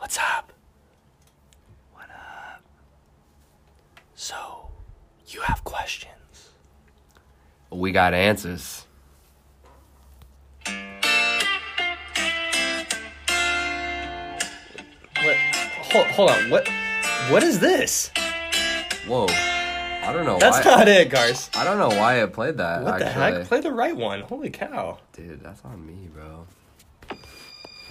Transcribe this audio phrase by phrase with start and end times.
[0.00, 0.50] What's up?
[1.92, 2.62] What up?
[4.14, 4.70] So,
[5.26, 6.48] you have questions?
[7.70, 8.86] We got answers.
[15.22, 15.36] What?
[15.92, 16.48] Hold, hold on.
[16.48, 16.66] What?
[17.28, 18.10] What is this?
[19.06, 19.26] Whoa.
[19.28, 20.76] I don't know That's why.
[20.76, 21.50] not it, Gars.
[21.54, 22.82] I don't know why it played that.
[22.82, 23.44] What the heck?
[23.44, 24.22] Play the right one.
[24.22, 24.96] Holy cow.
[25.12, 26.46] Dude, that's on me, bro.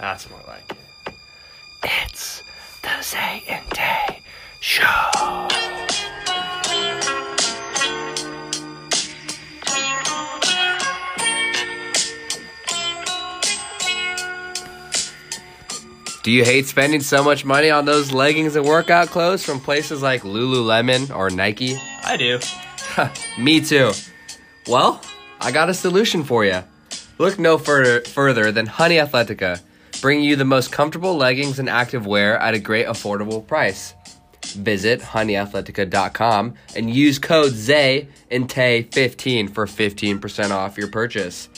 [0.00, 0.89] That's more like it.
[3.00, 4.22] It's the Zay and Tay
[4.60, 4.84] Show.
[16.22, 20.02] Do you hate spending so much money on those leggings and workout clothes from places
[20.02, 21.80] like Lululemon or Nike?
[22.04, 22.38] I do.
[23.38, 23.92] Me too.
[24.68, 25.00] Well,
[25.40, 26.62] I got a solution for you.
[27.16, 29.62] Look no further, further than Honey Athletica,
[30.00, 33.94] bringing you the most comfortable leggings and activewear at a great affordable price.
[34.46, 41.48] Visit honeyathletica.com and use code ZAY and TAY15 for 15% off your purchase.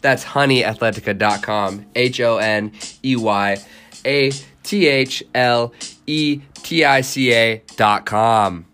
[0.00, 3.56] That's honeyathletica.com, H O N E Y
[4.04, 4.30] A
[4.62, 5.72] T H L
[6.06, 8.66] E T I C A.com.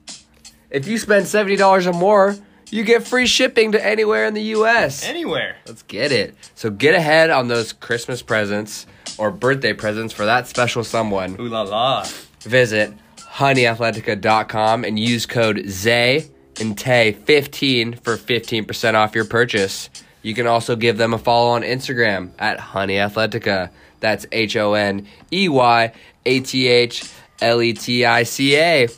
[0.71, 2.37] If you spend $70 or more,
[2.71, 5.05] you get free shipping to anywhere in the US.
[5.05, 5.57] Anywhere.
[5.67, 6.35] Let's get it.
[6.55, 8.87] So get ahead on those Christmas presents
[9.19, 11.37] or birthday presents for that special someone.
[11.41, 12.07] Ooh la la.
[12.41, 16.29] Visit honeyathletica.com and use code ZAY
[16.61, 19.89] and TAY15 for 15% off your purchase.
[20.23, 23.71] You can also give them a follow on Instagram at honeyAthletica.
[24.01, 25.93] That's H O N E Y
[26.27, 28.89] A T H L E T I C A.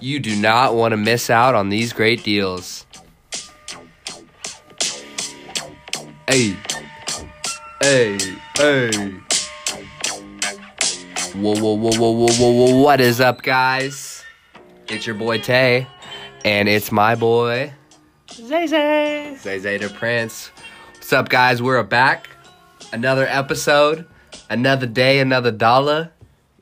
[0.00, 2.86] You do not want to miss out on these great deals.
[6.28, 6.56] Hey,
[7.82, 8.18] hey,
[8.56, 9.27] hey.
[11.34, 14.24] Whoa, whoa, whoa, whoa, whoa, whoa, whoa, what is up, guys?
[14.88, 15.86] It's your boy Tay,
[16.44, 17.72] and it's my boy
[18.32, 19.36] Zay Zay.
[19.38, 20.50] Zay Zay the Prince.
[20.94, 21.60] What's up, guys?
[21.62, 22.28] We're back.
[22.92, 24.06] Another episode,
[24.50, 26.10] another day, another dollar.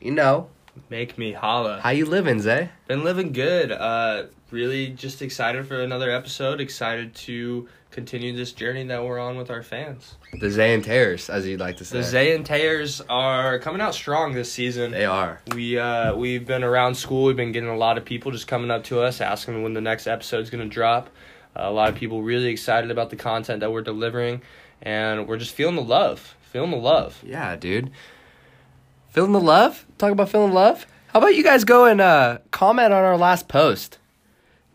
[0.00, 0.48] You know,
[0.90, 1.80] Make me holla.
[1.82, 2.70] how you living, Zay?
[2.88, 3.72] Been living good.
[3.72, 6.60] Uh, really just excited for another episode.
[6.60, 10.16] Excited to continue this journey that we're on with our fans.
[10.38, 11.98] The Zay and Tayers, as you'd like to say.
[11.98, 14.90] The Zay and Tayers are coming out strong this season.
[14.92, 15.40] They are.
[15.54, 17.24] We uh, we've been around school.
[17.24, 19.80] We've been getting a lot of people just coming up to us asking when the
[19.80, 21.08] next episode's going to drop.
[21.56, 24.42] Uh, a lot of people really excited about the content that we're delivering,
[24.82, 26.36] and we're just feeling the love.
[26.42, 27.22] Feeling the love.
[27.24, 27.90] Yeah, dude.
[29.10, 29.86] Feeling the love?
[29.96, 30.86] Talk about feeling love?
[31.08, 33.98] How about you guys go and uh, comment on our last post?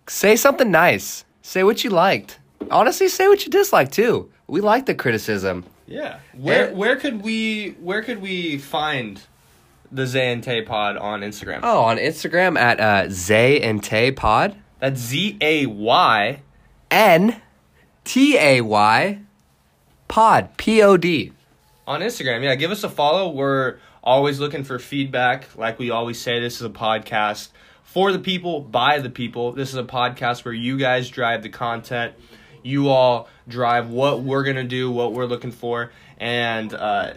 [0.07, 1.25] Say something nice.
[1.41, 2.39] Say what you liked.
[2.69, 4.29] Honestly, say what you disliked too.
[4.47, 5.65] We like the criticism.
[5.87, 6.19] Yeah.
[6.37, 9.21] Where And- where could we where could we find
[9.91, 11.59] the Zay and Tay Pod on Instagram?
[11.63, 14.55] Oh, on Instagram at uh, Zay and Tay Pod.
[14.79, 16.41] That's Z A Y.
[16.89, 17.41] N
[18.03, 19.19] T A Y
[20.07, 20.57] Pod.
[20.57, 21.31] P O D.
[21.87, 22.43] on Instagram.
[22.43, 23.29] Yeah, give us a follow.
[23.29, 25.55] We're always looking for feedback.
[25.57, 27.49] Like we always say, this is a podcast
[27.91, 29.51] for the people, by the people.
[29.51, 32.13] This is a podcast where you guys drive the content.
[32.63, 35.91] You all drive what we're going to do, what we're looking for.
[36.17, 37.15] And uh,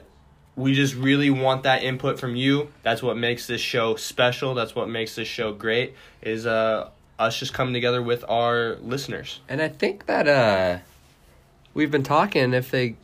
[0.56, 2.72] we just really want that input from you.
[2.82, 4.54] That's what makes this show special.
[4.54, 9.40] That's what makes this show great, is uh, us just coming together with our listeners.
[9.48, 10.78] And I think that uh,
[11.72, 12.52] we've been talking.
[12.52, 12.96] If they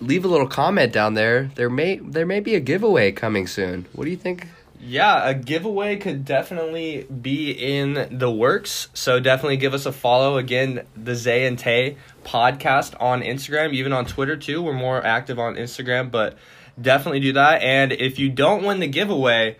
[0.00, 3.84] leave a little comment down there, there may there may be a giveaway coming soon.
[3.92, 4.46] What do you think?
[4.80, 8.88] Yeah, a giveaway could definitely be in the works.
[8.94, 10.38] So definitely give us a follow.
[10.38, 14.62] Again, the Zay and Tay podcast on Instagram, even on Twitter too.
[14.62, 16.36] We're more active on Instagram, but
[16.80, 17.62] definitely do that.
[17.62, 19.56] And if you don't win the giveaway,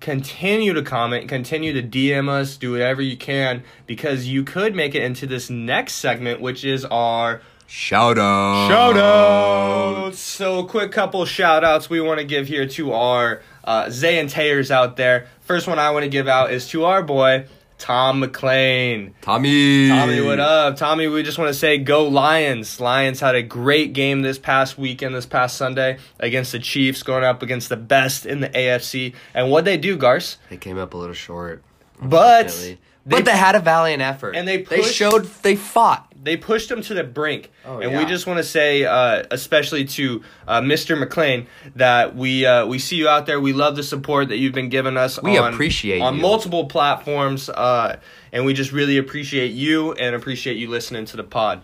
[0.00, 4.94] continue to comment, continue to DM us, do whatever you can, because you could make
[4.94, 7.40] it into this next segment, which is our
[7.70, 8.68] Shout out!
[8.68, 10.18] Shout outs!
[10.18, 14.18] So, a quick couple shout outs we want to give here to our uh, Zay
[14.18, 15.26] and Tayers out there.
[15.40, 17.46] First one I want to give out is to our boy,
[17.78, 19.14] Tom McLean.
[19.20, 19.88] Tommy.
[19.88, 20.76] Tommy, what up?
[20.76, 22.80] Tommy, we just want to say go Lions.
[22.80, 27.24] Lions had a great game this past weekend, this past Sunday, against the Chiefs, going
[27.24, 29.14] up against the best in the AFC.
[29.34, 30.38] And what they do, Garce?
[30.50, 31.62] They came up a little short,
[32.02, 32.78] But unfortunately.
[33.06, 36.07] but they had a valiant effort, And they they showed they fought.
[36.22, 37.50] They pushed him to the brink.
[37.64, 37.98] Oh, and yeah.
[37.98, 40.98] we just want to say, uh, especially to uh, Mr.
[40.98, 43.40] McLean, that we uh, we see you out there.
[43.40, 45.20] We love the support that you've been giving us.
[45.22, 46.22] We on, appreciate on you.
[46.22, 47.98] multiple platforms, uh,
[48.32, 51.62] and we just really appreciate you and appreciate you listening to the pod.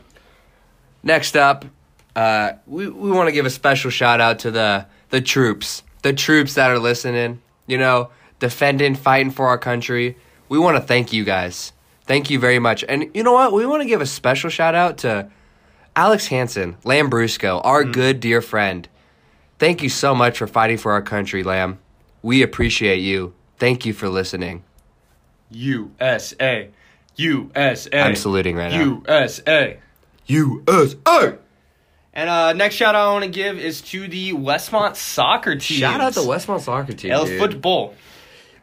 [1.03, 1.65] Next up,
[2.17, 6.13] uh, we we want to give a special shout out to the the troops, the
[6.13, 8.11] troops that are listening, you know,
[8.41, 10.17] defending, fighting for our country.
[10.49, 11.73] We want to thank you guys.
[12.07, 12.85] Thank you very much.
[12.89, 13.53] And you know what?
[13.53, 15.31] We want to give a special shout out to
[15.97, 18.89] Alex Hansen, Lambrusco, our good dear friend.
[19.59, 21.79] Thank you so much for fighting for our country, Lamb.
[22.23, 23.35] We appreciate you.
[23.59, 24.65] Thank you for listening.
[25.51, 26.71] USA.
[27.17, 28.01] USA.
[28.01, 29.03] I'm saluting right now.
[29.07, 29.79] USA.
[30.27, 31.39] USA.
[32.13, 35.79] And uh, next shout out I want to give is to the Westmont soccer team.
[35.79, 37.11] Shout out to Westmont soccer team.
[37.11, 37.39] El dude.
[37.39, 37.95] Football.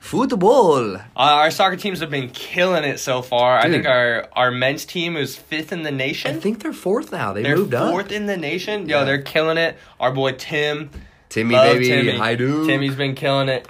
[0.01, 0.95] Football.
[0.95, 3.59] Uh, our soccer teams have been killing it so far.
[3.59, 6.36] I think our, our men's team is fifth in the nation.
[6.36, 7.33] I think they're fourth now.
[7.33, 8.12] They They're moved fourth up.
[8.12, 8.89] in the nation.
[8.89, 9.03] Yo, Yeah.
[9.06, 9.77] they're killing it.
[10.00, 10.89] Our boy Tim.
[11.30, 11.88] Timmy, baby.
[11.88, 12.18] Timmy.
[12.18, 12.68] Hi, dude.
[12.68, 13.68] Timmy's been killing it.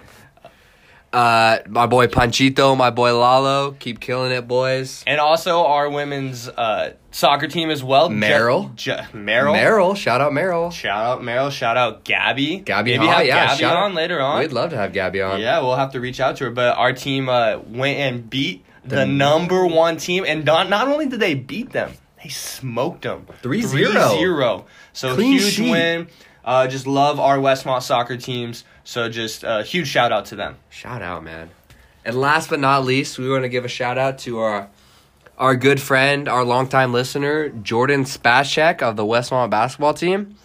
[1.13, 5.03] Uh, my boy Panchito, my boy Lalo, keep killing it, boys.
[5.05, 8.07] And also our women's uh, soccer team as well.
[8.07, 8.73] Je- Meryl.
[8.75, 9.53] Je- Meryl.
[9.53, 10.71] Meryl, shout out Meryl.
[10.71, 11.51] Shout out Meryl.
[11.51, 12.57] Shout out Gabby.
[12.59, 14.39] Gabby, Maybe have yeah, Gabby shout out- on later on.
[14.39, 15.41] We'd love to have Gabby on.
[15.41, 16.49] Yeah, we'll have to reach out to her.
[16.49, 21.07] But our team uh, went and beat the, number one team, and not not only
[21.07, 21.91] did they beat them,
[22.23, 23.63] they smoked them 3-0.
[23.93, 24.65] 3-0.
[24.93, 25.71] So Clean huge sheet.
[25.71, 26.07] win.
[26.43, 28.63] Uh, just love our Westmont soccer teams.
[28.83, 30.57] So just a huge shout out to them.
[30.69, 31.49] Shout out, man.
[32.03, 34.69] And last but not least, we want to give a shout out to our
[35.37, 40.35] our good friend, our longtime listener, Jordan Spaschek of the Westmont basketball team.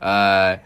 [0.00, 0.56] Uh,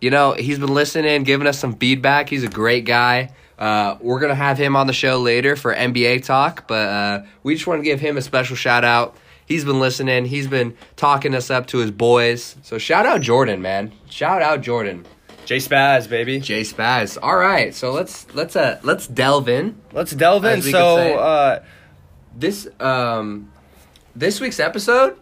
[0.00, 2.28] you know, he's been listening, giving us some feedback.
[2.28, 3.30] He's a great guy.
[3.58, 7.54] Uh, we're gonna have him on the show later for NBA talk, but uh, we
[7.54, 9.16] just want to give him a special shout out.
[9.46, 10.26] He's been listening.
[10.26, 12.56] He's been talking us up to his boys.
[12.62, 13.92] So shout out Jordan, man.
[14.08, 15.04] Shout out Jordan.
[15.50, 16.38] J Spaz, baby.
[16.38, 17.18] Jay Spaz.
[17.20, 19.80] All right, so let's let's uh let's delve in.
[19.92, 20.62] Let's delve in.
[20.62, 21.64] So uh,
[22.36, 23.50] This um
[24.14, 25.16] this week's episode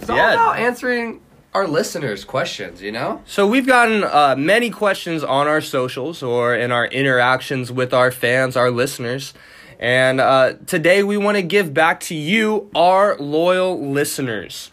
[0.00, 1.20] is all about answering
[1.54, 3.22] our listeners' questions, you know?
[3.24, 8.10] So we've gotten uh, many questions on our socials or in our interactions with our
[8.10, 9.32] fans, our listeners.
[9.78, 14.72] And uh, today we want to give back to you, our loyal listeners.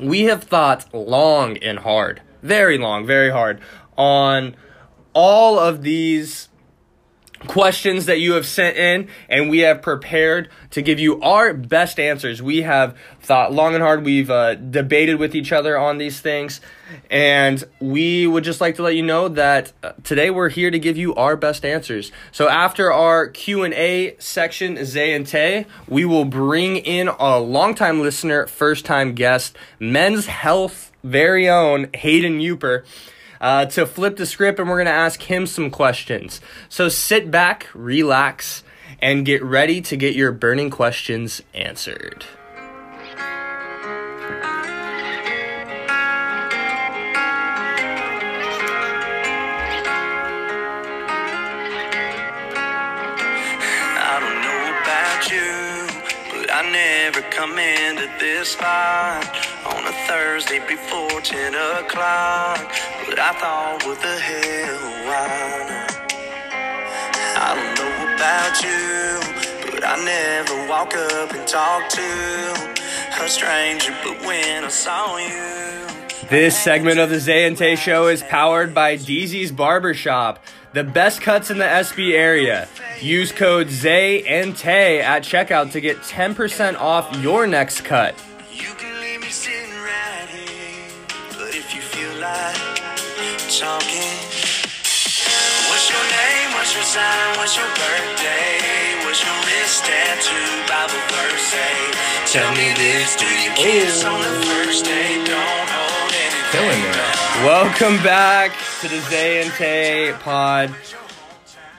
[0.00, 3.60] We have thought long and hard, very long, very hard,
[3.96, 4.56] on
[5.14, 6.48] all of these
[7.46, 11.98] questions that you have sent in, and we have prepared to give you our best
[11.98, 12.40] answers.
[12.40, 14.04] We have thought long and hard.
[14.04, 16.60] We've uh, debated with each other on these things,
[17.10, 20.78] and we would just like to let you know that uh, today we're here to
[20.78, 22.12] give you our best answers.
[22.30, 27.38] So after our Q and A section, Zay and Tay, we will bring in a
[27.38, 32.84] longtime listener, first time guest, Men's Health very own Hayden Euper
[33.42, 36.40] uh, to flip the script and we're going to ask him some questions.
[36.70, 38.64] So sit back, relax,
[39.00, 42.24] and get ready to get your burning questions answered.
[56.72, 62.58] Never come into this spot on a Thursday before 10 o'clock.
[63.06, 66.02] But I thought, what the hell, why not?
[67.34, 73.94] I don't know about you, but I never walk up and talk to a stranger.
[74.04, 78.74] But when I saw you, This segment of the Zay and Tay Show is powered
[78.74, 80.42] by Deezy's Barbershop,
[80.72, 82.68] the best cuts in the SB area.
[83.00, 88.14] Use code Zay and Tay at checkout to get 10% off your next cut.
[89.32, 90.92] You can leave me sitting right here,
[91.38, 92.54] but if you feel like
[93.48, 94.12] talking,
[95.72, 96.52] what's your name?
[96.52, 97.38] What's your sign?
[97.38, 98.60] What's your birthday?
[99.04, 100.36] What's your wrist tattoo?
[100.68, 101.72] Bible verse say.
[102.28, 105.24] Tell me this: Do you kiss on the first date?
[105.24, 106.52] Don't hold anything.
[106.52, 107.46] Killing it.
[107.48, 110.74] Welcome back to the Zay and Tay pod.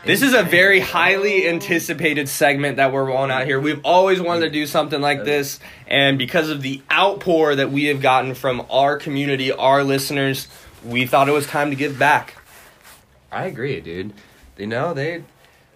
[0.06, 3.58] This is a very highly anticipated segment that we're rolling out here.
[3.58, 7.86] We've always wanted to do something like this, and because of the outpour that we
[7.86, 10.50] have gotten from our community, our listeners,
[10.84, 12.36] we thought it was time to give back.
[13.32, 14.12] I agree, dude.
[14.58, 15.24] You know, they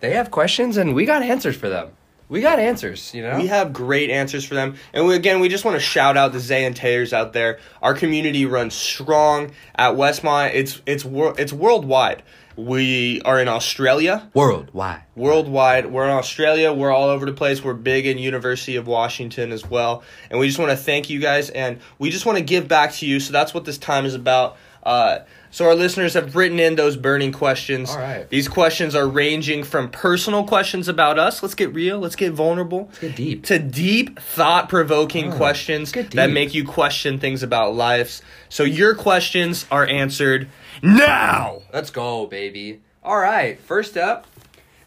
[0.01, 1.91] they have questions and we got answers for them.
[2.29, 3.37] We got answers, you know?
[3.37, 4.75] We have great answers for them.
[4.91, 7.59] And we, again, we just want to shout out the Zay and Tayers out there.
[7.81, 10.51] Our community runs strong at Westmont.
[10.53, 12.23] It's it's wor- it's worldwide.
[12.57, 14.29] We are in Australia.
[14.33, 15.03] Worldwide.
[15.15, 15.91] worldwide.
[15.91, 16.73] We're in Australia.
[16.73, 17.63] We're all over the place.
[17.63, 20.03] We're big in University of Washington as well.
[20.31, 22.93] And we just want to thank you guys, and we just want to give back
[22.93, 23.19] to you.
[23.19, 24.57] So that's what this time is about.
[24.81, 25.19] Uh,
[25.49, 27.89] so our listeners have written in those burning questions.
[27.89, 28.29] All right.
[28.29, 31.41] These questions are ranging from personal questions about us.
[31.41, 31.99] Let's get real.
[31.99, 32.85] Let's get vulnerable.
[32.87, 33.45] Let's get deep.
[33.45, 38.21] To deep, thought-provoking Oh, questions that make you question things about lives.
[38.49, 40.47] So your questions are answered
[40.83, 41.61] now.
[41.73, 42.81] Let's go, baby.
[43.03, 44.27] All right, first up,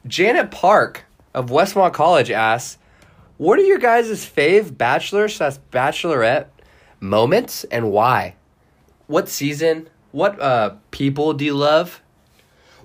[0.06, 2.76] Janet Park of Westmont College asks,
[3.38, 6.46] "What are your guys' fave bachelor slash bachelorette
[7.00, 8.34] moments and why?
[9.06, 9.88] What season?
[10.12, 12.00] What uh people do you love?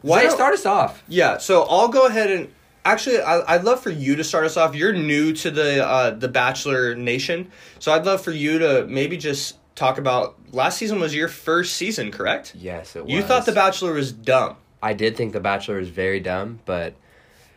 [0.01, 1.03] Why don't- start us off?
[1.07, 2.49] Yeah, so I'll go ahead and
[2.83, 4.75] actually I, I'd love for you to start us off.
[4.75, 9.17] You're new to the uh, the Bachelor Nation, so I'd love for you to maybe
[9.17, 12.53] just talk about last season was your first season, correct?
[12.55, 14.55] Yes, it was You thought The Bachelor was dumb.
[14.81, 16.93] I did think The Bachelor was very dumb, but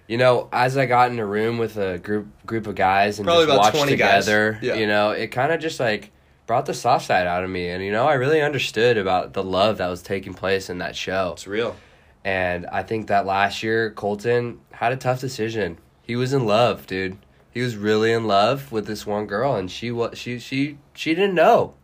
[0.08, 3.26] you know, as I got in a room with a group group of guys and
[3.26, 4.24] Probably just about watched 20 guys.
[4.24, 4.74] together, Yeah.
[4.76, 6.10] you know, it kind of just like
[6.48, 9.44] brought the soft side out of me, and you know, I really understood about the
[9.44, 11.32] love that was taking place in that show.
[11.34, 11.76] It's real.
[12.24, 15.78] And I think that last year Colton had a tough decision.
[16.02, 17.18] He was in love, dude.
[17.50, 21.14] He was really in love with this one girl, and she was she she she
[21.14, 21.74] didn't know.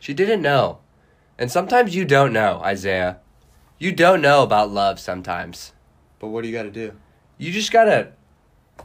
[0.00, 0.78] She didn't know.
[1.38, 3.18] And sometimes you don't know, Isaiah.
[3.78, 5.72] You don't know about love sometimes.
[6.20, 6.92] But what do you got to do?
[7.36, 8.12] You just gotta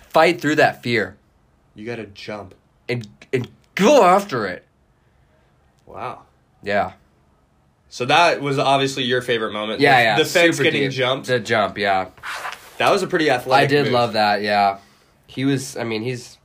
[0.09, 1.17] fight through that fear
[1.75, 2.55] You got to jump.
[2.89, 4.65] and and go after it.
[5.89, 6.22] Wow.
[6.62, 6.93] Yeah.
[7.89, 9.81] So that was obviously your favorite moment.
[9.81, 10.17] Yeah, the, yeah.
[10.17, 10.91] The fence super getting deep.
[10.91, 11.27] jumped.
[11.27, 12.10] The jump, yeah.
[12.77, 13.63] that was a pretty athletic.
[13.63, 13.93] I did move.
[13.93, 14.41] love that.
[14.43, 14.77] Yeah,
[15.25, 15.75] he was.
[15.75, 16.38] I mean, he's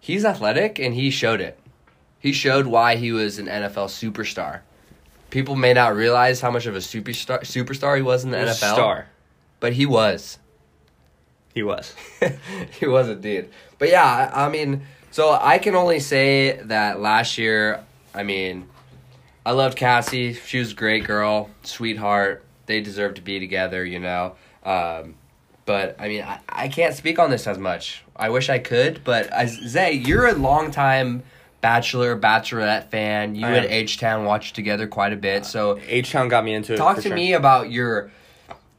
[0.00, 1.58] he's athletic, and he showed it.
[2.18, 4.60] He showed why he was an NFL superstar.
[5.30, 8.60] People may not realize how much of a superstar superstar he was in the was
[8.60, 9.06] NFL, Star.
[9.60, 10.38] but he was.
[11.54, 11.94] He was.
[12.80, 13.48] he was indeed.
[13.78, 18.68] But yeah, I, I mean, so I can only say that last year, I mean,
[19.44, 20.34] I loved Cassie.
[20.34, 22.44] She was a great girl, sweetheart.
[22.66, 24.34] They deserve to be together, you know.
[24.64, 25.14] Um,
[25.64, 28.02] but I mean, I, I can't speak on this as much.
[28.16, 31.22] I wish I could, but as Zay, you're a longtime
[31.60, 33.34] Bachelor, Bachelorette fan.
[33.34, 33.70] You I and am.
[33.72, 35.44] H Town watched together quite a bit.
[35.44, 36.76] So H Town got me into it.
[36.76, 37.14] talk to sure.
[37.14, 38.10] me about your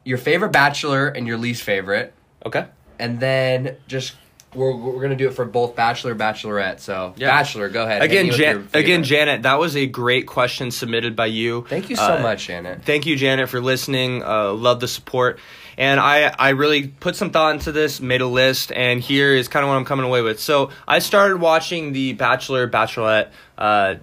[0.04, 2.12] your favorite Bachelor and your least favorite
[2.44, 2.66] Okay.
[2.98, 4.16] and then just
[4.54, 7.28] we're, we're gonna do it for both bachelor bachelorette so Yeah.
[7.30, 11.66] bachelor go ahead Again, Jan- again, Janet, that was a great question submitted by you.
[11.70, 14.24] thank you so Uh, much janet Thank you, Janet, for listening.
[14.24, 15.40] Uh, love the support.
[15.78, 19.48] And I, I really put some thought into this, made a list, and here is
[19.48, 20.40] kind of what I'm coming away with.
[20.40, 23.96] So I started watching the Bachelor, Bachelorette uh,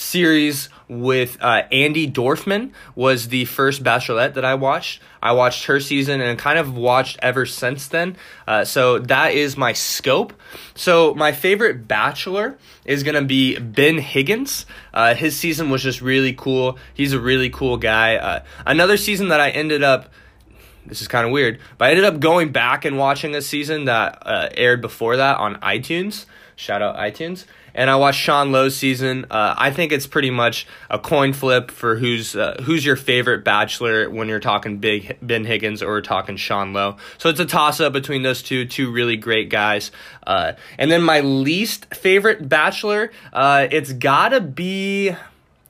[0.00, 5.00] series with uh, Andi Dorfman was the first Bachelorette that I watched.
[5.22, 8.16] I watched her season and kind of watched ever since then.
[8.46, 10.32] Uh, so that is my scope.
[10.74, 14.66] So my favorite Bachelor is gonna be Ben Higgins.
[14.92, 16.78] Uh, his season was just really cool.
[16.94, 18.16] He's a really cool guy.
[18.16, 20.10] Uh, another season that I ended up
[20.86, 23.84] this is kind of weird, but I ended up going back and watching a season
[23.84, 26.26] that uh, aired before that on iTunes.
[26.56, 27.46] Shout out iTunes.
[27.74, 29.26] And I watched Sean Lowe's season.
[29.30, 33.44] Uh, I think it's pretty much a coin flip for who's uh, who's your favorite
[33.44, 36.96] Bachelor when you're talking Big Ben Higgins or talking Sean Lowe.
[37.18, 39.92] So it's a toss up between those two, two really great guys.
[40.26, 45.14] Uh, and then my least favorite Bachelor, uh, it's gotta be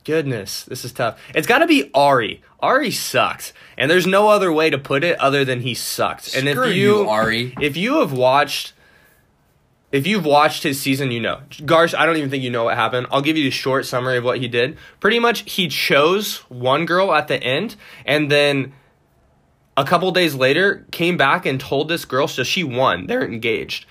[0.05, 1.21] Goodness, this is tough.
[1.35, 2.43] It's got to be Ari.
[2.61, 6.35] Ari sucked, and there's no other way to put it other than he sucked.
[6.35, 7.55] And Screw if you, you, Ari.
[7.61, 8.73] if you have watched,
[9.93, 11.41] if you've watched his season, you know.
[11.51, 13.07] Garsh, I don't even think you know what happened.
[13.11, 14.77] I'll give you a short summary of what he did.
[15.01, 17.77] Pretty much, he chose one girl at the end,
[18.07, 18.73] and then
[19.77, 23.07] a couple days later came back and told this girl, so she won.
[23.07, 23.87] They're engaged.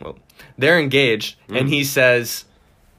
[0.00, 0.18] Well,
[0.58, 1.60] they're engaged, Mm.
[1.60, 2.44] and he says.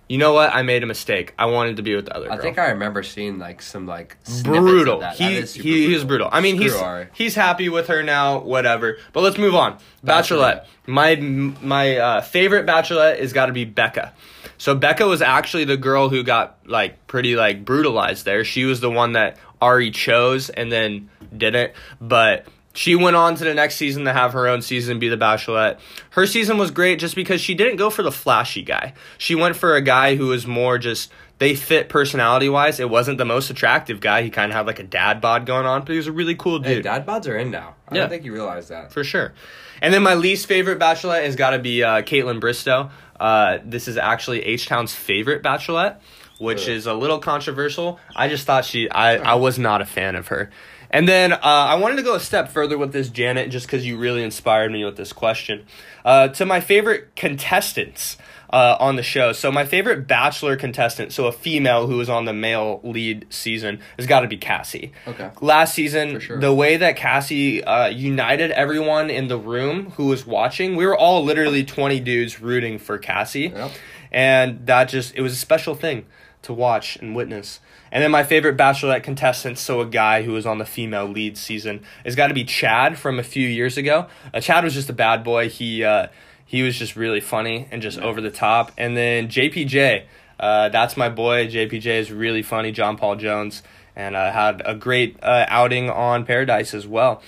[0.07, 0.53] You know what?
[0.53, 1.33] I made a mistake.
[1.37, 3.87] I wanted to be with the other girl i think i remember seeing like some
[3.87, 4.99] like brutal.
[4.99, 5.15] that.
[5.15, 6.29] He That is he, he was brutal.
[6.31, 7.07] I mean, Screw he's Ari.
[7.13, 8.39] he's happy with her now.
[8.39, 8.97] Whatever.
[9.13, 9.77] But let's move on.
[10.05, 10.65] Bachelorette.
[10.85, 14.13] My my uh, favorite Bachelorette is got to be Becca.
[14.57, 18.43] So Becca was actually the girl who got like pretty like brutalized there.
[18.43, 21.73] She was the one that Ari chose and then didn't.
[21.99, 25.17] But she went on to the next season to have her own season be the
[25.17, 25.79] Bachelorette.
[26.11, 28.93] Her season was great just because she didn't go for the flashy guy.
[29.17, 32.79] She went for a guy who was more just they fit personality wise.
[32.79, 34.21] It wasn't the most attractive guy.
[34.21, 36.35] He kind of had like a dad bod going on, but he was a really
[36.35, 38.01] cool dude hey dad bods are in now i Yeah.
[38.01, 39.33] don't think you realize that for sure.
[39.81, 42.91] And then my least favorite Bachelorette has got to be uh, Kaitlyn Bristowe.
[43.19, 45.97] Uh, this is actually H Town's favorite Bachelorette,
[46.39, 46.69] which Ugh.
[46.69, 47.99] is a little controversial.
[48.15, 50.49] I just thought she, I, I was not a fan of her.
[50.89, 53.85] And then uh, I wanted to go a step further with this, Janet, just because
[53.85, 55.65] you really inspired me with this question.
[56.03, 58.17] Uh, to my favorite contestants
[58.49, 59.33] uh, on the show.
[59.33, 63.81] So my favorite Bachelor contestant, so a female who was on the male lead season,
[63.97, 64.93] has got to be Cassie.
[65.07, 65.29] Okay.
[65.41, 66.39] Last season, sure.
[66.39, 70.97] the way that Cassie uh, united everyone in the room who was watching, we were
[70.97, 73.51] all literally 20 dudes rooting for Cassie.
[73.53, 73.71] Yep.
[74.11, 76.05] And that just, it was a special thing
[76.43, 77.59] to watch and witness.
[77.95, 81.37] And then my favorite Bachelorette contestant, so a guy who was on the female lead
[81.37, 84.07] season, has got to be Chad from a few years ago.
[84.33, 85.47] Uh, Chad was just a bad boy.
[85.47, 86.07] He uh,
[86.45, 88.73] he was just really funny and just over the top.
[88.77, 90.03] And then JPJ,
[90.41, 91.47] uh, that's my boy.
[91.47, 92.73] JPJ is really funny.
[92.73, 93.63] John Paul Jones,
[93.95, 97.21] and uh, had a great uh, outing on Paradise as well.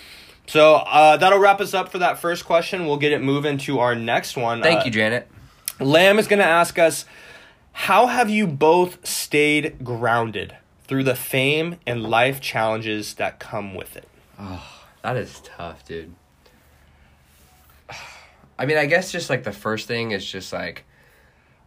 [0.47, 2.86] So uh, that'll wrap us up for that first question.
[2.88, 4.62] We'll get it moving to our next one.
[4.62, 5.29] Thank Uh, you, Janet.
[5.79, 7.05] Lamb is going to ask us,
[7.81, 10.55] how have you both stayed grounded
[10.88, 14.07] through the fame and life challenges that come with it?
[14.39, 14.63] Oh,
[15.03, 16.13] That is tough, dude.
[18.60, 20.84] I mean, I guess just like the first thing is just like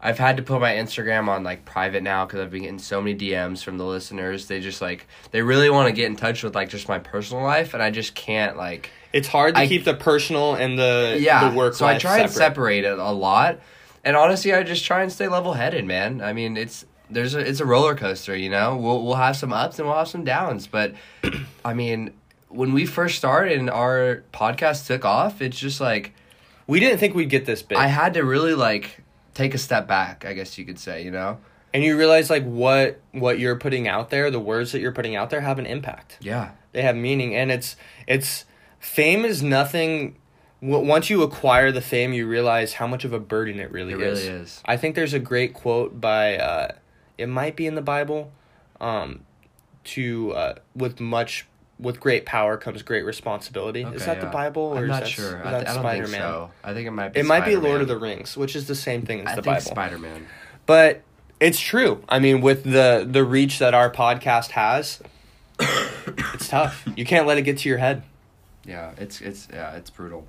[0.03, 3.01] I've had to put my Instagram on like private now because I've been getting so
[3.01, 4.47] many DMs from the listeners.
[4.47, 7.45] They just like they really want to get in touch with like just my personal
[7.45, 11.19] life, and I just can't like It's hard to I- keep the personal and the
[11.21, 12.83] yeah the work So I try and separate.
[12.83, 13.61] separate it a lot,
[14.05, 16.21] and honestly, I just try and stay level headed, man.
[16.21, 18.77] I mean, it's there's a it's a roller coaster, you know.
[18.77, 20.95] We'll we'll have some ups and we'll have some downs, but
[21.65, 22.13] I mean,
[22.49, 26.13] when we first started and our podcast took off, it's just like
[26.67, 27.79] We didn't think we'd get this big.
[27.79, 29.03] I had to really like
[29.35, 31.39] take a step back, I guess you could say, you know.
[31.73, 35.17] and you realize like what what you're putting out there, the words that you're putting
[35.17, 36.17] out there have an impact.
[36.21, 36.51] Yeah.
[36.73, 37.77] They have meaning and it's
[38.07, 38.45] it's
[38.79, 40.17] fame is nothing
[40.61, 44.01] once you acquire the fame, you realize how much of a burden it really It
[44.01, 44.27] is.
[44.27, 44.63] really is.
[44.65, 46.73] I think there's a great quote by uh,
[47.19, 48.31] it might be in the Bible,
[48.81, 49.21] um,
[49.85, 51.47] to uh, with much
[51.79, 53.81] with great power comes great responsibility.
[53.81, 54.27] is Okay, that the.
[54.27, 55.41] Bible or I'm is not that, sure.
[55.41, 56.11] Is I, th- I don't Spider-Man?
[56.11, 56.51] think so.
[56.63, 58.75] I think it might be It might be Lord of the Rings, which is the
[58.75, 59.61] same thing as I the think Bible.
[59.71, 60.27] Spider Man.
[60.67, 61.01] But
[61.41, 62.05] it's true.
[62.09, 65.01] I mean, with the the reach that our podcast has,
[65.59, 66.87] it's tough.
[66.97, 68.03] You can't let it get to your head.
[68.67, 70.27] Yeah, it's it's yeah, it's brutal.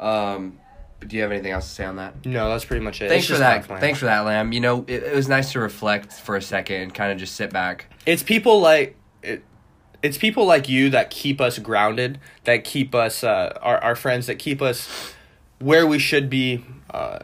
[0.00, 0.58] Um,
[0.98, 2.24] but do you have anything else to say on that?
[2.26, 3.08] No, that's pretty much it.
[3.08, 3.64] Thanks It's for that.
[3.66, 3.80] tough.
[3.80, 4.52] Thanks for that, Lamb.
[4.52, 7.36] You know, it, it was nice to reflect for a second and kind of just
[7.36, 7.86] sit back.
[8.06, 9.42] It's people like it,
[10.02, 14.26] it's people like you that keep us grounded, that keep us uh, our our friends
[14.26, 15.14] that keep us
[15.58, 16.64] where we should be.
[16.90, 17.20] Uh,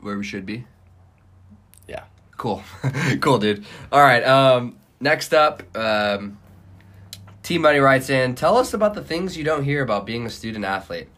[0.00, 0.66] Where we should be.
[1.86, 2.04] yeah.
[2.36, 2.62] Cool,
[3.20, 3.64] cool, dude.
[3.92, 4.24] All right.
[4.24, 6.38] Um, next up, um,
[7.42, 8.34] T Money writes in.
[8.34, 11.08] Tell us about the things you don't hear about being a student athlete.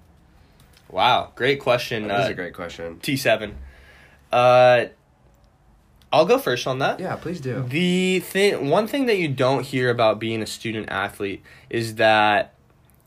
[0.91, 2.09] Wow, great question.
[2.09, 2.99] That is Uh, a great question.
[3.01, 3.57] T seven.
[4.33, 4.87] Uh,
[6.13, 7.01] I'll go first on that.
[7.01, 7.65] Yeah, please do.
[7.69, 12.55] The thing, one thing that you don't hear about being a student athlete is that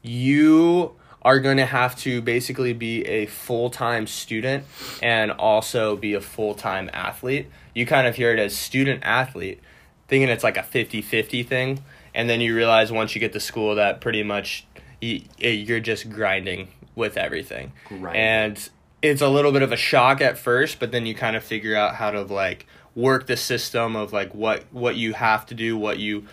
[0.02, 4.66] you are going to have to basically be a full time student
[5.02, 7.48] and also be a full time athlete.
[7.74, 9.60] You kind of hear it as student athlete,
[10.08, 11.84] thinking it's like a 50 50 thing.
[12.18, 14.66] And then you realize once you get to school that pretty much
[15.00, 17.74] you, you're just grinding with everything.
[17.88, 18.20] Grinding.
[18.20, 18.70] And
[19.04, 21.76] it's a little bit of a shock at first, but then you kind of figure
[21.76, 25.78] out how to like work the system of like what what you have to do,
[25.78, 26.26] what you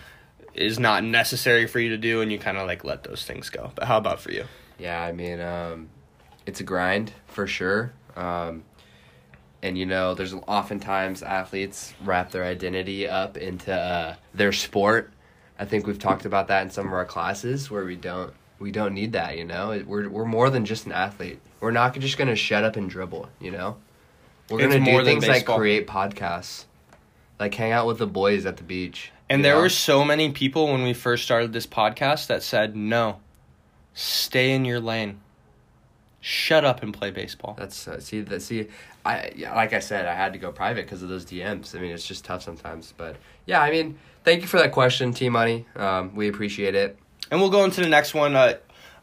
[0.54, 3.50] is not necessary for you to do, and you kind of like let those things
[3.50, 3.70] go.
[3.74, 4.46] But how about for you?
[4.78, 5.90] Yeah, I mean, um,
[6.46, 7.92] it's a grind for sure.
[8.16, 8.64] Um,
[9.62, 15.12] and you know, there's oftentimes athletes wrap their identity up into uh, their sport.
[15.64, 18.70] I think we've talked about that in some of our classes where we don't we
[18.70, 19.38] don't need that.
[19.38, 21.40] You know, we're we're more than just an athlete.
[21.58, 23.30] We're not just gonna shut up and dribble.
[23.40, 23.76] You know,
[24.50, 26.66] we're gonna do things like create podcasts,
[27.40, 29.10] like hang out with the boys at the beach.
[29.30, 29.62] And there know?
[29.62, 33.20] were so many people when we first started this podcast that said, "No,
[33.94, 35.20] stay in your lane.
[36.20, 38.68] Shut up and play baseball." That's uh, see that see,
[39.06, 41.74] I yeah, like I said, I had to go private because of those DMs.
[41.74, 45.12] I mean, it's just tough sometimes, but yeah, I mean, thank you for that question,
[45.12, 45.66] T Money.
[45.76, 46.98] Um, we appreciate it.
[47.30, 48.34] And we'll go into the next one.
[48.36, 48.54] Uh,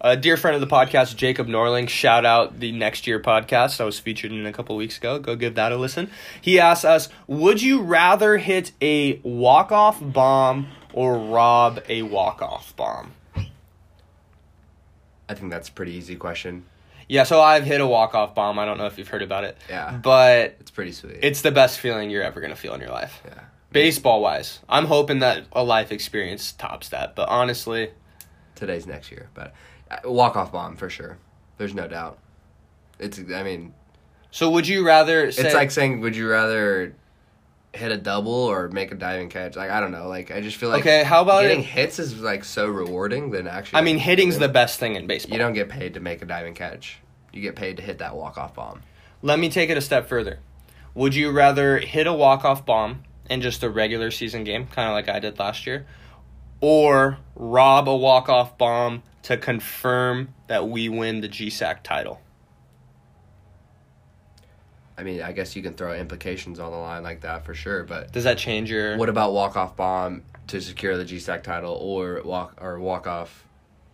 [0.04, 3.84] a dear friend of the podcast, Jacob Norling, shout out the Next Year podcast I
[3.84, 5.20] was featured in a couple weeks ago.
[5.20, 6.10] Go give that a listen.
[6.42, 12.42] He asked us, Would you rather hit a walk off bomb or rob a walk
[12.42, 13.12] off bomb?
[15.30, 16.66] I think that's a pretty easy question.
[17.08, 18.58] Yeah, so I've hit a walk off bomb.
[18.58, 19.58] I don't know if you've heard about it.
[19.70, 19.98] Yeah.
[20.02, 21.20] But It's pretty sweet.
[21.22, 23.22] it's the best feeling you're ever going to feel in your life.
[23.26, 23.40] yeah.
[23.72, 27.16] Baseball wise, I'm hoping that a life experience tops that.
[27.16, 27.92] But honestly,
[28.56, 29.54] Today's next year, but
[29.90, 31.18] uh, walk off bomb for sure.
[31.58, 32.20] There's no doubt.
[33.00, 33.74] It's I mean,
[34.30, 35.46] so would you rather say.
[35.46, 36.96] it's like saying, would you rather
[37.74, 39.56] hit a double or make a diving catch?
[39.56, 40.08] Like I don't know.
[40.08, 41.66] Like I just feel like Okay, how about getting it?
[41.66, 43.80] hits is like so rewarding than actually.
[43.80, 45.34] I mean, hitting's the best thing in baseball.
[45.34, 47.00] You don't get paid to make a diving catch.
[47.34, 48.82] You get paid to hit that walk off bomb.
[49.22, 50.40] Let me take it a step further.
[50.94, 54.94] Would you rather hit a walk-off bomb in just a regular season game, kind of
[54.94, 55.88] like I did last year,
[56.60, 62.20] or rob a walk-off bomb to confirm that we win the GSAC title?
[64.98, 67.84] I mean, I guess you can throw implications on the line like that for sure.
[67.84, 68.98] But Does that change your?
[68.98, 73.48] what about walk off bomb to secure the GSAC title, or walk or walk off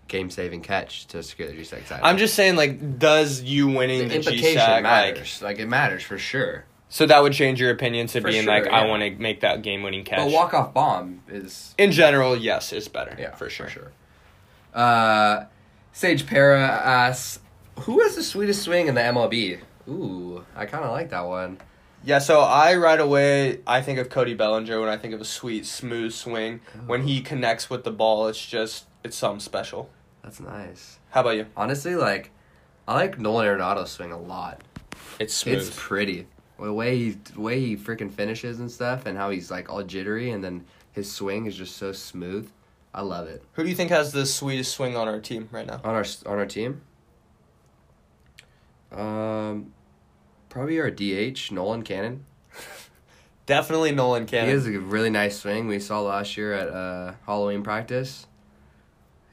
[0.07, 2.05] game saving catch to secure the GSAC title?
[2.05, 5.41] I'm just saying, like, does you winning the the, GSAC, like, matters.
[5.43, 6.65] Like, it matters for sure.
[6.89, 8.89] So that would change your opinion to For being sure, like, I yeah.
[8.89, 10.19] want to make that game-winning catch.
[10.19, 13.15] But walk off bomb is in general, yes, is better.
[13.19, 13.69] yeah for sure.
[13.69, 13.91] Sure.
[14.73, 15.45] Uh,
[15.93, 17.39] Sage Para asks,
[17.81, 21.57] "Who has the sweetest swing in the MLB?" Ooh, I kind of like that one.
[22.03, 25.25] Yeah, so I right away I think of Cody Bellinger when I think of a
[25.25, 26.61] sweet, smooth swing.
[26.85, 29.89] When he connects with the ball, it's just it's something special.
[30.23, 30.99] That's nice.
[31.09, 31.47] How about you?
[31.55, 32.31] Honestly, like,
[32.87, 34.61] I like Nolan Arenado's swing a lot.
[35.19, 35.57] It's smooth.
[35.67, 36.27] It's pretty.
[36.59, 39.83] The way he, the way he freaking finishes and stuff, and how he's like all
[39.83, 42.49] jittery, and then his swing is just so smooth.
[42.93, 43.43] I love it.
[43.53, 45.79] Who do you think has the sweetest swing on our team right now?
[45.83, 46.81] On our on our team,
[48.91, 49.73] um,
[50.49, 52.25] probably our DH Nolan Cannon.
[53.45, 54.47] Definitely Nolan Cannon.
[54.47, 55.67] He has a really nice swing.
[55.67, 58.25] We saw last year at uh, Halloween practice.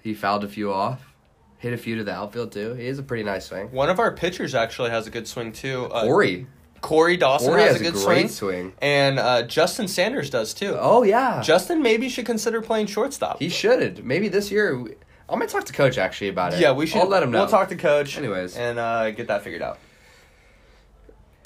[0.02, 1.14] He fouled a few off,
[1.56, 2.74] hit a few to the outfield too.
[2.74, 3.72] He has a pretty nice swing.
[3.72, 5.86] One of our pitchers actually has a good swing too.
[5.86, 6.46] Uh, Corey,
[6.84, 8.72] Corey Dawson Corey has, has a good swing, swing.
[8.82, 10.76] and uh, Justin Sanders does too.
[10.78, 13.38] Oh yeah, Justin maybe should consider playing shortstop.
[13.38, 14.04] he should.
[14.04, 14.78] Maybe this year.
[14.78, 14.94] we-
[15.26, 16.60] I'm gonna talk to coach actually about it.
[16.60, 17.00] yeah, we should.
[17.00, 17.38] I'll let him know.
[17.38, 18.18] We'll talk to coach.
[18.18, 18.54] Anyways.
[18.54, 19.78] and uh, get that figured out.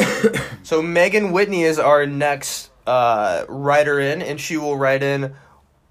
[0.65, 5.37] so Megan Whitney is our next uh, writer in, and she will write in.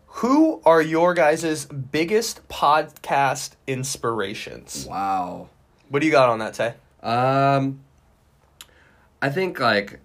[0.08, 4.86] Who are your guys' biggest podcast inspirations?
[4.90, 5.48] Wow.
[5.88, 6.74] What do you got on that, Tay?
[7.02, 7.80] Um,
[9.22, 10.00] I think like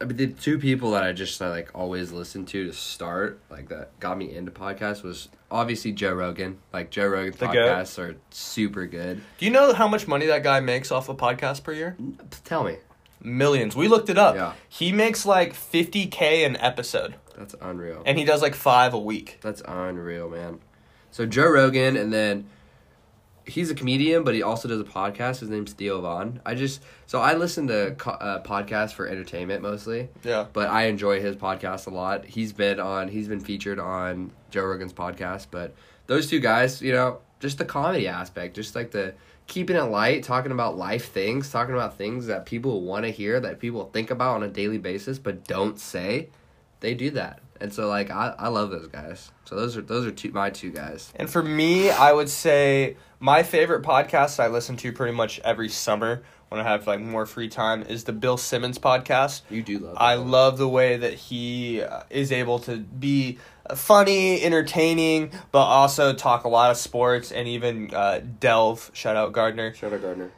[0.00, 3.68] I mean, the two people that I just like always listened to to start, like
[3.70, 6.58] that got me into podcasts was obviously Joe Rogan.
[6.72, 7.54] Like Joe Rogan The goat.
[7.54, 9.22] podcasts are super good.
[9.38, 11.96] Do you know how much money that guy makes off a podcast per year?
[12.44, 12.76] Tell me,
[13.22, 13.74] Millions.
[13.74, 14.34] We looked it up.
[14.36, 14.52] Yeah.
[14.68, 18.02] He makes like 50k an episode, that's unreal.
[18.04, 19.38] and he does like five a week.
[19.40, 20.58] That's unreal, man.
[21.10, 22.46] So Joe Rogan, and then
[23.46, 25.40] he's a comedian, but he also does a podcast.
[25.40, 26.40] His name's Theo Von.
[26.44, 30.08] I just so I listen to co- uh, podcasts for entertainment mostly.
[30.24, 30.46] Yeah.
[30.52, 32.24] but I enjoy his podcast a lot.
[32.24, 35.46] He's been on, he's been featured on Joe Rogan's podcast.
[35.50, 35.74] But
[36.06, 39.14] those two guys, you know, just the comedy aspect, just like the
[39.46, 43.38] keeping it light, talking about life things, talking about things that people want to hear,
[43.38, 46.30] that people think about on a daily basis, but don't say.
[46.80, 49.30] They do that, and so like I, I love those guys.
[49.44, 51.12] So those are those are two my two guys.
[51.16, 55.68] And for me, I would say my favorite podcast I listen to pretty much every
[55.68, 59.42] summer when I have like more free time is the Bill Simmons podcast.
[59.50, 59.96] You do love.
[59.98, 60.22] I that.
[60.22, 63.38] love the way that he uh, is able to be
[63.68, 68.90] uh, funny, entertaining, but also talk a lot of sports and even uh, delve.
[68.94, 69.74] Shout out Gardner.
[69.74, 70.30] Shout out Gardner.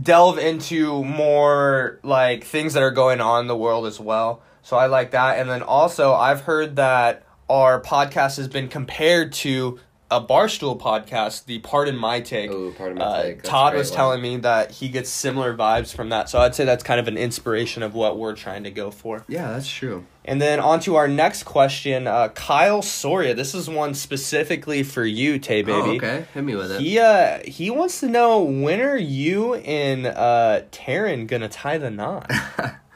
[0.00, 4.42] delve into more like things that are going on in the world as well.
[4.62, 5.38] So I like that.
[5.38, 9.78] And then also I've heard that our podcast has been compared to
[10.10, 12.50] a Barstool podcast, the Pardon My Take.
[12.50, 13.38] Ooh, Pardon My Uh, Take.
[13.40, 13.96] A Todd was one.
[13.96, 16.30] telling me that he gets similar vibes from that.
[16.30, 19.26] So I'd say that's kind of an inspiration of what we're trying to go for.
[19.28, 20.06] Yeah, that's true.
[20.24, 23.34] And then on to our next question, uh, Kyle Soria.
[23.34, 25.72] This is one specifically for you, Tay baby.
[25.72, 26.80] Oh, okay, hit me with it.
[26.80, 31.90] He uh he wants to know when are you and uh Taryn gonna tie the
[31.90, 32.30] knot?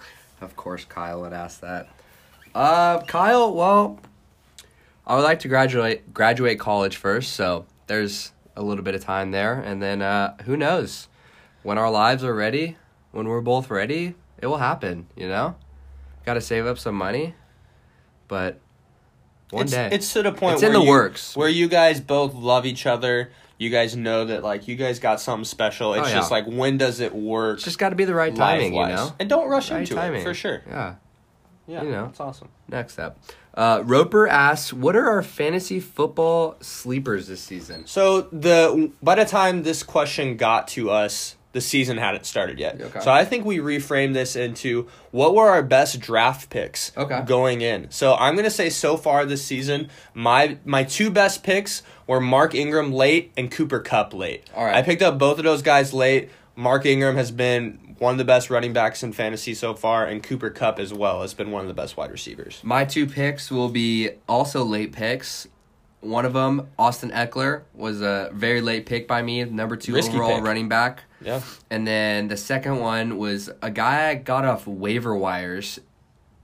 [0.42, 1.88] Of course, Kyle would ask that.
[2.54, 4.00] Uh, Kyle, well,
[5.06, 9.30] I would like to graduate graduate college first, so there's a little bit of time
[9.30, 11.08] there, and then uh, who knows
[11.62, 12.76] when our lives are ready,
[13.12, 15.06] when we're both ready, it will happen.
[15.16, 15.54] You know,
[16.26, 17.34] got to save up some money,
[18.28, 18.58] but
[19.50, 21.36] one it's, day it's to the point It's in the you- works.
[21.36, 23.30] where you guys both love each other.
[23.62, 25.94] You guys know that like you guys got something special.
[25.94, 27.56] It's Oh, just like when does it work?
[27.58, 29.08] it's just got to be the right timing, you life-wise?
[29.10, 29.16] know.
[29.20, 30.62] And don't rush Right into timing it for sure.
[30.68, 30.94] Yeah.
[31.68, 32.06] Yeah, You know.
[32.06, 32.48] it's awesome.
[32.68, 33.18] Next up,
[33.54, 39.24] uh, Roper asks, "What are our fantasy football sleepers this season?" So the by the
[39.24, 42.80] time this question got to us, the season hadn't started yet.
[42.80, 43.00] Okay.
[43.00, 47.22] So I think we reframed this into what were our best draft picks Okay.
[47.26, 47.90] going in.
[47.90, 52.54] So I'm gonna say so far this season, my my two best picks were Mark
[52.54, 54.48] Ingram late and Cooper Kupp late.
[54.56, 54.76] All right.
[54.76, 56.30] I picked up both of those guys late.
[56.56, 60.22] Mark Ingram has been one of the best running backs in fantasy so far, and
[60.24, 62.60] Cooper Kupp as well has been one of the best wide receivers.
[62.64, 65.46] My two picks will be also late picks.
[66.02, 70.14] One of them, Austin Ekeler, was a very late pick by me, number two Risky
[70.14, 70.44] overall pick.
[70.44, 71.04] running back.
[71.24, 71.40] Yeah.
[71.70, 75.78] And then the second one was a guy I got off waiver wires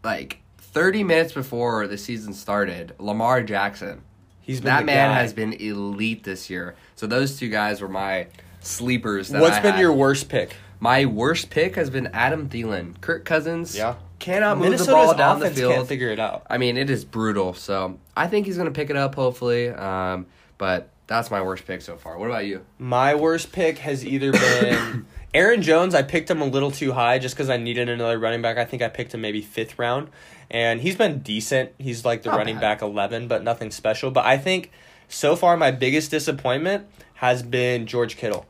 [0.04, 4.02] like 30 minutes before the season started, Lamar Jackson.
[4.40, 5.20] He's been That man guy.
[5.20, 6.74] has been elite this year.
[6.94, 8.28] So those two guys were my
[8.60, 9.28] sleepers.
[9.30, 9.80] That What's I been had.
[9.80, 10.54] your worst pick?
[10.80, 13.00] My worst pick has been Adam Thielen.
[13.00, 13.96] Kirk Cousins Yeah.
[14.18, 15.72] Cannot move Minnesota's the ball down the field.
[15.74, 16.46] can't figure it out.
[16.50, 17.54] I mean, it is brutal.
[17.54, 19.68] So I think he's going to pick it up, hopefully.
[19.68, 20.26] Um,
[20.58, 22.18] but that's my worst pick so far.
[22.18, 22.64] What about you?
[22.78, 25.94] My worst pick has either been Aaron Jones.
[25.94, 28.58] I picked him a little too high just because I needed another running back.
[28.58, 30.08] I think I picked him maybe fifth round,
[30.50, 31.72] and he's been decent.
[31.78, 32.60] He's like the Not running bad.
[32.60, 34.10] back eleven, but nothing special.
[34.10, 34.70] But I think
[35.08, 38.46] so far my biggest disappointment has been George Kittle.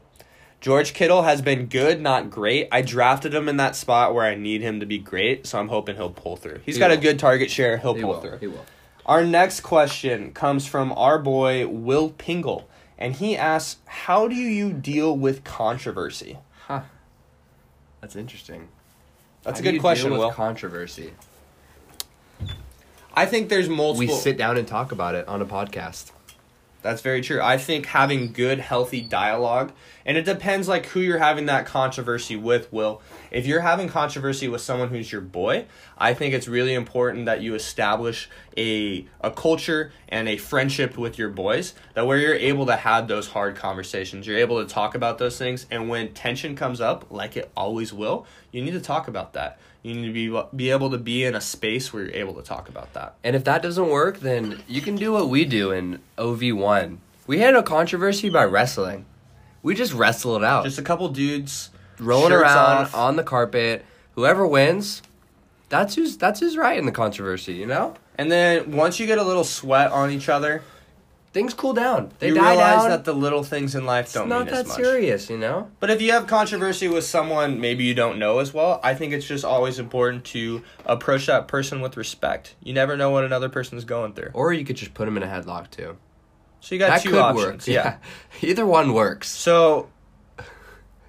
[0.60, 2.68] George Kittle has been good, not great.
[2.72, 5.68] I drafted him in that spot where I need him to be great, so I'm
[5.68, 6.60] hoping he'll pull through.
[6.66, 7.76] He's He got a good target share.
[7.78, 8.20] He'll He pull will.
[8.20, 8.38] through.
[8.38, 8.64] He will.
[9.06, 12.64] Our next question comes from our boy Will Pingle,
[12.98, 16.82] and he asks, "How do you deal with controversy?" Huh.
[18.00, 18.68] That's interesting.
[19.44, 20.32] That's How a do good you question, deal with Will.
[20.32, 21.12] Controversy.
[23.14, 24.14] I think there's multiple.
[24.14, 26.10] We sit down and talk about it on a podcast.
[26.88, 27.42] That's very true.
[27.42, 29.72] I think having good, healthy dialogue,
[30.06, 32.72] and it depends like who you're having that controversy with.
[32.72, 35.66] Will, if you're having controversy with someone who's your boy,
[35.98, 41.18] I think it's really important that you establish a a culture and a friendship with
[41.18, 44.26] your boys that where you're able to have those hard conversations.
[44.26, 47.92] You're able to talk about those things, and when tension comes up, like it always
[47.92, 49.58] will, you need to talk about that.
[49.82, 52.42] You need to be be able to be in a space where you're able to
[52.42, 53.14] talk about that.
[53.22, 56.98] And if that doesn't work, then you can do what we do in OV1.
[57.26, 59.06] We handle controversy by wrestling.
[59.62, 60.64] We just wrestle it out.
[60.64, 62.94] Just a couple dudes rolling around off.
[62.94, 63.84] on the carpet.
[64.14, 65.02] Whoever wins,
[65.68, 67.94] that's who's that's who's right in the controversy, you know?
[68.18, 70.62] And then once you get a little sweat on each other,
[71.30, 72.10] Things cool down.
[72.20, 72.90] They you die realize down.
[72.90, 74.76] that the little things in life it's don't not mean that as much.
[74.78, 75.70] serious, you know?
[75.78, 79.12] But if you have controversy with someone maybe you don't know as well, I think
[79.12, 82.54] it's just always important to approach that person with respect.
[82.62, 84.30] You never know what another person is going through.
[84.32, 85.98] Or you could just put them in a headlock too.
[86.60, 87.66] So you got that two options.
[87.66, 87.66] work.
[87.66, 87.98] yeah.
[88.40, 88.48] Yeah.
[88.50, 89.28] Either one works.
[89.28, 89.90] So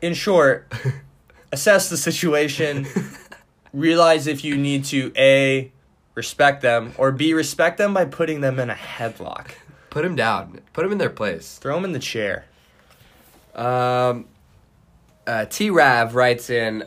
[0.02, 0.72] in short,
[1.54, 2.86] assess the situation,
[3.74, 5.72] realize if you need to A
[6.20, 9.52] respect them or B respect them by putting them in a headlock.
[9.90, 10.60] Put them down.
[10.74, 11.58] Put them in their place.
[11.58, 12.46] Throw them in the chair.
[13.56, 14.26] Um,
[15.26, 16.84] uh, T Rav writes in,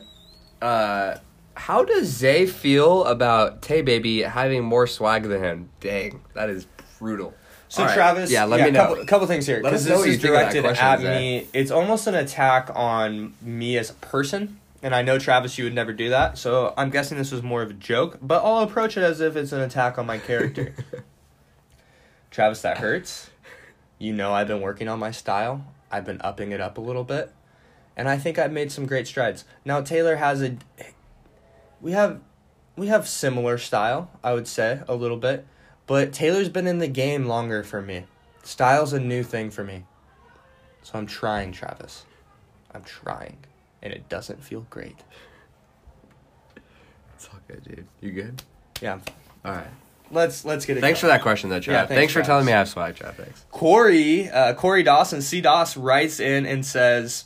[0.61, 1.17] uh,
[1.55, 5.71] how does Zay feel about Tay Baby having more swag than him?
[5.81, 6.67] Dang, that is
[6.99, 7.35] brutal.
[7.69, 7.95] So right.
[7.95, 8.89] Travis, yeah, let yeah, me know.
[8.89, 11.19] Couple, couple things here because this is directed question, at Zach.
[11.19, 11.49] me.
[11.55, 15.75] It's almost an attack on me as a person, and I know Travis, you would
[15.75, 16.37] never do that.
[16.37, 19.37] So I'm guessing this was more of a joke, but I'll approach it as if
[19.37, 20.75] it's an attack on my character.
[22.31, 23.31] Travis, that hurts.
[23.99, 25.65] You know I've been working on my style.
[25.91, 27.33] I've been upping it up a little bit,
[27.97, 29.45] and I think I've made some great strides.
[29.65, 30.57] Now Taylor has a.
[31.81, 32.21] We have,
[32.77, 34.11] we have similar style.
[34.25, 35.47] I would say a little bit.
[35.87, 38.05] But Taylor's been in the game longer for me.
[38.45, 39.85] Style's a new thing for me.
[40.83, 42.07] So I'm trying, Travis.
[42.73, 43.39] I'm trying.
[43.83, 44.97] And it doesn't feel great.
[47.17, 47.87] It's all good, dude.
[48.01, 48.43] You good?
[48.81, 48.99] Yeah.
[49.45, 49.67] All right.
[50.11, 50.81] Let's let's get it.
[50.81, 51.67] Thanks for that question, though, Trav.
[51.69, 53.15] Yeah, thanks, thanks, for telling me I have swag, Trav.
[53.15, 53.47] Thanks.
[53.51, 57.25] Corey, uh, Corey Dawson, C Doss writes in and says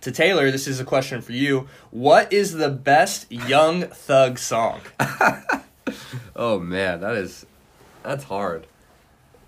[0.00, 1.68] to Taylor, this is a question for you.
[1.90, 4.80] What is the best Young Thug song?
[6.36, 7.46] Oh man, that is
[8.02, 8.66] that's hard.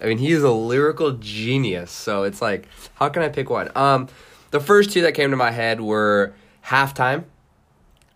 [0.01, 3.71] I mean, he's a lyrical genius, so it's like, how can I pick one?
[3.75, 4.09] Um,
[4.51, 6.35] the first two that came to my head were
[6.67, 7.25] "Halftime"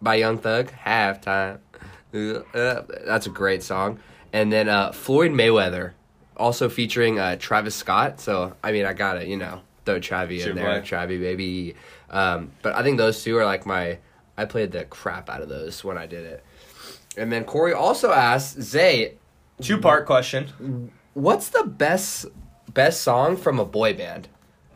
[0.01, 0.71] by Young Thug.
[0.85, 1.59] Halftime,
[2.13, 3.99] Uh, that's a great song.
[4.33, 5.93] And then uh, Floyd Mayweather,
[6.37, 8.21] also featuring uh, Travis Scott.
[8.21, 10.87] So I mean, I gotta you know throw Travi in there, boy.
[10.87, 11.75] Travi baby.
[12.11, 13.99] Um, but I think those two are like my.
[14.37, 16.45] I played the crap out of those when I did it.
[17.17, 19.15] And then Corey also asked Zay,
[19.61, 20.91] Two part question.
[21.15, 22.27] "What's the best
[22.73, 24.29] best song from a boy band?"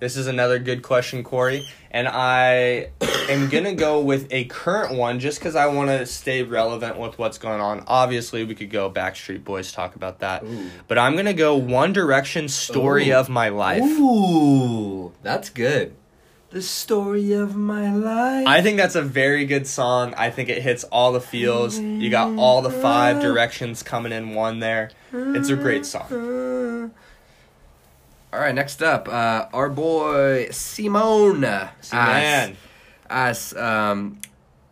[0.04, 1.66] This is another good question, Corey.
[1.90, 6.04] And I am going to go with a current one just because I want to
[6.04, 7.84] stay relevant with what's going on.
[7.86, 10.44] Obviously, we could go Backstreet Boys, talk about that.
[10.44, 10.68] Ooh.
[10.88, 13.14] But I'm going to go One Direction Story Ooh.
[13.14, 13.82] of My Life.
[13.82, 15.96] Ooh, that's good.
[16.50, 18.46] The story of my life.
[18.46, 20.12] I think that's a very good song.
[20.18, 21.78] I think it hits all the feels.
[21.78, 23.26] You got all the five uh-huh.
[23.26, 24.90] directions coming in one there.
[25.14, 26.02] It's a great song.
[26.12, 26.88] Uh-huh.
[28.34, 31.92] All right, next up, uh, our boy Simone asks,
[33.08, 34.20] asks, um,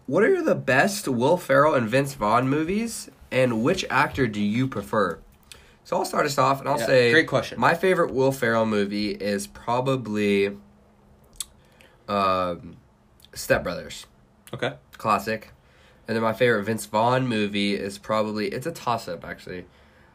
[0.06, 4.66] what are the best Will Ferrell and Vince Vaughn movies, and which actor do you
[4.66, 5.20] prefer?
[5.84, 7.60] So I'll start us off, and I'll Yeah, say, great question.
[7.60, 10.56] My favorite Will Ferrell movie is probably
[12.08, 12.78] um,
[13.32, 14.06] Step Brothers.
[14.52, 14.72] okay.
[14.98, 15.52] classic.
[16.08, 19.66] And then my favorite Vince Vaughn movie is probably it's a toss up actually.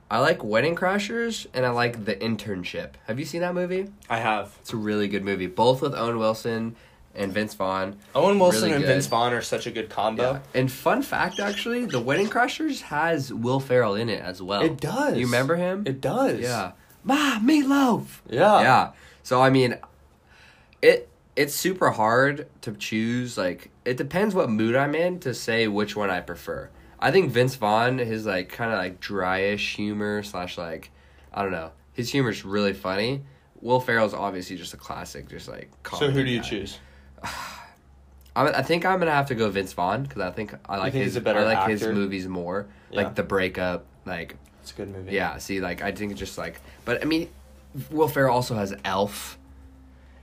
[0.09, 2.91] I like Wedding Crashers and I like The Internship.
[3.07, 3.89] Have you seen that movie?
[4.09, 4.55] I have.
[4.61, 6.75] It's a really good movie, both with Owen Wilson
[7.13, 7.97] and Vince Vaughn.
[8.15, 8.93] Owen Wilson Really and good.
[8.93, 10.33] Vince Vaughn are such a good combo.
[10.33, 10.39] Yeah.
[10.53, 14.61] And fun fact, actually, The Wedding Crashers has Will Ferrell in it as well.
[14.61, 15.17] It does.
[15.17, 15.83] You remember him?
[15.85, 16.39] It does.
[16.39, 16.71] Yeah.
[17.03, 18.05] Ma, meatloaf.
[18.29, 18.61] Yeah.
[18.61, 18.91] yeah.
[19.23, 19.77] So I mean,
[20.81, 23.37] it it's super hard to choose.
[23.37, 26.69] Like it depends what mood I'm in to say which one I prefer.
[26.99, 30.91] I think Vince Vaughn, his like kind of like dryish humor slash like
[31.33, 33.23] I don't know, his humor is really funny.
[33.61, 35.71] Will Ferrell's obviously just a classic, just like.
[35.97, 36.47] So who do you guy.
[36.47, 36.79] choose?
[38.35, 40.93] I, I think I'm gonna have to go Vince Vaughn because I think I like
[40.93, 42.67] think his he's a better I like his movies more.
[42.91, 42.97] Yeah.
[43.03, 45.11] Like the breakup, like It's a good movie.
[45.13, 45.37] yeah.
[45.37, 47.29] See, like I think it's just like, but I mean,
[47.89, 49.37] Will Ferrell also has Elf,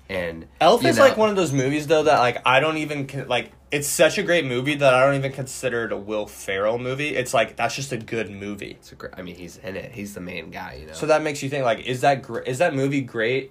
[0.08, 3.08] and Elf is know- like one of those movies though that like I don't even
[3.28, 3.50] like.
[3.74, 7.16] It's such a great movie that I don't even consider it a Will Ferrell movie.
[7.16, 8.76] It's like that's just a good movie.
[8.78, 9.90] It's a great, I mean, he's in it.
[9.90, 10.92] He's the main guy, you know.
[10.92, 13.50] So that makes you think like, is that gr- is that movie great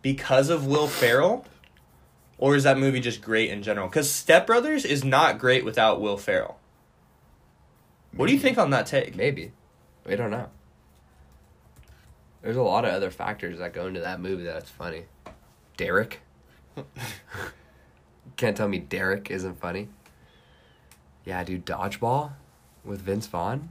[0.00, 1.44] because of Will Ferrell,
[2.38, 3.88] or is that movie just great in general?
[3.88, 6.58] Because Step Brothers is not great without Will Ferrell.
[8.16, 9.16] What do you think on that take?
[9.16, 9.52] maybe
[10.06, 10.48] we don't know.
[12.40, 15.04] There's a lot of other factors that go into that movie that's funny.
[15.76, 16.22] Derek.
[18.38, 19.88] Can't tell me Derek isn't funny.
[21.26, 22.32] Yeah, dude, dodgeball
[22.84, 23.68] with Vince Vaughn.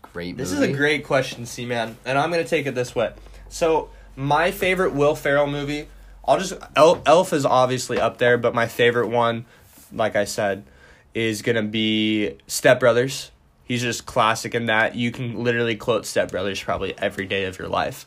[0.00, 0.42] Great movie.
[0.42, 3.12] This is a great question, C man, and I'm gonna take it this way.
[3.48, 5.88] So my favorite Will Ferrell movie,
[6.26, 9.46] I'll just Elf, Elf is obviously up there, but my favorite one,
[9.92, 10.64] like I said,
[11.12, 13.32] is gonna be Step Brothers.
[13.64, 17.58] He's just classic in that you can literally quote Step Brothers probably every day of
[17.58, 18.06] your life.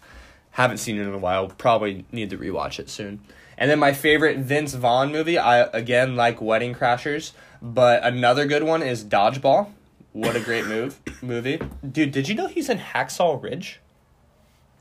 [0.52, 1.50] Haven't seen it in a while.
[1.50, 3.20] Probably need to rewatch it soon.
[3.58, 8.64] And then my favorite Vince Vaughn movie, I again like Wedding Crashers, but another good
[8.64, 9.72] one is Dodgeball.
[10.14, 12.12] What a great move movie, dude!
[12.12, 13.80] Did you know he's in Hacksaw Ridge?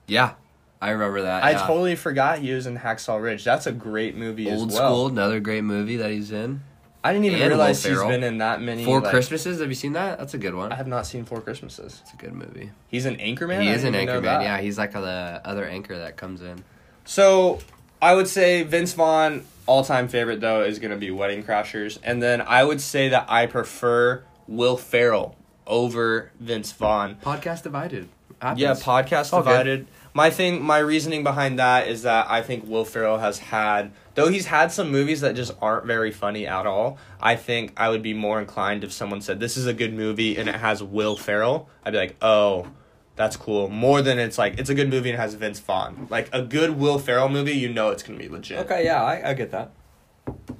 [0.06, 0.34] Yeah,
[0.80, 1.42] I remember that.
[1.44, 1.66] I yeah.
[1.66, 3.44] totally forgot he was in Hacksaw Ridge.
[3.44, 4.88] That's a great movie Old as well.
[4.92, 6.62] School, another great movie that he's in.
[7.02, 8.08] I didn't even And Will realize he's Ferrell.
[8.08, 8.84] been in that many.
[8.84, 9.60] Four like- Christmases.
[9.60, 10.18] Have you seen that?
[10.18, 10.72] That's a good one.
[10.72, 12.00] I have not seen Four Christmases.
[12.02, 12.70] It's a good movie.
[12.88, 13.62] He's an Anchorman.
[13.62, 14.42] he is an anchorman.
[14.42, 16.64] Yeah, he's like the other anchor that comes in.
[17.04, 17.60] So
[18.06, 22.22] I would say Vince Vaughn all time favorite though is gonna be Wedding Crashers, and
[22.22, 25.34] then I would say that I prefer Will Ferrell
[25.66, 27.16] over Vince Vaughn.
[27.16, 28.08] Podcast divided.
[28.40, 28.60] Happens.
[28.60, 29.48] Yeah, podcast all good.
[29.48, 29.86] divided.
[30.14, 34.28] My thing, my reasoning behind that is that I think Will Ferrell has had, though
[34.28, 36.98] he's had some movies that just aren't very funny at all.
[37.20, 40.36] I think I would be more inclined if someone said this is a good movie
[40.36, 41.68] and it has Will Ferrell.
[41.84, 42.68] I'd be like, oh,
[43.16, 43.68] that's cool.
[43.68, 46.06] More than it's like it's a good movie and has Vince Vaughn.
[46.10, 48.58] Like a good Will Ferrell movie, you know it's gonna be legit.
[48.60, 49.70] Okay, yeah, I, I get that.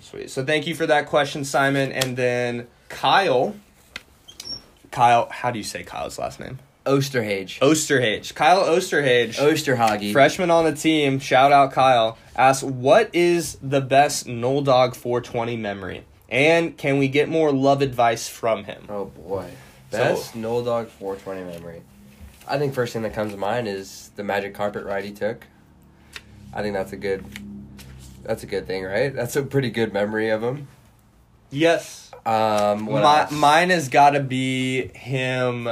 [0.01, 0.31] Sweet.
[0.31, 1.93] So thank you for that question, Simon.
[1.93, 3.55] And then Kyle.
[4.91, 6.59] Kyle, how do you say Kyle's last name?
[6.87, 7.59] Osterhage.
[7.59, 8.35] Osterhage.
[8.35, 9.35] Kyle Osterhage.
[9.35, 10.13] Osterhage.
[10.13, 15.57] Freshman on the team, shout out Kyle, asks, What is the best Null Dog 420
[15.57, 16.05] memory?
[16.29, 18.87] And can we get more love advice from him?
[18.89, 19.51] Oh boy.
[19.91, 21.83] So- Best Null Dog 420 memory.
[22.49, 25.47] I think first thing that comes to mind is the magic carpet ride he took.
[26.53, 27.25] I think that's a good
[28.23, 29.15] that's a good thing, right?
[29.15, 30.69] That's a pretty good memory of him.
[31.51, 32.11] Yes.
[32.25, 33.33] Um My, else?
[33.33, 35.69] mine has got to be him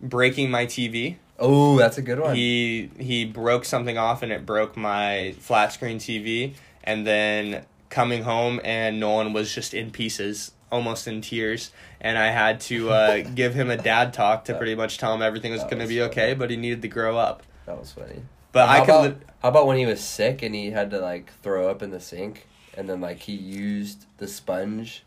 [0.00, 1.16] breaking my TV.
[1.38, 2.36] Oh, that's a good one.
[2.36, 6.54] He he broke something off and it broke my flat screen TV.
[6.84, 11.70] And then coming home and Nolan was just in pieces, almost in tears.
[12.00, 15.22] And I had to uh, give him a dad talk to pretty much tell him
[15.22, 17.44] everything was That going to was be okay, but he needed to grow up.
[17.66, 18.22] that was funny.
[18.50, 20.98] But how I about, li- how about when he was sick and he had to
[20.98, 25.04] like throw up in the sink and then like he used the sponge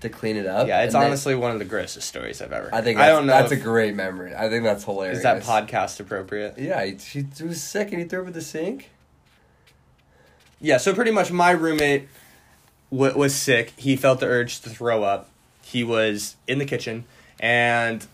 [0.00, 0.66] to clean it up.
[0.68, 2.70] yeah, it's and then- honestly one of the grossest stories I've ever.
[2.72, 3.32] I think I that's, don't know.
[3.32, 4.34] that's if- a great memory.
[4.36, 5.18] I think that's hilarious.
[5.18, 6.58] Is that podcast appropriate?
[6.58, 6.96] Yeah, he,
[7.36, 8.90] he was sick and he threw up in the sink.
[10.60, 12.08] Yeah, so pretty much my roommate
[12.90, 13.72] w- was sick.
[13.76, 15.30] He felt the urge to throw up.
[15.62, 17.04] He was in the kitchen
[17.38, 18.06] and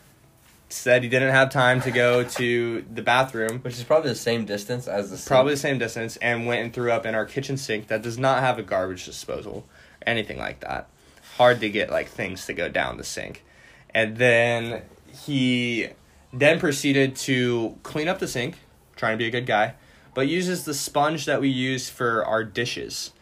[0.69, 3.61] said he didn't have time to go to the bathroom.
[3.61, 5.29] Which is probably the same distance as the sink.
[5.29, 8.19] Probably the same distance, and went and threw up in our kitchen sink that does
[8.19, 9.65] not have a garbage disposal,
[10.07, 10.89] anything like that.
[11.37, 13.44] Hard to get like things to go down the sink.
[13.90, 15.88] And then he
[16.33, 18.57] then proceeded to clean up the sink,
[18.96, 19.75] trying to be a good guy,
[20.15, 23.13] but uses the sponge that we use for our dishes.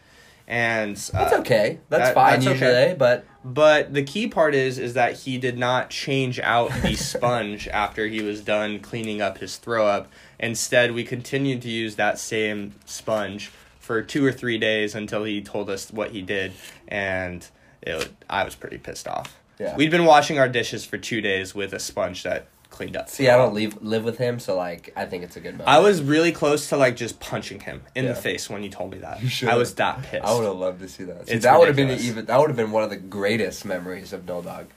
[0.47, 1.79] And uh, That's okay.
[1.89, 2.95] That's that- fine that's usually, okay.
[2.97, 7.67] but but the key part is is that he did not change out the sponge
[7.67, 10.07] after he was done cleaning up his throw up.
[10.39, 15.41] Instead, we continued to use that same sponge for two or three days until he
[15.41, 16.53] told us what he did,
[16.87, 17.47] and
[17.81, 19.37] it, I was pretty pissed off.
[19.59, 19.75] Yeah.
[19.75, 23.09] We'd been washing our dishes for two days with a sponge that cleaned up.
[23.09, 25.69] See, I don't live live with him, so like I think it's a good moment.
[25.69, 28.11] I was really close to like just punching him in Yeah.
[28.11, 29.19] the face when you told me that.
[29.21, 29.53] should've.
[29.53, 30.25] I was that pissed.
[30.25, 31.27] I would have loved to see that.
[31.27, 32.11] See, It's that would have been the ridiculous.
[32.17, 32.25] even.
[32.27, 34.67] That would have been one of the greatest memories of No Dog.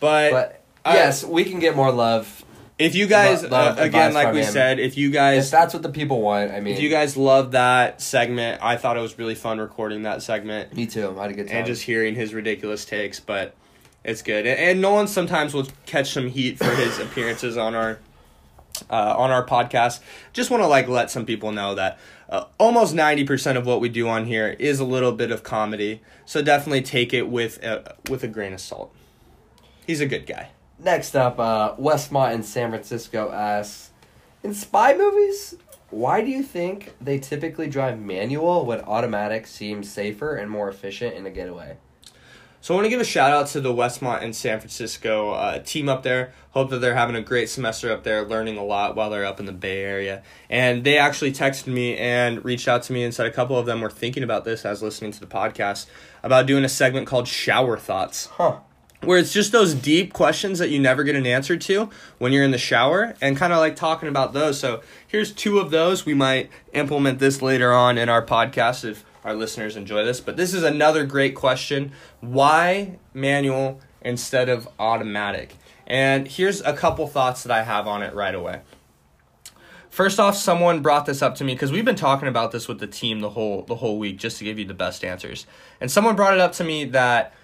[0.00, 2.44] But, But I- yes, we can get more love
[2.78, 4.52] if you guys, Lo- love uh, again, advice like from we him.
[4.52, 6.52] said, if you if guys, that's what the people want.
[6.52, 10.02] I mean, if you guys love that segment, I thought it was really fun recording
[10.02, 11.14] that segment me too.
[11.18, 11.56] I had a good time.
[11.58, 13.18] and just hearing his ridiculous takes.
[13.18, 13.54] But
[14.06, 14.46] it's good.
[14.46, 17.98] And, and Nolan sometimes will catch some heat for his appearances on our
[18.90, 20.00] uh, on our podcast.
[20.32, 21.98] Just want to like let some people know that
[22.28, 25.42] uh, almost ninety percent of what we do on here is a little bit of
[25.42, 26.00] comedy.
[26.24, 28.94] So definitely take it with a, with a grain of salt.
[29.86, 30.50] He's a good guy.
[30.78, 33.90] Next up, uh, Westmont in San Francisco asks,
[34.42, 35.54] in spy movies,
[35.90, 41.14] why do you think they typically drive manual when automatic seems safer and more efficient
[41.14, 41.78] in a getaway?
[42.66, 45.60] So I want to give a shout out to the Westmont and San Francisco uh,
[45.60, 46.32] team up there.
[46.50, 49.38] Hope that they're having a great semester up there, learning a lot while they're up
[49.38, 50.24] in the Bay Area.
[50.50, 53.66] And they actually texted me and reached out to me and said a couple of
[53.66, 55.86] them were thinking about this as listening to the podcast
[56.24, 58.56] about doing a segment called Shower Thoughts Huh.
[59.00, 61.88] where it's just those deep questions that you never get an answer to
[62.18, 64.58] when you're in the shower and kind of like talking about those.
[64.58, 66.04] So here's two of those.
[66.04, 70.20] We might implement this later on in our podcast if our listeners enjoy this.
[70.20, 71.92] But this is another great question.
[72.20, 75.56] Why manual instead of automatic?
[75.86, 78.60] And here's a couple thoughts that I have on it right away.
[79.90, 82.78] First off, someone brought this up to me because we've been talking about this with
[82.78, 85.46] the team the whole the whole week just to give you the best answers.
[85.80, 87.34] And someone brought it up to me that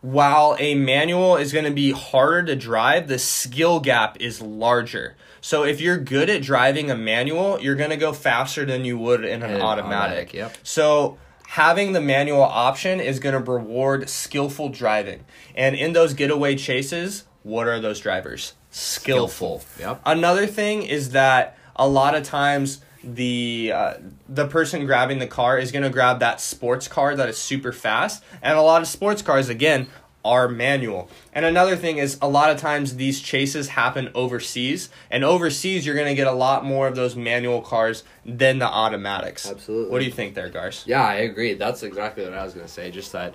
[0.00, 5.16] while a manual is going to be harder to drive, the skill gap is larger.
[5.40, 8.98] So if you're good at driving a manual, you're going to go faster than you
[8.98, 9.92] would in an In automatic.
[9.92, 10.56] automatic, yep.
[10.62, 11.18] So
[11.48, 15.24] having the manual option is going to reward skillful driving.
[15.54, 18.54] And in those getaway chases, what are those drivers?
[18.70, 19.62] Skillful.
[19.78, 20.02] Yep.
[20.04, 23.94] Another thing is that a lot of times the uh,
[24.28, 27.72] the person grabbing the car is going to grab that sports car that is super
[27.72, 29.86] fast, and a lot of sports cars again
[30.24, 31.08] are manual.
[31.32, 35.94] And another thing is a lot of times these chases happen overseas, and overseas you're
[35.94, 39.48] going to get a lot more of those manual cars than the automatics.
[39.48, 39.90] Absolutely.
[39.90, 40.84] What do you think there, Gars?
[40.86, 41.54] Yeah, I agree.
[41.54, 42.90] That's exactly what I was gonna say.
[42.90, 43.34] Just that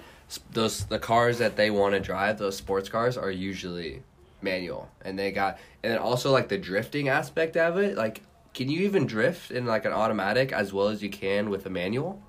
[0.52, 4.04] those the cars that they want to drive, those sports cars, are usually
[4.42, 7.98] manual, and they got and then also like the drifting aspect of it.
[7.98, 8.22] Like,
[8.54, 11.70] can you even drift in like an automatic as well as you can with a
[11.70, 12.22] manual?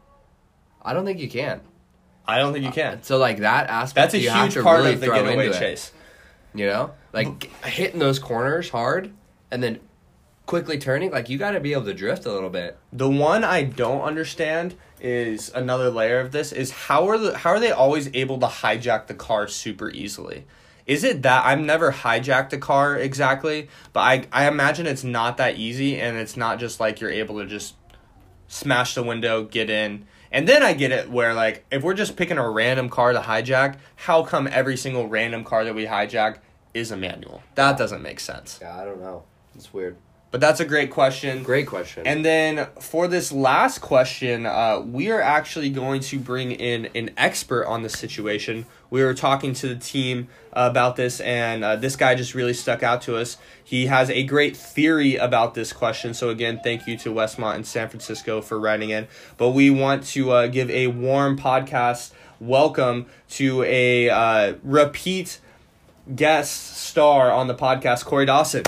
[0.82, 1.61] I don't think you can.
[2.27, 3.03] I don't think you uh, can.
[3.03, 5.93] So like that aspect, That's a huge part really of the getaway into it, chase.
[6.55, 9.12] you know, like hitting those corners hard
[9.51, 9.81] and then
[10.47, 11.11] quickly turning.
[11.11, 12.79] Like you got to be able to drift a little bit.
[12.93, 17.51] The one I don't understand is another layer of this is how are the how
[17.51, 20.47] are they always able to hijack the car super easily?
[20.87, 25.37] Is it that I've never hijacked a car exactly, but I I imagine it's not
[25.39, 27.75] that easy and it's not just like you're able to just
[28.49, 30.07] smash the window, get in.
[30.35, 33.20] And then I get it where like if we're just picking a random car to
[33.20, 36.39] hijack, how come every single random car that we hijack
[36.74, 37.45] is a manual?
[37.55, 38.59] That doesn't make sense.
[38.61, 39.22] Yeah, I don't know.
[39.55, 39.97] It's weird.
[40.35, 41.45] But that's a great question.
[41.45, 42.05] Great question.
[42.09, 47.11] And then for this last question, uh, we are actually going to bring in an
[47.16, 48.66] expert on the situation.
[48.91, 52.82] We were talking to the team about this, and uh, this guy just really stuck
[52.82, 53.37] out to us.
[53.62, 56.14] He has a great theory about this question.
[56.14, 59.07] So, again, thank you to Westmont and San Francisco for writing in.
[59.37, 62.11] But we want to uh, give a warm podcast
[62.41, 65.39] welcome to a uh, repeat
[66.12, 68.64] guest star on the podcast, Corey Dawson.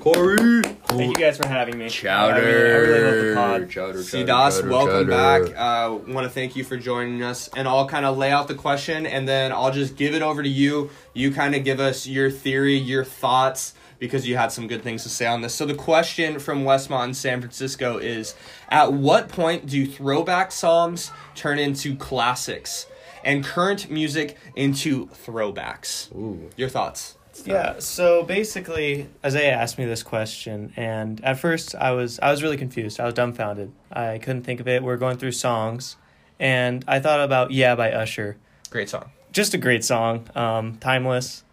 [0.00, 0.62] Corey.
[0.62, 1.88] Thank you guys for having me.
[1.88, 2.34] Chowder.
[2.34, 3.70] I really, I really love the pod.
[3.70, 5.46] Chowder, See, chowder, Das, chowder, welcome chowder.
[5.50, 5.56] back.
[5.56, 8.54] Uh, want to thank you for joining us, and I'll kind of lay out the
[8.54, 10.90] question, and then I'll just give it over to you.
[11.14, 15.02] You kind of give us your theory, your thoughts, because you had some good things
[15.04, 15.54] to say on this.
[15.54, 18.34] So the question from Westmont in San Francisco is:
[18.68, 22.86] At what point do throwback songs turn into classics,
[23.22, 26.12] and current music into throwbacks?
[26.16, 26.48] Ooh.
[26.56, 27.16] Your thoughts?
[27.46, 32.42] Yeah, so basically, Isaiah asked me this question, and at first I was I was
[32.42, 33.00] really confused.
[33.00, 33.72] I was dumbfounded.
[33.90, 34.82] I couldn't think of it.
[34.82, 35.96] We're going through songs,
[36.38, 38.36] and I thought about "Yeah" by Usher.
[38.70, 39.10] Great song.
[39.32, 41.44] Just a great song, um, timeless.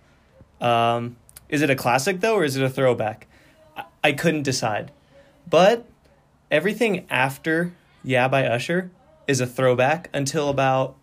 [0.59, 1.15] Um,
[1.49, 3.27] is it a classic though, or is it a throwback?
[3.75, 4.91] I, I couldn't decide,
[5.49, 5.85] but
[6.51, 7.73] everything after
[8.03, 8.91] "Yeah" by Usher
[9.27, 10.96] is a throwback until about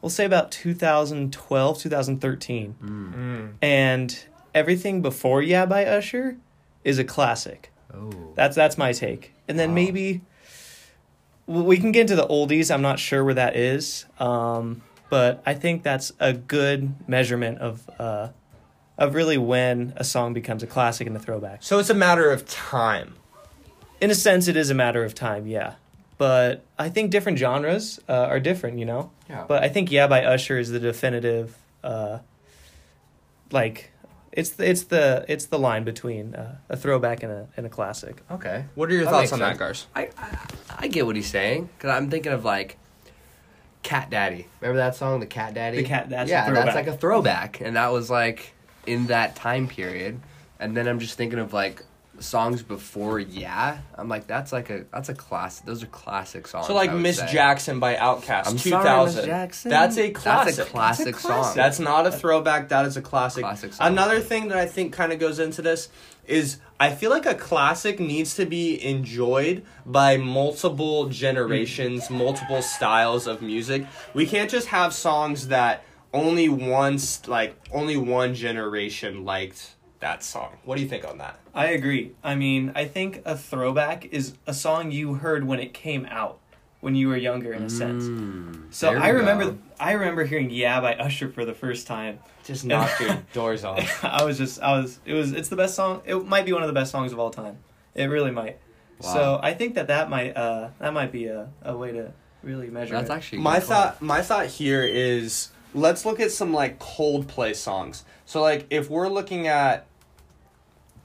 [0.00, 4.24] we'll say about 2012 2013 and
[4.54, 6.36] everything before Yeah by Usher
[6.84, 7.72] is a classic.
[7.92, 8.32] Oh.
[8.34, 9.32] That's that's my take.
[9.48, 10.20] And then maybe
[11.46, 12.72] we can get into the oldies.
[12.72, 17.88] I'm not sure where that is, um, but I think that's a good measurement of
[17.98, 18.28] uh,
[18.98, 21.62] of really when a song becomes a classic and a throwback.
[21.62, 23.14] So it's a matter of time.
[24.00, 25.74] In a sense, it is a matter of time, yeah.
[26.18, 29.10] But I think different genres uh, are different, you know.
[29.30, 29.44] Yeah.
[29.46, 32.18] But I think "Yeah" by Usher is the definitive, uh,
[33.52, 33.92] like,
[34.32, 37.68] it's the, it's the it's the line between uh, a throwback and a and a
[37.68, 38.22] classic.
[38.30, 38.64] okay.
[38.74, 39.58] What are your That thoughts makes on that, sense.
[39.58, 39.86] Gars?
[39.94, 40.38] I, I
[40.80, 42.78] I get what he's saying because I'm thinking of like
[43.82, 44.46] Cat Daddy.
[44.60, 45.78] Remember that song, the Cat Daddy?
[45.78, 48.54] The Cat- that's a yeah, that's like a throwback, and that was like
[48.86, 50.20] in that time period.
[50.60, 51.84] And then I'm just thinking of like
[52.20, 53.78] songs before Yeah.
[53.96, 55.66] I'm like that's like a that's a classic.
[55.66, 56.66] Those are classic songs.
[56.66, 57.32] So like Miss say.
[57.32, 59.16] Jackson by Outkast, I'm two sorry, thousand.
[59.20, 59.70] Miss Jackson.
[59.70, 60.56] That's a classic.
[60.56, 61.54] That's a classic, song.
[61.54, 62.68] That's not a throwback.
[62.68, 63.42] That is a classic.
[63.42, 63.86] Classic song.
[63.86, 65.88] Another thing that I think kind of goes into this
[66.26, 73.26] is I feel like a classic needs to be enjoyed by multiple generations, multiple styles
[73.26, 73.86] of music.
[74.14, 80.22] We can't just have songs that only one st- like only one generation liked that
[80.22, 80.58] song.
[80.64, 81.38] What do you think on that?
[81.54, 82.12] I agree.
[82.22, 86.38] I mean, I think a throwback is a song you heard when it came out,
[86.80, 88.04] when you were younger, in a sense.
[88.04, 89.58] Mm, So I remember, go.
[89.80, 92.20] I remember hearing "Yeah" by Usher for the first time.
[92.44, 94.04] Just knocked your doors off.
[94.04, 96.02] I was just, I was, it was, it's the best song.
[96.06, 97.58] It might be one of the best songs of all time.
[97.94, 98.58] It really might.
[99.02, 99.12] Wow.
[99.14, 102.68] So I think that that might, uh, that might be a, a way to really
[102.70, 102.94] measure.
[102.94, 103.12] That's it.
[103.12, 107.54] actually a my good thought my thought here is let's look at some like Coldplay
[107.54, 108.04] songs.
[108.24, 109.86] So like if we're looking at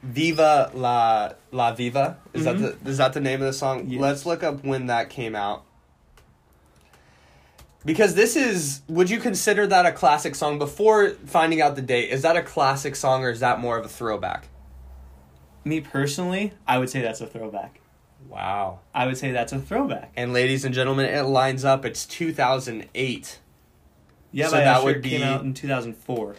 [0.03, 2.83] Viva la la Viva, is that mm-hmm.
[2.83, 3.87] the is that the name of the song?
[3.87, 4.01] Yes.
[4.01, 5.63] Let's look up when that came out.
[7.85, 12.09] Because this is would you consider that a classic song before finding out the date?
[12.09, 14.47] Is that a classic song or is that more of a throwback?
[15.63, 17.79] Me personally, I would say that's a throwback.
[18.27, 18.79] Wow.
[18.93, 20.11] I would say that's a throwback.
[20.17, 21.85] And ladies and gentlemen, it lines up.
[21.85, 23.39] It's 2008.
[24.31, 26.35] Yeah, So that would came be- out in 2004.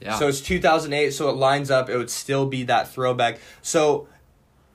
[0.00, 0.18] Yeah.
[0.18, 1.90] So it's 2008, so it lines up.
[1.90, 3.38] It would still be that throwback.
[3.62, 4.08] So,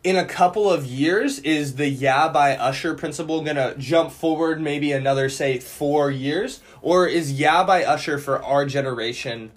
[0.04, 4.92] in a couple of years, is the Yeah by Usher principle gonna jump forward maybe
[4.92, 6.62] another, say, four years?
[6.82, 9.52] Or is Yeah by Usher for our generation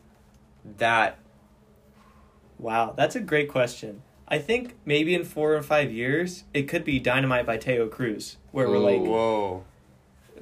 [0.77, 1.19] that.
[2.59, 4.03] Wow, that's a great question.
[4.27, 8.37] I think maybe in four or five years, it could be Dynamite by Taio Cruz,
[8.51, 9.65] where we're like, Whoa.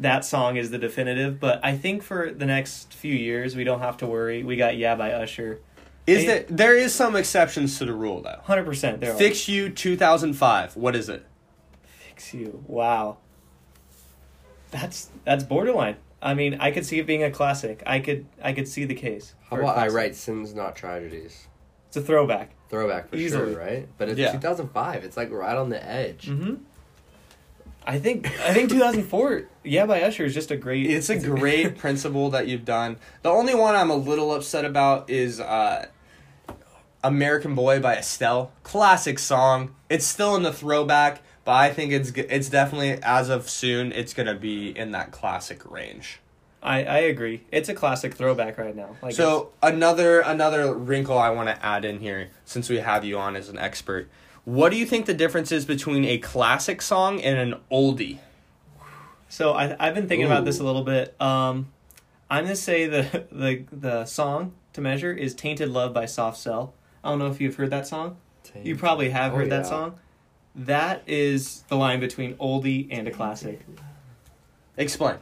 [0.01, 1.39] That song is the definitive.
[1.41, 4.43] But I think for the next few years, we don't have to worry.
[4.43, 5.61] We got Yeah by Usher.
[6.07, 8.41] Is Hey- there, there is some exceptions to the rule, though.
[8.47, 9.17] 100% there are.
[9.19, 10.77] Fix You 2005.
[10.77, 11.27] What is it?
[11.83, 12.63] Fix You.
[12.67, 13.19] Wow.
[14.71, 15.97] That's that's borderline.
[16.23, 17.83] I mean, I could see it being a classic.
[17.87, 19.35] I could I could see the case.
[19.49, 21.47] How about I write sins, not tragedies?
[21.89, 22.51] It's a throwback.
[22.69, 23.53] Throwback for Easily.
[23.55, 23.89] sure, right?
[23.97, 24.33] But it's Yeah.
[24.33, 25.05] 2005.
[25.05, 26.27] It's like right on the edge.
[26.29, 26.55] Mm-hmm.
[27.87, 29.49] I think I think 2004.
[29.63, 30.91] Yeah, by Usher is just a great.
[30.91, 32.97] It's a great principle that you've done.
[33.23, 35.87] The only one I'm a little upset about is uh,
[37.05, 38.51] American Boy by Estelle.
[38.65, 39.75] Classic song.
[39.89, 44.13] It's still in the throwback, but I think it's it's definitely as of soon it's
[44.15, 46.19] gonna be in that classic range.
[46.63, 47.45] I I agree.
[47.53, 48.97] It's a classic throwback right now.
[49.01, 53.17] Like So another another wrinkle I want to add in here, since we have you
[53.19, 54.09] on as an expert,
[54.47, 58.19] what do you think the difference is between a classic song and an oldie?
[59.29, 61.21] So I I've been thinking about this a little bit.
[61.21, 61.67] Um,
[62.31, 66.75] I'm gonna say the the the song to measure is "Tainted Love" by Soft Cell.
[67.03, 68.19] I don't know if you've heard that song.
[68.63, 69.99] You probably have Oh, heard that song.
[70.55, 73.67] That is the line between oldie and a classic.
[74.77, 75.17] Explain.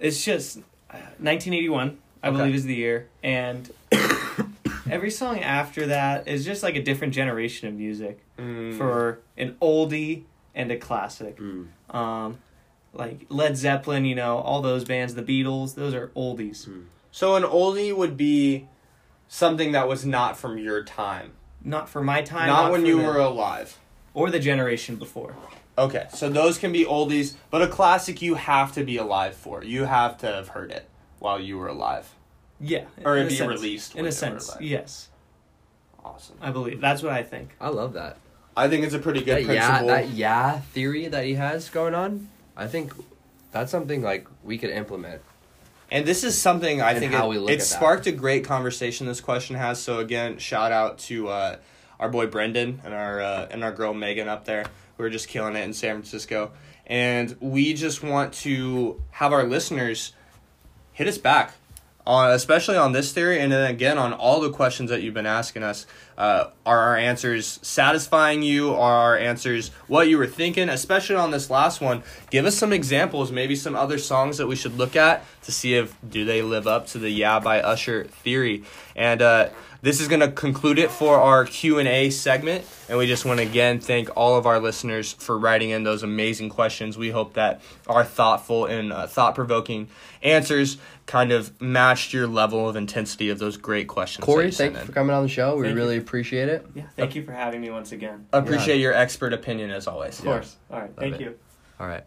[0.00, 0.58] It's just
[0.90, 2.36] uh, 1981, I Okay.
[2.36, 3.70] believe, is the year, and
[4.90, 8.76] every song after that is just like a different generation of music Mm.
[8.76, 10.24] for an oldie
[10.54, 11.38] and a classic.
[11.38, 11.68] Mm.
[11.94, 12.38] Um,
[12.92, 16.68] like Led Zeppelin, you know, all those bands, the Beatles, those are oldies.
[17.10, 18.68] So an oldie would be
[19.28, 21.32] something that was not from your time,
[21.64, 22.46] Not for my time.
[22.48, 23.78] not, when you the- were alive.
[24.14, 25.34] or the generation before.
[25.78, 29.62] Okay, so those can be oldies, but a classic you have to be alive for.
[29.62, 32.14] You have to have heard it while you were alive.
[32.58, 33.48] Yeah, Or it a be sense.
[33.50, 34.48] released in when a they were sense.
[34.48, 34.62] alive.
[34.62, 35.08] Yes,
[36.02, 36.36] Awesome.
[36.40, 37.54] I believe that's what I think.
[37.60, 38.16] I love that.
[38.56, 39.88] I think it's a pretty good That yeah, principle.
[39.88, 42.28] that yeah theory that he has going on.
[42.56, 42.92] I think
[43.52, 45.20] that's something like we could implement.
[45.90, 47.62] And this is something I think it, it at that.
[47.62, 49.06] sparked a great conversation.
[49.06, 51.56] This question has so again, shout out to uh,
[52.00, 54.64] our boy Brendan and our uh, and our girl Megan up there
[54.96, 56.52] who are just killing it in San Francisco.
[56.86, 60.12] And we just want to have our listeners
[60.92, 61.52] hit us back
[62.06, 65.26] on especially on this theory and then again on all the questions that you've been
[65.26, 65.86] asking us
[66.16, 68.72] Uh, are our answers satisfying you?
[68.72, 70.70] Are our answers what you were thinking?
[70.70, 74.56] Especially on this last one, give us some examples, maybe some other songs that we
[74.56, 78.04] should look at to see if do they live up to the "Yeah" by Usher
[78.04, 78.64] theory.
[78.94, 79.50] And uh,
[79.82, 83.46] this is going to conclude it for our q&a segment and we just want to
[83.46, 87.60] again thank all of our listeners for writing in those amazing questions we hope that
[87.86, 89.86] our thoughtful and uh, thought-provoking
[90.22, 94.84] answers kind of matched your level of intensity of those great questions Corey, thank you
[94.84, 95.56] for coming on the show.
[95.56, 95.80] We Thank you.
[95.80, 96.66] really appreciate it.
[96.74, 98.26] Yeah, thank you for having me once again.
[98.32, 100.56] appreciate your expert opinion as always Of course.
[100.70, 101.20] All right, thank it.
[101.20, 101.38] you.
[101.78, 102.04] All right.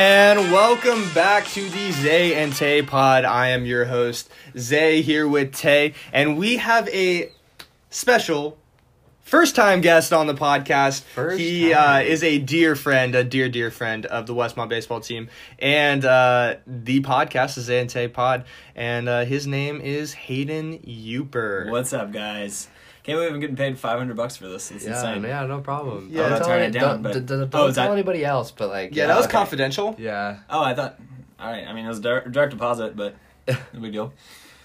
[0.00, 3.24] And welcome back to the Zay and Tay pod.
[3.24, 7.32] I am your host, Zay, here with Tay, and we have a
[7.90, 8.56] special
[9.22, 11.02] first time guest on the podcast.
[11.02, 15.00] First he uh, is a dear friend, a dear, dear friend of the Westmont baseball
[15.00, 18.44] team, and uh, the podcast is Zay and Tay pod,
[18.76, 21.68] and uh, his name is Hayden Euper.
[21.72, 22.68] What's up, guys?
[23.08, 24.70] Can't believe I'm getting paid 500 bucks for this.
[24.70, 25.22] It's Yeah, insane.
[25.24, 26.08] yeah, no problem.
[26.10, 26.22] Yeah.
[26.24, 28.24] Don't I'll tell turn it down, Don't, but- d- d- don't Oh, tell that- anybody
[28.24, 29.32] else, but like, Yeah, that was okay.
[29.32, 29.96] confidential.
[29.98, 30.36] Yeah.
[30.50, 30.98] Oh, I thought.
[31.40, 31.66] All right.
[31.66, 33.14] I mean, it was direct, direct deposit, but
[33.48, 34.12] no big deal.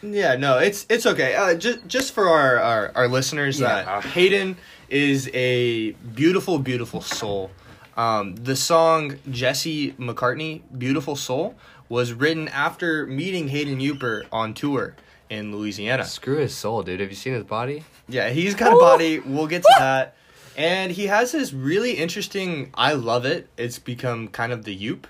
[0.01, 1.33] Yeah, no, it's it's okay.
[1.35, 3.75] Uh, just just for our our, our listeners, Yeah.
[3.87, 4.57] uh, Hayden
[4.89, 7.51] is a beautiful, beautiful soul.
[7.95, 11.55] Um, the song Jesse McCartney, "Beautiful Soul,"
[11.87, 14.95] was written after meeting Hayden Euper on tour
[15.33, 16.05] in Louisiana.
[16.05, 16.99] Screw his soul, dude.
[16.99, 17.83] Have you seen his body?
[18.07, 19.19] Yeah, he's got a body.
[19.19, 20.15] We'll get to that.
[20.55, 22.69] And he has this really interesting.
[22.75, 23.49] I love it.
[23.57, 25.05] It's become kind of the Yoop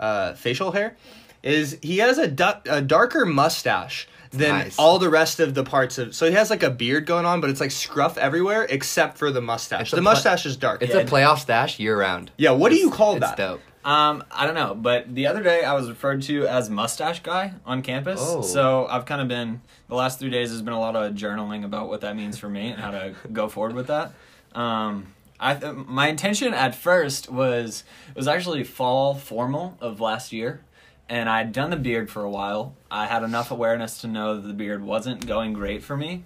[0.00, 0.96] uh, facial hair.
[1.42, 4.78] Is he has a, du- a darker mustache than Nice.
[4.78, 6.14] all the rest of the parts of.
[6.14, 9.30] So he has like a beard going on, but it's like scruff everywhere except for
[9.30, 9.82] the mustache.
[9.82, 10.82] It's the pla- mustache is dark.
[10.82, 11.00] It's Yeah.
[11.00, 12.30] a playoff stash year round.
[12.36, 13.36] yeah, what do you call It's that?
[13.36, 13.60] dope.
[13.86, 17.54] Um, I don't know, but the other day I was referred to as mustache guy
[17.64, 18.18] on campus.
[18.20, 18.42] Oh.
[18.42, 21.64] So I've kind of been the last three days has been a lot of journaling
[21.64, 24.12] about what that means for me and how to go forward with that.
[24.56, 30.32] Um, I th- my intention at first was it was actually fall formal of last
[30.32, 30.62] year,
[31.08, 32.74] and I'd done the beard for a while.
[32.90, 36.24] I had enough awareness to know that the beard wasn't going great for me,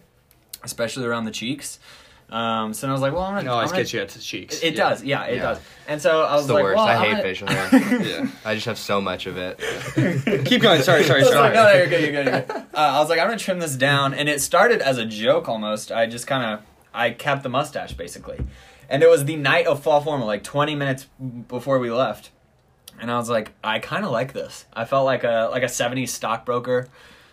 [0.62, 1.78] especially around the cheeks.
[2.30, 3.46] Um, so I was like, well, I'm gonna.
[3.50, 4.60] It always I'm gonna- gets you at the cheeks.
[4.62, 5.42] It, it does, yeah, it Yeah.
[5.42, 5.60] does.
[5.88, 6.76] And so I was It's the like, worst.
[6.76, 8.00] well, I I'm hate gonna- facial hair.
[8.02, 8.30] yeah.
[8.44, 9.58] I just have so much of it.
[10.46, 10.82] Keep going.
[10.82, 11.42] Sorry, sorry, I was sorry.
[11.48, 12.50] like, no, no, you're good, you're good, you're good.
[12.50, 15.48] Uh, I was like, I'm gonna trim this down, and it started as a joke
[15.48, 15.90] almost.
[15.90, 16.60] I just kind of,
[16.94, 18.38] I kept the mustache basically,
[18.88, 21.06] and it was the night of fall formal, like 20 minutes
[21.48, 22.30] before we left,
[23.00, 24.66] and I was like, I kind of like this.
[24.72, 26.86] I felt like a like a 70s stockbroker.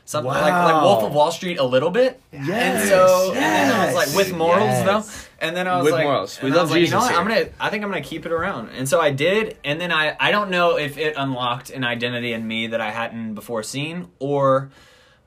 [0.08, 3.94] Something like, like Wolf of Wall Street a little bit, and so and I was
[3.94, 4.86] like with morals Yes.
[4.86, 6.40] though, and then I was With like, morals.
[6.42, 7.20] We love was like, you know Jesus what?
[7.20, 8.70] I'm gonna I think I'm gonna keep it around.
[8.70, 12.32] And so I did, and then I I don't know if it unlocked an identity
[12.32, 14.70] in me that I hadn't before seen, or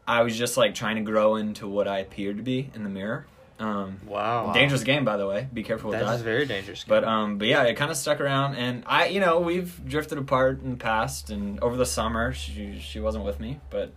[0.09, 2.89] I was just like trying to grow into what I appeared to be in the
[2.91, 3.27] mirror.
[3.59, 4.55] Um, Wow.
[4.55, 5.47] Dangerous game, by the way.
[5.53, 6.15] Be careful with That that.
[6.15, 6.87] is very dangerous.
[6.89, 10.17] But um, but yeah, it kind of stuck around, and I, you know, we've drifted
[10.17, 13.93] apart in the past, and over the summer, she she wasn't with me, but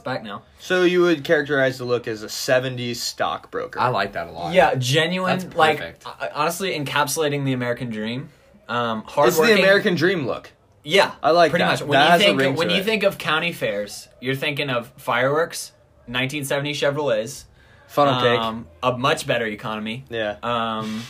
[0.00, 0.42] it's back now.
[0.58, 3.78] so you would characterize the look as a '70s stockbroker.
[3.78, 4.54] I like that a lot.
[4.54, 6.06] Yeah, genuine, That's like perfect.
[6.06, 8.30] uh, honestly encapsulating the American dream.
[8.68, 9.56] Um, It's hardworking.
[9.56, 10.52] the American dream look.
[10.82, 11.70] Yeah, I like pretty that.
[11.72, 11.82] much.
[11.82, 12.84] When That you has a think ring when to you it.
[12.84, 15.72] think of county fairs, you're thinking of fireworks,
[16.06, 17.44] 1970 Chevrolets,
[17.88, 18.38] Funnel cake.
[18.40, 20.36] um, a much better economy, Yeah.
[20.42, 21.02] um,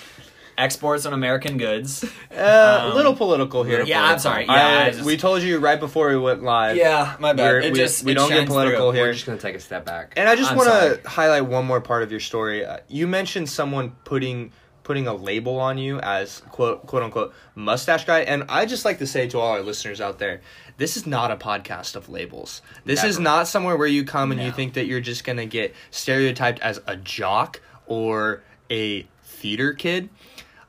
[0.60, 2.04] exports on American goods.
[2.30, 3.82] Uh, a Um, little political here.
[3.82, 4.44] yeah, I'm sorry.
[4.46, 6.76] Yeah, I- I just- we told you right before we went live.
[6.76, 7.50] Yeah, my bad.
[7.52, 8.98] We're- It we, just we it don't get political through.
[8.98, 9.06] here.
[9.08, 10.12] We're just gonna take a step back.
[10.16, 12.64] And I just want to highlight one more part of your story.
[12.64, 14.52] Uh, you mentioned someone putting
[14.84, 18.98] putting a label on you as quote quote unquote mustache guy, and I just like
[19.00, 20.40] to say to all our listeners out there,
[20.78, 22.62] this is not a podcast of labels.
[22.84, 25.74] This is not somewhere where you come and you think that you're just gonna get
[25.90, 30.08] stereotyped as a jock or a theater kid.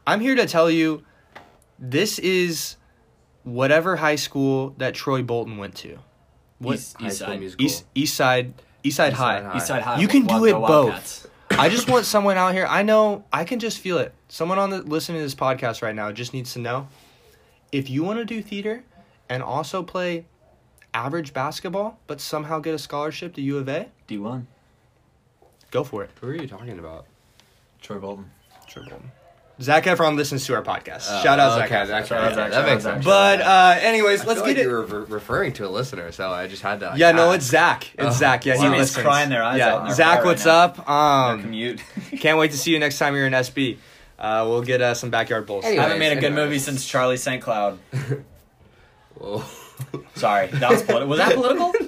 [0.07, 1.03] I'm here to tell you,
[1.79, 2.75] this is
[3.43, 5.97] whatever high school that Troy Bolton went to.
[6.59, 7.39] What East, High East School Side.
[7.39, 7.65] Musical.
[7.65, 9.37] East East Side East Side East High.
[9.39, 9.57] Side High.
[9.57, 9.99] East Side High.
[9.99, 11.27] You can Wild- do it both.
[11.51, 12.65] I just want someone out here.
[12.69, 14.13] I know I can just feel it.
[14.29, 16.87] Someone on the listening to this podcast right now just needs to know
[17.71, 18.83] if you want to do theater
[19.27, 20.25] and also play
[20.93, 24.45] average basketball, but somehow get a scholarship to U of A, D1.
[25.71, 26.11] go for it.
[26.21, 27.05] Who are you talking about?
[27.81, 28.31] Troy Bolton.
[28.67, 29.11] Troy Bolton.
[29.61, 31.21] Zac Efron listens to our podcast.
[31.23, 31.87] Shout out Zach okay, Efron.
[31.87, 33.05] that, Shout out Zach, that makes sense.
[33.05, 34.69] But uh, anyways, I let's feel get like it.
[34.69, 36.89] You were re- referring to a listener, so I just had to.
[36.89, 37.37] Like, Yeah, no, ask.
[37.37, 37.93] it's Zach.
[37.93, 38.09] It's Oh.
[38.11, 38.45] Zach.
[38.45, 39.03] Yeah, he listens.
[39.03, 39.73] crying their eyes yeah.
[39.73, 40.89] out in their Zach, what's right up?
[40.89, 41.81] Um, commute.
[42.19, 43.77] can't wait to see you next time you're in SB.
[44.17, 45.65] Uh, we'll get uh, some backyard bowls.
[45.65, 45.79] Anyway.
[45.79, 46.45] I haven't made a good anyways.
[46.45, 47.41] movie since Charlie St.
[47.41, 47.79] Cloud.
[49.15, 49.43] Whoa.
[50.15, 51.73] Sorry, that was politi- was that political?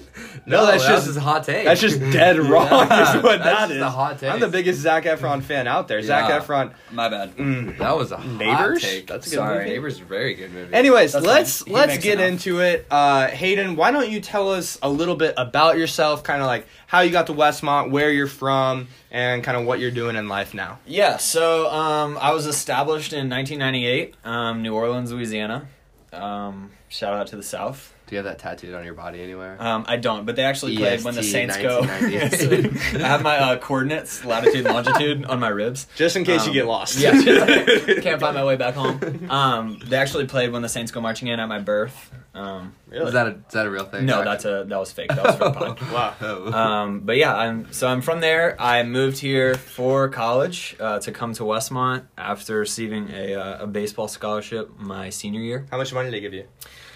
[0.45, 1.63] No, that's that just was a hot take.
[1.63, 2.67] that's just dead wrong.
[2.67, 4.29] Yeah, is what that's that just a hot take.
[4.29, 6.01] I'm the biggest Zac Efron fan out there.
[6.01, 6.39] Zach Yeah.
[6.41, 6.73] Efron.
[6.91, 7.37] My bad.
[7.37, 7.77] Mm.
[7.77, 8.81] That was a Neighbors?
[8.83, 9.07] Hot take.
[9.07, 9.57] That's a good Sorry.
[9.59, 9.69] movie.
[9.69, 10.73] Neighbors, is a very good movie.
[10.73, 11.73] Anyways, That's let's fine.
[11.73, 12.27] Let's get enough.
[12.27, 12.85] into it.
[12.91, 16.67] Uh, Hayden, why don't you tell us a little bit about yourself, kind of like
[16.87, 20.27] how you got to Westmont, where you're from, and kind of what you're doing in
[20.27, 20.77] life now.
[20.85, 25.67] Yeah, so um, I was established in 1998, um, New Orleans, Louisiana.
[26.13, 27.92] Um, shout out to the South.
[28.07, 29.55] Do you have that tattooed on your body anywhere?
[29.59, 31.81] Um, I don't, but they actually played when the Saints go.
[31.83, 35.87] I have my uh, coordinates, latitude, and longitude on my ribs.
[35.95, 36.99] Just in case you Um, get lost.
[36.99, 37.11] Yeah,
[38.01, 39.29] can't find my way back home.
[39.29, 42.11] Um, they actually played when the Saints go marching in at my birth.
[42.35, 43.05] Um, really?
[43.07, 44.05] Is that a is that a real thing?
[44.07, 45.09] no, that's a that was fake.
[45.09, 45.81] That was for a pod.
[45.91, 46.15] wow.
[46.19, 46.51] Oh.
[46.51, 48.59] Um, but yeah, I'm so I'm from there.
[48.59, 53.67] I moved here for college uh, to come to Westmont after receiving a uh, a
[53.67, 55.67] baseball scholarship my senior year.
[55.69, 56.45] How much money did they give you?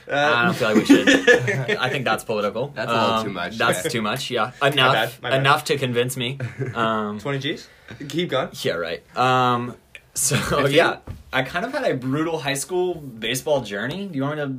[0.10, 1.08] I don't feel like we should.
[1.78, 2.70] I think that's political.
[2.70, 3.58] That's a little Um, too much.
[3.58, 3.90] That's Okay.
[3.90, 4.30] too much.
[4.32, 5.40] Yeah, enough bad, my bad.
[5.40, 6.40] enough to convince me.
[6.74, 7.68] Um, 20 G's?
[8.10, 8.50] Keep going.
[8.62, 9.18] yeah, right.
[9.18, 9.76] Um,
[10.14, 10.72] so Fifteen?
[10.76, 10.98] yeah,
[11.32, 14.08] I kind of had a brutal high school baseball journey.
[14.08, 14.54] Do you want me to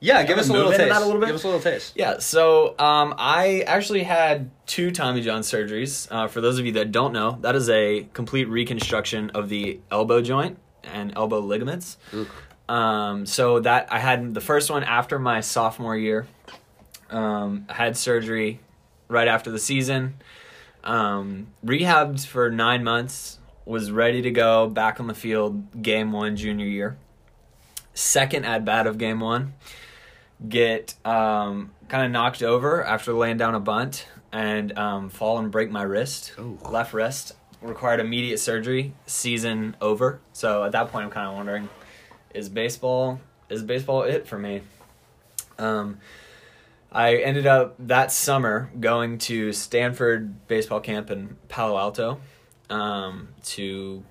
[0.00, 0.88] Yeah, give us a little taste.
[0.88, 1.26] that a little bit?
[1.26, 1.92] Give us a little taste.
[1.96, 6.06] Yeah, so um, I actually had two Tommy John surgeries.
[6.10, 9.80] Uh, for those of you that don't know, that is a complete reconstruction of the
[9.90, 11.96] elbow joint and elbow ligaments.
[12.68, 16.26] Um, so that I had the first one after my sophomore year.
[17.10, 18.60] Um, I had surgery
[19.08, 20.14] right after the season.
[20.84, 23.38] Um, rehabbed for nine months.
[23.64, 26.96] Was ready to go back on the field game one junior year.
[27.94, 29.54] Second at bat of game one
[30.48, 35.52] get um, kind of knocked over after laying down a bunt and um, fall and
[35.52, 36.32] break my wrist.
[36.38, 36.58] Ooh.
[36.68, 38.92] Left wrist required immediate surgery.
[39.06, 40.20] Season over.
[40.32, 41.68] So at that point, I'm kind of wondering,
[42.34, 44.62] is baseball is baseball it for me?
[45.58, 45.98] Um,
[46.90, 52.20] I ended up that summer going to Stanford baseball camp in Palo Alto
[52.68, 54.02] um, to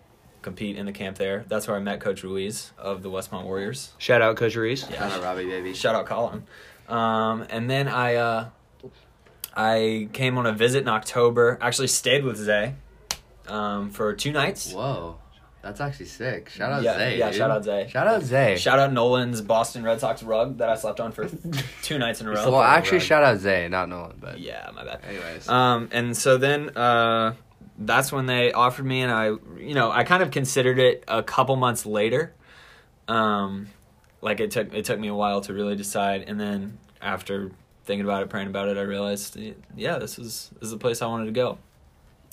[0.41, 1.45] compete in the camp there.
[1.47, 3.91] That's where I met Coach Ruiz of the Westmont Warriors.
[3.97, 4.88] Shout out Coach Ruiz.
[4.89, 4.97] Yeah.
[4.97, 5.74] Shout out Robbie, baby.
[5.74, 6.43] Shout out Colin.
[6.88, 8.49] Um, and then I uh,
[9.55, 11.57] I came on a visit in October.
[11.61, 12.76] Actually stayed with Zay
[13.47, 14.74] um, for two nights.
[14.74, 15.17] Whoa,
[15.62, 16.49] that's actually sick.
[16.49, 17.18] Shout out Yeah, Zay.
[17.20, 17.38] yeah, dude.
[17.38, 17.88] shout out Zay.
[17.89, 18.57] Shout out Zay.
[18.57, 21.30] Shout out Nolan's Boston Red Sox rug that I slept on for
[21.84, 22.51] two nights in a row.
[22.51, 23.07] well, actually, rug.
[23.07, 25.01] shout out Zay, not Nolan, but yeah, my bad.
[25.07, 25.47] anyways.
[25.47, 27.34] Um, and so then uh,
[27.78, 29.26] that's when they offered me, and I,
[29.59, 32.34] you know, I kind of considered it a couple months later.
[33.07, 33.68] Um,
[34.22, 37.51] like it took it took me a while to really decide, and then after
[37.86, 39.38] thinking about it, praying about it, I realized,
[39.76, 41.57] yeah, this is this is the place I wanted to go.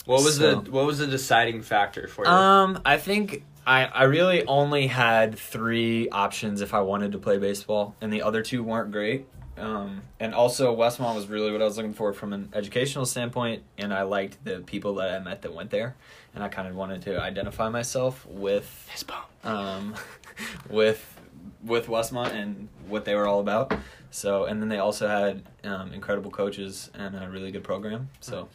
[0.08, 2.30] What was So- the what was the deciding factor for you?
[2.30, 7.36] Um, I think I I really only had three options if I wanted to play
[7.36, 9.26] baseball, and the other two weren't great.
[9.58, 13.64] Um, and also Westmont was really what I was looking for from an educational standpoint,
[13.76, 15.94] and I liked the people that I met that went there,
[16.34, 18.88] and I kind of wanted to identify myself with
[19.44, 19.94] um,
[20.70, 21.20] with
[21.62, 23.74] with Westmont and what they were all about.
[24.10, 28.08] So, and then they also had um, incredible coaches and a really good program.
[28.20, 28.48] So,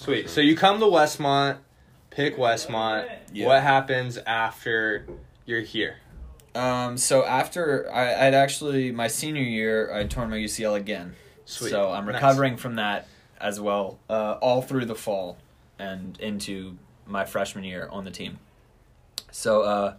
[0.00, 0.30] Sweet.
[0.30, 1.58] So you come to Westmont,
[2.10, 3.08] pick Westmont.
[3.32, 3.46] Yeah.
[3.46, 5.06] What happens after
[5.44, 5.96] you're here?
[6.54, 11.14] Um, so after I, I'd actually my senior year, I torn my UCL again.
[11.44, 11.70] Sweet.
[11.70, 12.14] So I'm Nice.
[12.14, 13.06] recovering from that
[13.40, 15.38] as well, uh, all through the fall
[15.78, 16.76] and into
[17.06, 18.38] my freshman year on the team.
[19.30, 19.94] So uh,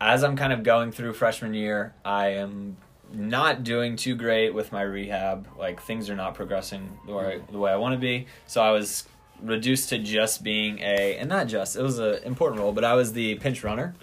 [0.00, 2.76] as I'm kind of going through freshman year, I am
[3.12, 5.46] not doing too great with my rehab.
[5.58, 8.26] Like things are not progressing the way the way I want to be.
[8.46, 9.06] So I was
[9.42, 12.94] reduced to just being a and not just it was an important role, but I
[12.94, 13.94] was the pinch runner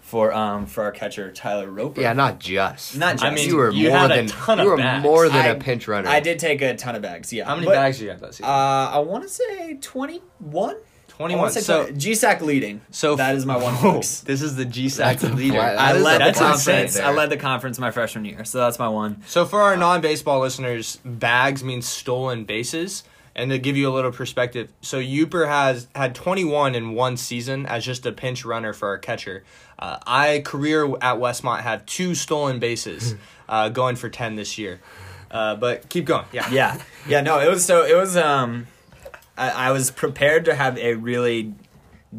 [0.00, 2.00] for um for our catcher Tyler Roper.
[2.00, 2.96] yeah, not just.
[2.96, 3.24] Not just.
[3.24, 5.02] I mean, you were you more had a than ton you of were bags.
[5.02, 6.08] more than I- a pinch runner.
[6.08, 7.32] I did take a ton of bags.
[7.32, 7.44] Yeah.
[7.46, 8.44] How many But, bags do you have that season?
[8.46, 8.48] Uh,
[8.92, 10.76] I want to say twenty one.
[11.16, 11.52] Twenty-one.
[11.52, 12.80] So GSAC leading.
[12.90, 14.22] so that is my one Whoa, flex.
[14.22, 15.54] This is the GSAC That's leader.
[15.54, 16.98] flat- I led the that's conference.
[16.98, 19.22] I led the conference my freshman year, so that's my one.
[19.28, 23.04] So for our non-baseball listeners, bags means stolen bases.
[23.36, 27.66] And to give you a little perspective, so Euper has had 21 in one season
[27.66, 29.42] as just a pinch runner for our catcher.
[29.76, 33.16] Uh, I career at Westmont have two stolen bases,
[33.48, 34.80] uh, going for 10 this year.
[35.30, 36.26] Uh, but keep going.
[36.32, 36.48] Yeah.
[36.50, 37.20] Yeah, yeah.
[37.22, 37.84] No, it was so.
[37.84, 38.16] It was.
[38.16, 38.68] Um,
[39.36, 41.54] I, I was prepared to have a really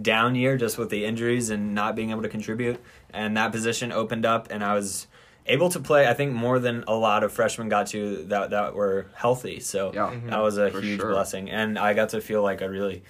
[0.01, 2.82] down year just with the injuries and not being able to contribute.
[3.13, 5.07] And that position opened up, and I was
[5.48, 6.08] able to play.
[6.08, 9.60] I think more than a lot of freshmen got to that that were healthy.
[9.60, 10.08] So Yeah.
[10.12, 10.30] Mm-hmm.
[10.30, 11.12] that was a For huge sure.
[11.12, 13.04] blessing, and I got to feel like a really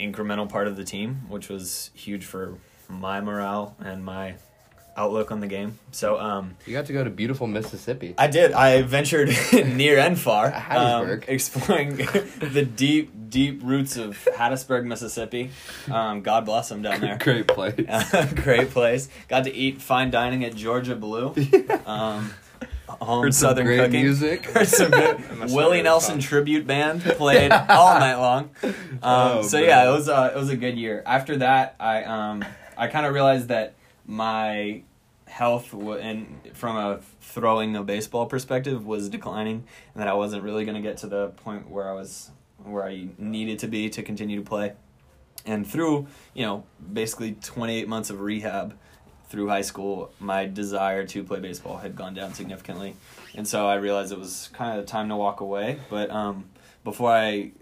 [0.00, 2.58] incremental part of the team, which was huge for
[2.88, 4.34] my morale and my
[4.96, 5.78] outlook on the game.
[5.92, 8.14] So um, You got to go to beautiful Mississippi.
[8.16, 8.52] I did.
[8.52, 11.12] I ventured near and far, Hattiesburg.
[11.18, 11.96] um, exploring
[12.40, 15.50] the deep, deep roots of Hattiesburg, Mississippi.
[15.90, 17.18] Um, God bless them down there.
[17.20, 17.74] Great place.
[18.34, 19.08] Great place.
[19.28, 21.34] Got to eat fine dining at Georgia Blue.
[21.84, 22.32] Um,
[22.88, 24.00] home Heard Southern great cooking.
[24.02, 24.46] music.
[24.46, 26.20] Heard some good Willie Nelson fun.
[26.20, 28.50] tribute band played all night long.
[28.62, 29.66] Um, Oh, so man.
[29.68, 31.02] yeah, it was uh, it was a good year.
[31.04, 32.44] After that, I um
[32.78, 33.74] I kind of realized that
[34.06, 34.82] my
[35.26, 40.42] health w- and from a throwing a baseball perspective was declining, and that I wasn't
[40.42, 42.30] really going to get to the point where I was
[42.62, 44.74] where I needed to be to continue to play.
[45.44, 48.76] And through you know basically 28 months of rehab
[49.28, 52.96] through high school, my desire to play baseball had gone down significantly,
[53.34, 55.80] and so I realized it was kind of time to walk away.
[55.90, 56.48] But um,
[56.84, 57.52] before I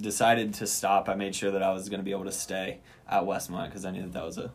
[0.00, 2.78] decided to stop, I made sure that I was going to be able to stay
[3.08, 4.52] at Westmont because I knew that that was a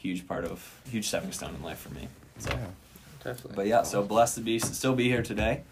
[0.00, 2.08] huge part of huge stepping stone in life for me.
[2.38, 2.50] So,
[3.22, 3.56] Definitely.
[3.56, 5.62] but yeah, so blessed to be still be here today,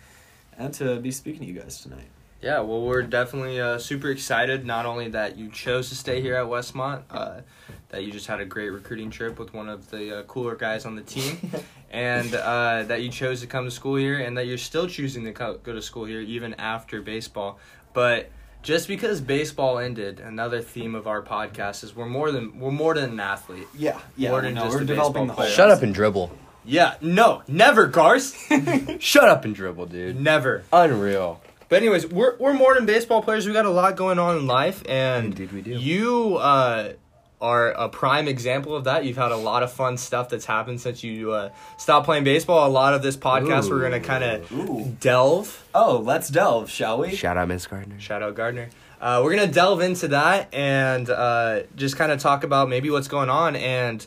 [0.58, 2.08] and to be speaking to you guys tonight.
[2.40, 4.64] Yeah, well, we're definitely uh, super excited.
[4.64, 7.40] Not only that you chose to stay here at Westmont, uh,
[7.88, 10.84] that you just had a great recruiting trip with one of the uh, cooler guys
[10.84, 11.50] on the team,
[11.90, 15.24] and uh, that you chose to come to school here, and that you're still choosing
[15.24, 17.58] to co- go to school here even after baseball.
[17.92, 18.30] But
[18.62, 22.94] just because baseball ended, another theme of our podcast is we're more than we're more
[22.94, 23.68] than an athlete.
[23.76, 25.46] Yeah, yeah, More than no, just we're a developing the whole.
[25.46, 26.30] Shut up and dribble.
[26.64, 28.36] Yeah, no, never, Garth,
[29.00, 30.20] Shut up and dribble, dude.
[30.20, 30.64] never.
[30.72, 31.40] Unreal.
[31.70, 33.46] But anyways, we're we're more than baseball players.
[33.46, 35.72] We got a lot going on in life, and Indeed we do.
[35.72, 36.92] You uh,
[37.40, 39.04] are a prime example of that.
[39.04, 42.66] You've had a lot of fun stuff that's happened since you uh, stopped playing baseball.
[42.66, 45.64] A lot of this podcast, we're gonna kind of delve.
[45.74, 47.14] Oh, let's delve, shall we?
[47.14, 47.98] Shout out Miss Gardner.
[48.00, 48.70] Shout out Gardner.
[49.00, 53.08] Uh, we're gonna delve into that and uh, just kind of talk about maybe what's
[53.08, 53.54] going on.
[53.54, 54.04] And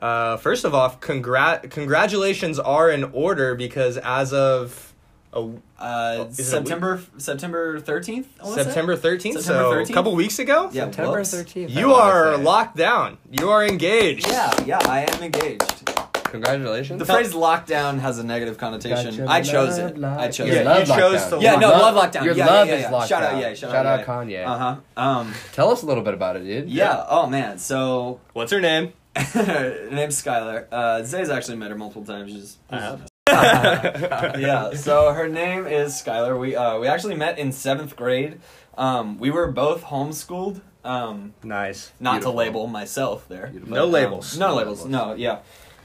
[0.00, 4.93] uh, first of all, congrat congratulations are in order because as of
[5.34, 5.50] a,
[5.82, 8.28] Uh, Is it a September September thirteenth.
[8.54, 9.90] September thirteenth, so 13th?
[9.90, 11.70] a couple weeks ago, Yeah, September 13th.
[11.70, 13.18] you are locked down.
[13.30, 14.28] You are engaged.
[14.28, 15.90] Yeah, yeah, I am engaged.
[16.24, 16.98] Congratulations.
[16.98, 19.28] The phrase "lockdown" has a negative connotation.
[19.28, 19.96] I chose it.
[19.98, 20.88] love, I chose Yeah, it.
[20.88, 21.38] you chose lockdown.
[21.38, 22.24] to Yeah, no, Love- love lockdown.
[22.24, 22.90] Your yeah, love yeah, is yeah.
[22.90, 24.06] locked Shout out, yeah, shout, Shout out, out.
[24.06, 24.44] Kanye.
[24.44, 24.76] Uh huh.
[24.96, 26.68] Um, Tell us a little bit about it, dude.
[26.70, 27.04] yeah.
[27.08, 27.58] Oh man.
[27.58, 28.92] So What's her name?
[29.16, 30.66] her name's Skylar.
[30.72, 32.32] Uh, Zay's actually met her multiple times.
[32.32, 33.02] She's, I have.
[33.34, 34.74] yeah.
[34.74, 36.38] So her name is Skylar.
[36.38, 38.38] We uh we actually met in seventh grade.
[38.76, 40.60] Um, we were both homeschooled.
[40.84, 41.90] Um, Nice.
[41.98, 42.32] not Beautiful.
[42.32, 43.46] to label myself there.
[43.46, 43.74] Beautiful.
[43.74, 44.38] No Um, labels.
[44.38, 44.84] no labels.
[44.84, 45.38] No, yeah.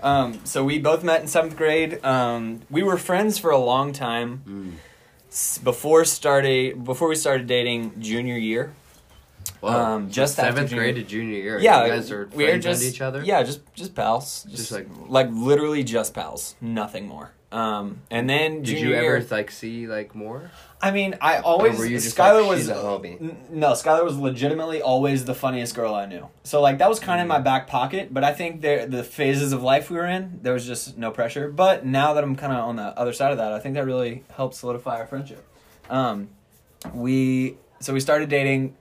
[0.04, 2.04] Um, so we both met in seventh grade.
[2.04, 5.64] Um, we were friends for a long time Mm.
[5.64, 8.74] before started before we started dating junior year.
[9.62, 9.70] Whoa.
[9.70, 11.60] Um, just after seventh junior- grade to junior year.
[11.60, 13.22] Yeah, you guys are we friends just with each other.
[13.24, 14.44] Yeah, just just pals.
[14.44, 17.32] Just, Just like like- like literally just pals, nothing more.
[17.52, 20.52] Um, and then Did junior you ever year, like see like more?
[20.82, 23.20] I mean, I always Or were you just Skylar like, was she's a homie?
[23.20, 26.28] n- no Skylar was legitimately always the funniest girl I knew.
[26.44, 27.36] So like that was kind of in Mm.
[27.38, 30.54] my back pocket, but I think there the phases of life we were in, there
[30.54, 31.50] was just no pressure.
[31.50, 33.84] But now that I'm kind of on the other side of that, I think that
[33.86, 35.44] really helped solidify our friendship.
[35.90, 36.30] Um,
[36.94, 38.76] we so we started dating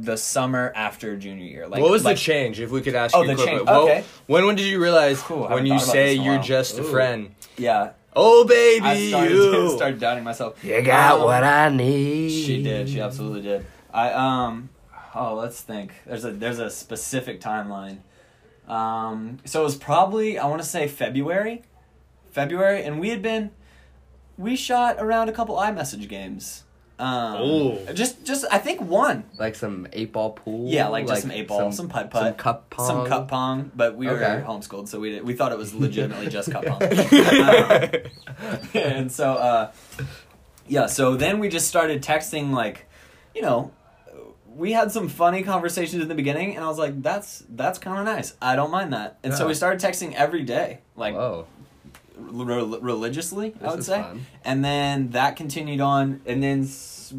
[0.00, 1.66] the summer after junior year.
[1.68, 2.60] Like what was like, the change?
[2.60, 4.04] If we could ask Oh, you the change, What- okay.
[4.26, 6.82] when when did you realize Cool, when you say this in a you're just a
[6.84, 7.34] friend?
[7.56, 9.70] Yeah, Oh baby, I started, you.
[9.76, 10.62] started doubting myself.
[10.64, 12.30] You got Um, what I need.
[12.30, 12.88] She did.
[12.88, 13.66] She absolutely did.
[13.92, 14.68] I um.
[15.14, 15.92] Oh, let's think.
[16.06, 17.98] There's a there's a specific timeline.
[18.68, 19.38] Um.
[19.44, 21.62] So it was probably I want to say February,
[22.30, 23.50] February, and we had been,
[24.38, 26.64] we shot around a couple iMessage games.
[26.98, 27.78] Um, Ooh.
[27.92, 29.24] Just just I think one.
[29.38, 30.68] Like some eight ball pool.
[30.70, 32.86] Yeah, like just some eight ball, some, putt putt, some cup pong.
[32.86, 33.72] some cup pong.
[33.74, 34.44] But we were Okay.
[34.46, 36.80] homeschooled, so we did, we thought it was legitimately just cup pong.
[38.44, 39.72] Um, and so uh
[40.66, 42.86] yeah so then we just started texting like
[43.34, 43.70] you know
[44.46, 47.98] we had some funny conversations in the beginning and i was like that's that's kind
[47.98, 51.46] of nice i don't mind that and so we started texting every day like Whoa,
[52.16, 54.26] re- religiously i would say fun.
[54.44, 56.66] and then that continued on and then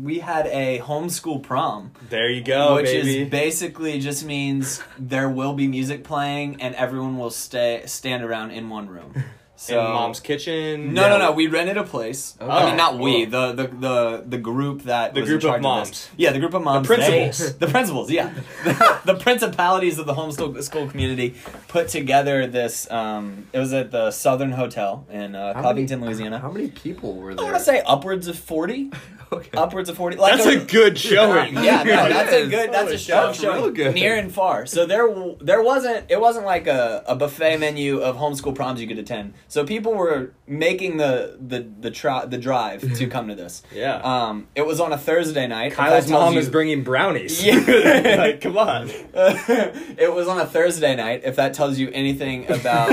[0.04, 3.22] we had a homeschool prom there you go, which baby.
[3.22, 8.52] is basically just means there will be music playing and everyone will stay stand around
[8.52, 9.14] in one room
[9.66, 10.93] So in mom's kitchen.
[10.93, 11.32] No, no, no.
[11.32, 12.36] We rented a place.
[12.39, 12.66] I Oh.
[12.68, 13.26] mean, not we.
[13.26, 15.89] The, the the the group that The was group in of moms.
[15.89, 16.09] this.
[16.18, 16.88] Yeah, the group of moms.
[16.88, 17.57] principals.
[17.63, 18.11] the principals.
[18.11, 18.34] Yeah,
[19.05, 21.36] the, principalities of the homeschool school community
[21.68, 22.89] put together this.
[22.91, 26.39] Um, it was at the Southern Hotel in uh, Covington, many- Louisiana.
[26.39, 27.43] How many people were there?
[27.45, 27.53] I there?
[27.53, 28.91] want to say upwards of forty.
[29.32, 29.49] Okay.
[29.57, 30.18] Upwards of forty.
[30.18, 31.55] Like That's a good showing.
[31.55, 32.72] yeah, no, It that's a good.
[32.72, 33.41] That's a show shit.
[33.41, 33.95] showing Real good.
[33.95, 34.68] near and far.
[34.68, 35.07] So there,
[35.41, 36.05] there wasn't.
[36.11, 39.34] It wasn't like a, a buffet menu of homeschool proms you could attend.
[39.56, 43.64] So people were making the the the, tri- the drive to come to this.
[43.74, 44.01] Yeah.
[44.03, 45.68] Um, it was on a Thursday night.
[45.68, 47.41] if Kyle's mom you- is bringing brownies.
[47.45, 47.56] Yeah.
[48.18, 48.89] like, come on.
[48.89, 51.22] it was on a Thursday night.
[51.24, 52.89] If that tells you anything about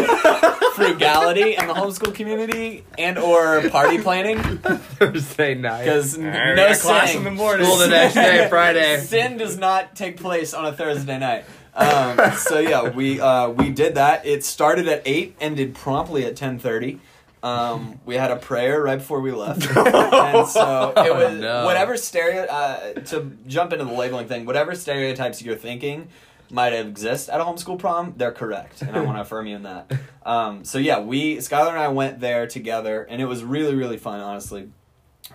[0.77, 5.85] frugality in the homeschool community and or party planning, Thursday night.
[5.85, 7.17] because no class sinning.
[7.17, 7.67] in the morning.
[7.67, 9.01] School the next day, Friday.
[9.01, 11.45] Sin does not take place on a Thursday night.
[11.75, 14.27] Um, so yeah, we uh, we did that.
[14.27, 17.01] It started at eight, ended promptly at ten thirty.
[17.43, 21.65] Um, we had a prayer right before we left, and so it was no.
[21.65, 22.45] whatever stereo.
[22.45, 26.09] Uh, to jump into the labeling thing, whatever stereotypes you're thinking
[26.51, 29.63] might exist at a homeschool prom, they're correct, and I want to affirm you in
[29.65, 29.91] that.
[30.25, 33.97] Um, so yeah, we Skylar and I went there together, and it was really really
[33.97, 34.21] fun.
[34.21, 34.71] Honestly,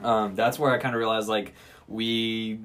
[0.02, 1.56] um, that's where I kind of realized like
[1.90, 2.60] we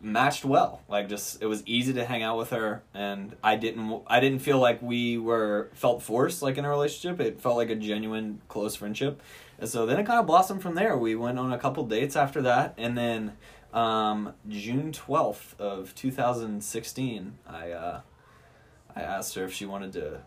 [0.00, 0.82] matched well.
[0.88, 4.40] Like just it was easy to hang out with her, and I didn't I didn't
[4.40, 7.20] feel like we were felt forced like in a relationship.
[7.20, 9.22] It felt like a genuine close friendship,
[9.58, 10.96] and so then it kind of blossomed from there.
[10.96, 13.32] We went on a couple dates after that, and then
[13.72, 18.00] um, June twelfth of two thousand sixteen, I uh,
[18.94, 20.20] I asked her if she wanted to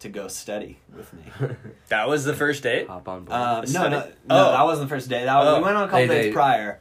[0.00, 1.22] to go steady with me.
[1.88, 2.86] That was the first date.
[2.86, 3.32] Hop on board.
[3.32, 4.50] Uh, no, no, no, Oh.
[4.52, 5.24] that wasn't the first date.
[5.24, 5.56] That was, Oh.
[5.58, 6.80] we went on a couple They- dates they- prior.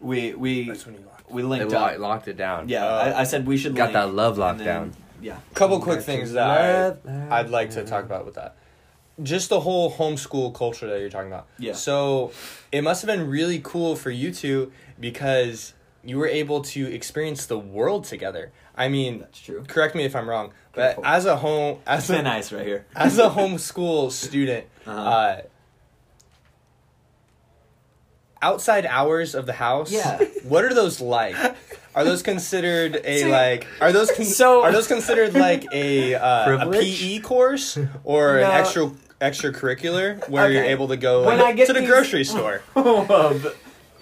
[0.00, 0.68] We we
[1.28, 1.98] That's when we they linked lo- up.
[1.98, 2.68] locked it down.
[2.68, 2.88] Yeah, Oh.
[2.98, 4.92] I, I said we should Got link, that love and then- lockdown.
[5.20, 5.36] Yeah.
[5.54, 6.98] Couple quick things that I, Love,
[7.32, 8.54] I'd like to talk about with that.
[9.20, 11.48] Just the whole homeschool culture that you're talking about.
[11.58, 11.72] Yeah.
[11.72, 12.30] So
[12.70, 14.70] it must have been really cool for you two
[15.00, 15.74] because
[16.04, 18.52] you were able to experience the world together.
[18.76, 19.64] I mean, That's true.
[19.66, 21.06] correct me if I'm wrong, but Careful.
[21.06, 22.86] as a home as Thin a, nice right here.
[22.94, 25.00] as a homeschool student, Uh-huh.
[25.00, 25.40] uh,
[28.42, 30.18] outside hours of the house, Yeah.
[30.44, 31.36] what are those like?
[31.94, 33.66] Are those considered a See, like?
[33.80, 38.44] Are those con- so- are those considered like a uh, a PE course or No.
[38.46, 41.88] an extra extracurricular where you're able to go When like, I get to the these-
[41.88, 42.62] grocery store?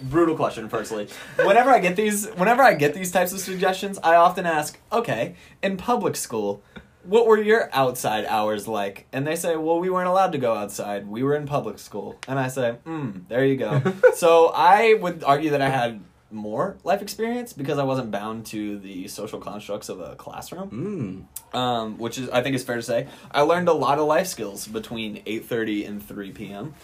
[0.03, 0.69] Brutal question.
[0.69, 1.09] Firstly,
[1.43, 5.37] whenever I get these, whenever I get these types of suggestions, I often ask, "Okay,
[5.63, 6.63] in public school,
[7.07, 10.55] what were your outside hours like?" And they say, "Well, we weren't allowed to go
[10.55, 11.07] outside.
[11.07, 13.83] We were in public school." And I say, "Hmm, there you go."
[14.15, 16.01] so I would argue that I had
[16.31, 21.29] more life experience because I wasn't bound to the social constructs of a classroom.
[21.55, 21.59] Mm.
[21.59, 23.07] um, which is I think is fair to say.
[23.31, 26.75] I learned a lot of life skills between eight thirty and three p.m.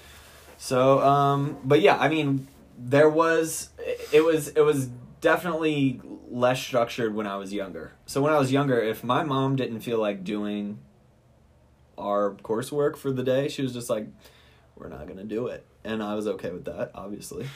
[0.59, 2.47] So, um, but yeah, I mean,
[2.79, 3.71] there was
[4.13, 4.89] it was it was
[5.23, 7.93] definitely less structured when I was younger.
[8.05, 10.81] So when I was younger, if my mom didn't feel like doing
[11.97, 14.09] our coursework for the day, she was just like,
[14.77, 17.47] "We're not gonna do it," and I was okay with that, obviously.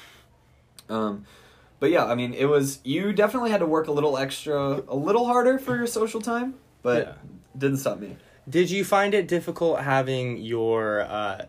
[0.88, 1.26] Um,
[1.80, 4.96] but yeah, I mean, it was you definitely had to work a little extra, a
[4.96, 7.12] little harder for your social time, but Yeah.
[7.58, 8.16] didn't stop me.
[8.48, 11.46] Did you find it difficult having your uh,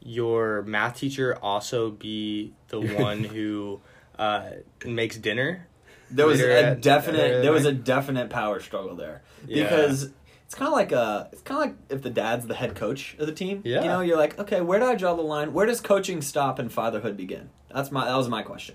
[0.00, 3.80] your math teacher also be the one who
[4.20, 4.50] uh,
[4.84, 5.66] makes dinner?
[6.10, 9.62] There was a at- definite, there was a definite power struggle there Yeah.
[9.64, 10.10] because
[10.44, 13.16] it's kind of like a, it's kind of like if the dad's the head coach
[13.18, 13.62] of the team.
[13.64, 13.82] Yeah.
[13.82, 15.52] you know, you're like, okay, where do I draw the line?
[15.52, 17.50] Where does coaching stop and fatherhood begin?
[17.72, 18.74] That's my, that was my question.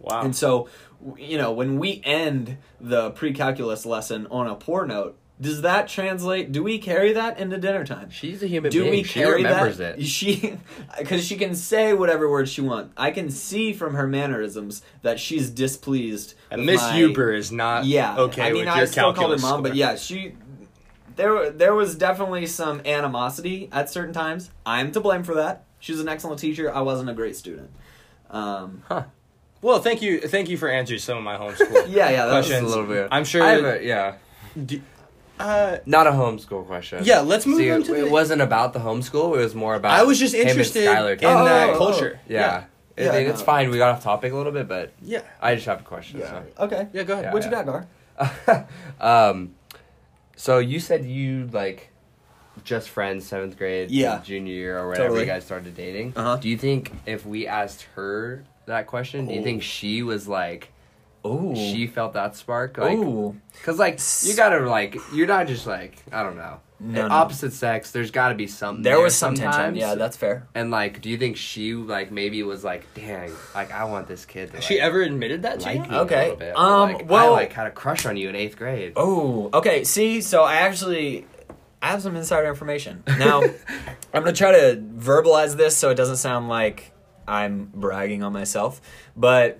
[0.00, 0.22] Wow.
[0.22, 0.68] And so,
[1.16, 6.50] you know, when we end the pre-calculus lesson on a poor note, does that translate?
[6.50, 8.10] Do we carry that into dinner time?
[8.10, 8.90] She's a human Do being.
[8.90, 9.98] we she carry remembers that?
[9.98, 10.04] it.
[10.06, 10.58] She,
[10.98, 12.92] because she can say whatever words she wants.
[12.96, 16.34] I can see from her mannerisms that she's displeased.
[16.50, 19.62] and Miss my- Euper is not yeah, okay I mean, I still called her mom,
[19.62, 20.34] but yeah, she.
[21.16, 24.50] There, there was definitely some animosity at certain times.
[24.64, 25.64] I'm to blame for that.
[25.80, 26.72] She's an excellent teacher.
[26.72, 27.70] I wasn't a great student.
[28.30, 28.82] Um,
[29.60, 32.46] Well, thank you, thank you for answering some of my homeschool yeah, yeah, that was,
[32.46, 32.68] a questions.
[32.70, 33.08] little bit.
[33.10, 33.42] I'm sure.
[33.42, 34.14] A, yeah.
[34.64, 34.80] Do-
[35.40, 37.04] uh, Not a homeschool question.
[37.04, 39.36] Yeah, let's move See, on it, to it the- wasn't about the homeschool.
[39.36, 39.92] It was more about.
[39.98, 41.18] I was just interested in talking.
[41.28, 42.20] that Oh, oh, culture.
[42.28, 42.64] Yeah.
[42.96, 43.70] Yeah, I it's fine.
[43.70, 45.22] We got off topic a little bit, but Yeah.
[45.40, 46.18] I just have a question.
[46.20, 46.42] Yeah.
[46.58, 46.88] Okay.
[46.92, 47.04] Yeah.
[47.04, 47.26] Go ahead.
[47.26, 47.32] Yeah.
[47.32, 47.86] what you got, Gar?
[48.46, 48.66] So.
[49.00, 49.54] um,
[50.36, 51.90] so you said you like
[52.64, 54.20] just friends seventh grade, Yeah.
[54.24, 55.20] junior year or whatever Totally.
[55.20, 56.12] you guys started dating.
[56.16, 56.36] Uh-huh.
[56.36, 59.44] Do you think if we asked her that question, do you Oh.
[59.44, 60.72] think she was like
[61.28, 61.54] Ooh.
[61.54, 62.78] she felt that spark.
[62.78, 63.36] Like, Ooh.
[63.62, 66.60] Cause like you gotta like you're not just like I don't know.
[66.80, 67.12] No, no.
[67.14, 68.84] Opposite sex, there's got to be something.
[68.84, 69.56] There was some sometimes.
[69.56, 69.76] tension.
[69.76, 70.46] Yeah, that's fair.
[70.54, 74.24] And like, do you think she like maybe was like, dang, like I want this
[74.24, 75.96] kid to Has she ever admitted that to like you?
[75.98, 76.54] Okay, a little bit?
[76.54, 78.92] Or, um, like, well- I like had a crush on you in eighth grade.
[78.94, 79.82] Oh, okay.
[79.82, 81.26] See, so I actually
[81.82, 83.02] I have some insider information.
[83.06, 83.42] Now,
[84.14, 86.92] I'm gonna try to verbalize this so it doesn't sound like
[87.26, 88.80] I'm bragging on myself,
[89.16, 89.58] but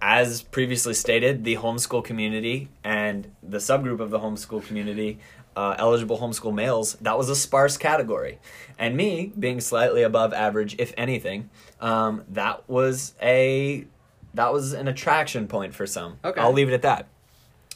[0.00, 5.18] as previously stated, the homeschool community and the subgroup of the homeschool community,
[5.56, 8.38] uh, eligible homeschool males, that was a sparse category.
[8.78, 13.86] And me, being slightly above average, if anything, um, that was a
[14.34, 16.18] that was an attraction point for some.
[16.24, 16.40] Okay.
[16.40, 17.08] I'll leave it at that.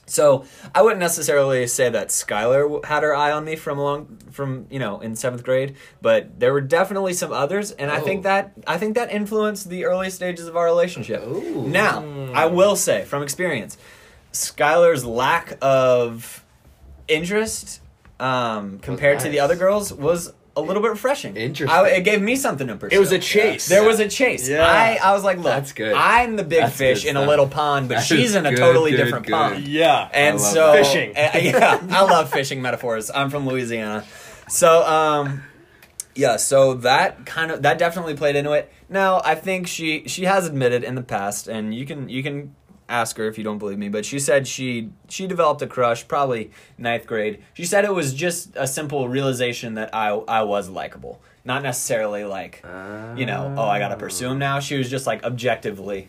[0.07, 0.44] So
[0.74, 4.78] I wouldn't necessarily say that Skylar had her eye on me from long from you
[4.78, 8.22] know in seventh grade, but there were definitely some others, and I think Oh.
[8.24, 11.22] that I think that influenced the early stages of our relationship.
[11.26, 11.66] Ooh.
[11.68, 13.78] Now I will say from experience,
[14.32, 16.44] Skylar's lack of
[17.09, 17.80] interest
[18.20, 19.40] um, compared to the nice.
[19.44, 21.36] other girls was a little bit refreshing.
[21.36, 21.68] Interesting.
[21.68, 22.96] I, it gave me something to pursue.
[22.96, 23.68] It was a chase.
[23.68, 24.48] There was a chase.
[24.48, 24.66] Yeah.
[24.66, 25.94] I, I was like, look, That's good.
[25.94, 28.90] I'm the big That's fish in a little pond, but she's in a good, totally
[28.90, 29.32] good, different good.
[29.32, 29.68] pond.
[29.68, 30.09] Yeah.
[30.12, 30.84] And love so that.
[30.84, 31.11] Fishing.
[31.16, 33.11] uh, yeah, I love fishing metaphors.
[33.11, 34.05] I'm from Louisiana.
[34.48, 35.42] So um
[36.14, 38.70] yeah, so that kind of that definitely played into it.
[38.88, 42.55] Now, I think she she has admitted in the past and you can you can
[42.93, 46.07] ask her if you don't believe me, but she said she she developed a crush
[46.07, 47.43] probably ninth grade.
[47.55, 51.20] She said it was just a simple realization that I I was likable.
[51.45, 52.62] Not necessarily like
[53.16, 54.61] you know, oh I gotta pursue him now.
[54.61, 56.09] She was just like objectively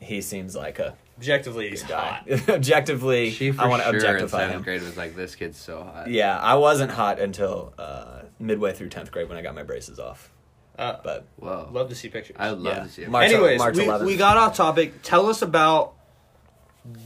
[0.00, 2.22] he seems like a Objectively, he's guy.
[2.28, 2.48] hot.
[2.50, 4.62] objectively, She for I want to sure in objectify seventh him.
[4.64, 6.10] grade was like, this kid's so hot.
[6.10, 9.98] Yeah, I wasn't hot until uh, midway through tenth grade when I got my braces
[9.98, 10.30] off.
[10.78, 11.70] Uh, But Whoa.
[11.72, 12.36] love to see pictures.
[12.38, 12.82] I would love yeah.
[12.82, 13.08] to see it.
[13.10, 15.00] March, Anyways, March we, we got off topic.
[15.02, 15.94] Tell us about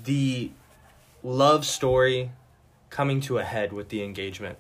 [0.05, 0.51] the
[1.23, 2.31] love story
[2.91, 4.59] coming to a head with the engagement.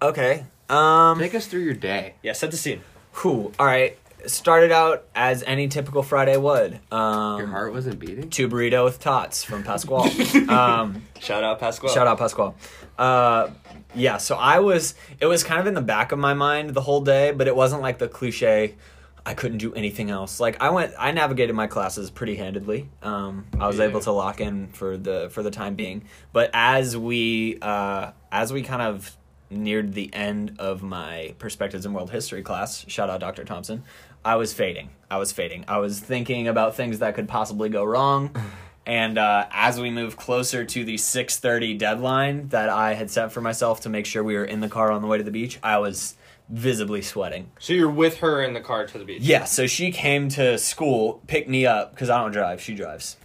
[0.00, 0.44] okay.
[0.68, 2.14] Um, Take us through your day.
[2.22, 2.80] Yeah, set the scene.
[3.20, 3.98] whew, all right.
[4.24, 6.78] Started out as any typical Friday would.
[6.92, 8.30] Um, Your heart wasn't beating.
[8.30, 10.08] Two burrito with tots from Pasquale.
[10.48, 11.92] um, Shout out Pasquale.
[11.92, 12.54] Shout out Pasquale.
[12.96, 13.50] Uh,
[13.94, 14.94] yeah, so I was.
[15.20, 17.56] It was kind of in the back of my mind the whole day, but it
[17.56, 18.76] wasn't like the cliche.
[19.24, 20.40] I couldn't do anything else.
[20.40, 22.88] Like I went, I navigated my classes pretty handedly.
[23.02, 23.84] Um, I was Yeah.
[23.84, 26.04] able to lock in for the for the time being.
[26.32, 29.16] But as we uh, as we kind of
[29.48, 33.44] neared the end of my perspectives in world history class, shout out Dr.
[33.44, 33.84] Thompson,
[34.24, 34.88] I was fading.
[35.10, 35.66] I was fading.
[35.68, 38.34] I was thinking about things that could possibly go wrong.
[38.84, 43.40] And uh, as we move closer to the 6:30 deadline that I had set for
[43.40, 45.60] myself to make sure we were in the car on the way to the beach,
[45.62, 46.16] I was
[46.52, 47.50] visibly sweating.
[47.58, 49.22] So you're with her in the car to the beach.
[49.22, 53.16] Yeah, so she came to school, picked me up because I don't drive; she drives.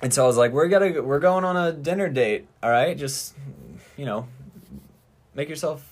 [0.00, 2.46] And so I was like, "We're gonna, we're going on a dinner date.
[2.62, 3.34] All right, just
[3.96, 4.26] you know,
[5.34, 5.88] make yourself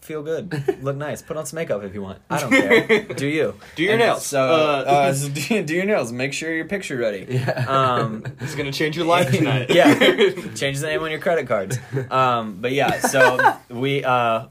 [0.00, 0.52] feel good,
[0.82, 2.20] look nice, put on some makeup if you want.
[2.28, 3.02] I don't care.
[3.14, 3.54] Do you?
[3.76, 4.26] Do your And nails.
[4.26, 6.10] So, Uh, uh, so do, do your nails.
[6.10, 7.24] Make sure your picture ready.
[7.28, 7.64] Yeah.
[7.68, 9.70] Um, It's gonna change your life tonight.
[9.70, 9.94] yeah,
[10.56, 11.78] change the name on your credit cards.
[12.10, 14.46] Um, but yeah, so we uh,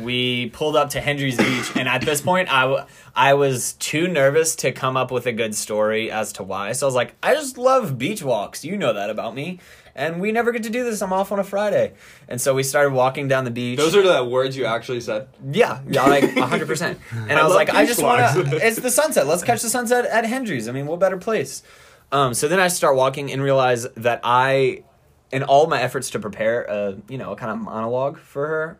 [0.00, 4.08] we pulled up to Hendry's Beach, and at this point, I, w- I was too
[4.08, 6.72] nervous to come up with a good story as to why.
[6.72, 8.64] So I was like, I just love beach walks.
[8.64, 9.60] You know that about me.
[9.96, 11.00] And we never get to do this.
[11.02, 11.92] I'm off on a Friday,
[12.28, 13.78] and so we started walking down the beach.
[13.78, 15.28] Those are the words you actually said.
[15.52, 16.98] Yeah, yeah, like hundred percent.
[17.12, 18.56] And I, I was like, I just want to.
[18.66, 19.28] It's the sunset.
[19.28, 20.68] Let's catch the sunset at Hendry's.
[20.68, 21.62] I mean, what better place?
[22.10, 24.82] Um, so then I start walking and realize that I,
[25.30, 28.78] in all my efforts to prepare a you know a kind of monologue for her,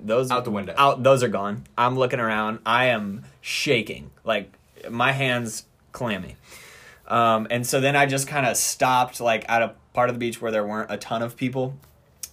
[0.00, 0.74] those Out the window.
[0.76, 1.64] Out those are gone.
[1.76, 2.60] I'm looking around.
[2.66, 4.10] I am shaking.
[4.24, 4.52] Like
[4.90, 6.36] my hands clammy.
[7.08, 10.18] Um, and so then I just kind of stopped like at a part of the
[10.18, 11.76] beach where there weren't a ton of people,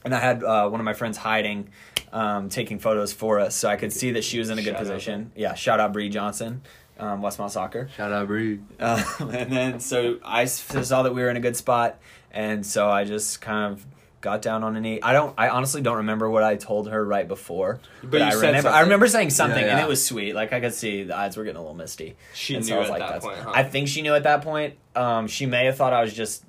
[0.04, 1.70] and I had uh, one of my friends hiding,
[2.12, 4.72] um, taking photos for us, so I could see that she was in a good
[4.72, 4.88] Shout out.
[4.88, 5.32] position.
[5.36, 6.62] Yeah, shout out Bree Johnson,
[6.98, 7.88] um, Westmont Soccer.
[7.96, 8.60] Shout out, Bree.
[8.80, 12.00] Um, and then so I saw that we were in a good spot,
[12.32, 13.86] and so I just kind of
[14.24, 15.00] got down on a knee.
[15.04, 15.36] I don't.
[15.38, 18.70] I honestly don't remember what I told her right before, but, you I said remember.
[18.70, 20.34] I remember saying something, Yeah, and it was sweet.
[20.34, 22.16] Like I could see the eyes were getting a little misty.
[22.34, 23.52] She And knew I was at that point, huh?
[23.54, 24.76] I think she knew at that point.
[24.96, 26.44] Um, she may have thought I was just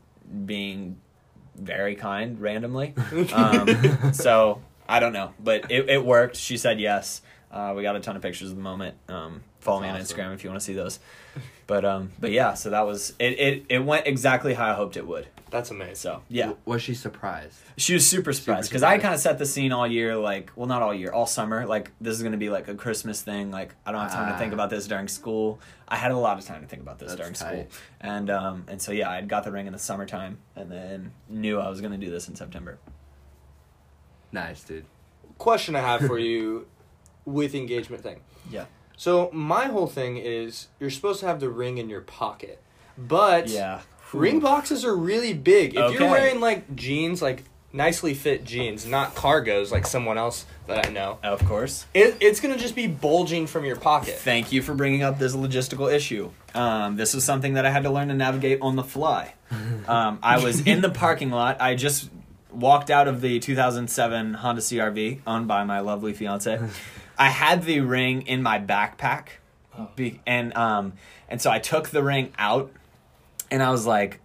[0.47, 0.97] being
[1.57, 2.95] very kind randomly.
[3.35, 6.37] Um, so I don't know, but it, it worked.
[6.37, 7.21] She said yes.
[7.51, 8.97] Uh, we got a ton of pictures of the moment.
[9.09, 10.99] Um, follow me on Instagram if you want to see those.
[11.67, 13.39] But um, but yeah, so that was it.
[13.39, 15.27] It it went exactly how I hoped it would.
[15.55, 15.95] That's amazing.
[15.95, 17.57] So yeah, Was she surprised?
[17.77, 20.67] she was super surprised because I kind of set the scene all year, like well,
[20.67, 21.65] not all year, all summer.
[21.65, 23.53] Like this is gonna be like a Christmas thing.
[23.53, 24.55] Like I don't have time to think Ah.
[24.55, 25.61] about this during school.
[25.87, 27.71] I had a lot of time to think about this That's during tight.
[27.71, 31.13] school, and um, and so yeah, I got the ring in the summertime, and then
[31.29, 32.79] knew I was gonna do this in September.
[34.33, 34.87] Nice, dude.
[35.39, 36.67] Question I have for you
[37.25, 38.23] with engagement thing.
[38.51, 38.65] Yeah.
[38.97, 42.61] So my whole thing is you're supposed to have the ring in your pocket,
[42.99, 43.83] but Yeah.
[44.15, 45.75] Ring boxes are really big.
[45.75, 45.99] If Okay.
[45.99, 50.91] you're wearing like jeans, like nicely fit jeans, not cargos like someone else that I
[50.91, 51.87] know, Of course.
[51.93, 54.15] it, it's gonna just be bulging from your pocket.
[54.19, 56.31] Thank you for bringing up this logistical issue.
[56.55, 59.35] Um, this is something that I had to learn to navigate on the fly.
[59.87, 61.61] Um, I was in the parking lot.
[61.61, 62.09] I just
[62.51, 66.59] walked out of the 2007 Honda CRV owned by my lovely fiance.
[67.19, 69.27] I had the ring in my backpack,
[69.95, 70.95] be- and um,
[71.29, 72.73] and so I took the ring out,
[73.55, 74.21] and I was like,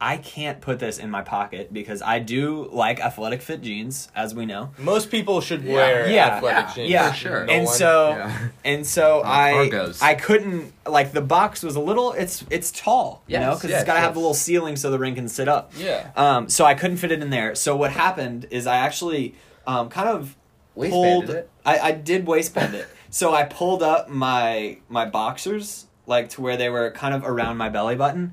[0.00, 4.34] I can't put this in my pocket because I do like athletic fit jeans, as
[4.34, 4.70] we know.
[4.76, 5.74] Most people should Yeah.
[5.74, 6.90] wear Yeah, athletic yeah, jeans.
[6.90, 7.10] yeah.
[7.12, 7.44] For sure.
[7.46, 8.38] No and one- so Yeah.
[8.64, 9.70] and so I.
[10.00, 13.80] I couldn't like the box was a little it's it's tall you know because yes,
[13.82, 14.14] it's got to have yes.
[14.14, 16.10] the little ceiling so the ring can sit up Yeah.
[16.16, 19.36] um so I couldn't fit it in there so what happened is I actually
[19.68, 20.34] um kind of
[20.74, 21.48] pulled it?
[21.64, 26.56] I I did waistband it so I pulled up my my boxers like to where
[26.56, 28.32] they were kind of around my belly button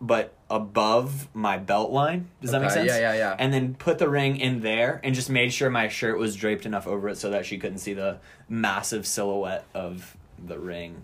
[0.00, 3.36] but above my belt line does that make sense yeah, yeah, yeah.
[3.38, 6.64] and then put the ring in there and just made sure my shirt was draped
[6.64, 8.18] enough over it so that she couldn't see the
[8.48, 11.02] massive silhouette of the ring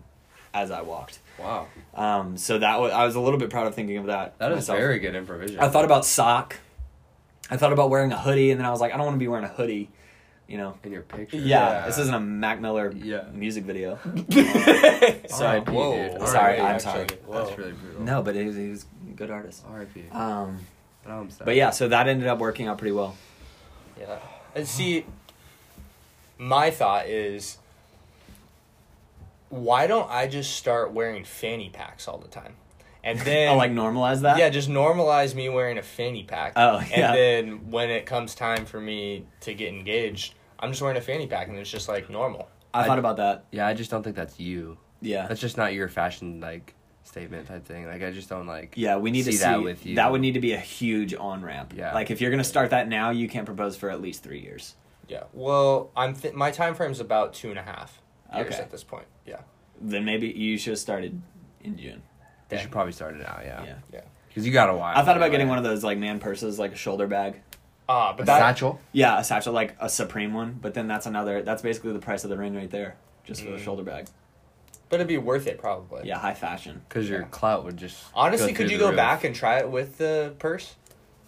[0.54, 1.18] as I walked.
[1.38, 1.66] Wow.
[1.94, 4.38] Um, so that was I was a little bit proud of thinking of that.
[4.38, 4.78] That is myself.
[4.78, 5.60] very good improvisation.
[5.60, 6.56] I thought about sock.
[7.50, 9.20] I thought about wearing a hoodie, and then I was like, I don't want to
[9.20, 9.90] be wearing a hoodie.
[10.46, 10.76] You know.
[10.84, 11.38] in your picture.
[11.38, 13.24] Yeah, this isn't a Mac Miller Yeah.
[13.32, 13.98] music video.
[14.04, 16.18] So so Whoa.
[16.18, 16.28] Dude.
[16.28, 16.60] Sorry, R.I.P.
[16.60, 16.80] I'm actually.
[16.92, 17.06] sorry.
[17.26, 17.44] Whoa.
[17.46, 18.02] That's really brutal.
[18.02, 19.64] no, but he was, he was a good artist.
[19.68, 20.04] R.I.P.
[20.10, 20.60] Um,
[21.04, 23.16] But but yeah, so that ended up working out pretty well.
[23.98, 24.18] Yeah.
[24.54, 25.06] And see,
[26.38, 27.58] my thought is,
[29.48, 32.54] why don't I just start wearing fanny packs all the time?
[33.04, 34.38] And then, oh, like normalize that.
[34.38, 36.54] yeah, just normalize me wearing a fanny pack.
[36.56, 37.12] Oh, yeah.
[37.12, 41.02] And then when it comes time for me to get engaged, I'm just wearing a
[41.02, 42.48] fanny pack, and it's just like normal.
[42.72, 43.44] I thought about that.
[43.52, 44.78] Yeah, I just don't think that's you.
[45.00, 45.26] Yeah.
[45.28, 46.74] That's just not your fashion like
[47.04, 47.86] statement type thing.
[47.86, 48.72] Like I just don't like.
[48.76, 49.96] Yeah, we need see to see that with you.
[49.96, 51.74] That would need to be a huge on ramp.
[51.76, 51.92] Yeah.
[51.94, 54.74] Like if you're gonna start that now, you can't propose for at least three years.
[55.06, 55.24] Yeah.
[55.34, 58.00] Well, I'm th- my time frame is about two and a half
[58.34, 58.62] years Okay.
[58.62, 59.06] at this point.
[59.26, 59.40] Yeah.
[59.80, 61.20] Then maybe you should have started
[61.60, 62.02] in June.
[62.54, 63.40] You should probably start it out.
[63.44, 63.64] Yeah.
[63.64, 63.74] Yeah.
[63.92, 64.00] Yeah.
[64.28, 64.96] Because you got a while.
[64.96, 67.40] I thought about getting one of those like man purses, like a shoulder bag.
[67.88, 68.80] Ah, but a that satchel.
[68.92, 70.58] Yeah, a satchel, like a Supreme one.
[70.60, 71.42] But then that's another.
[71.42, 73.64] That's basically the price of the ring right there, just for the Mm.
[73.64, 74.06] shoulder bag.
[74.90, 76.06] but it'd be worth it probably.
[76.06, 76.82] Yeah, high fashion.
[76.88, 77.26] Because your Yeah.
[77.30, 78.04] clout would just.
[78.14, 78.96] Honestly, go could through you the go roof.
[78.96, 80.74] back and try it with the purse?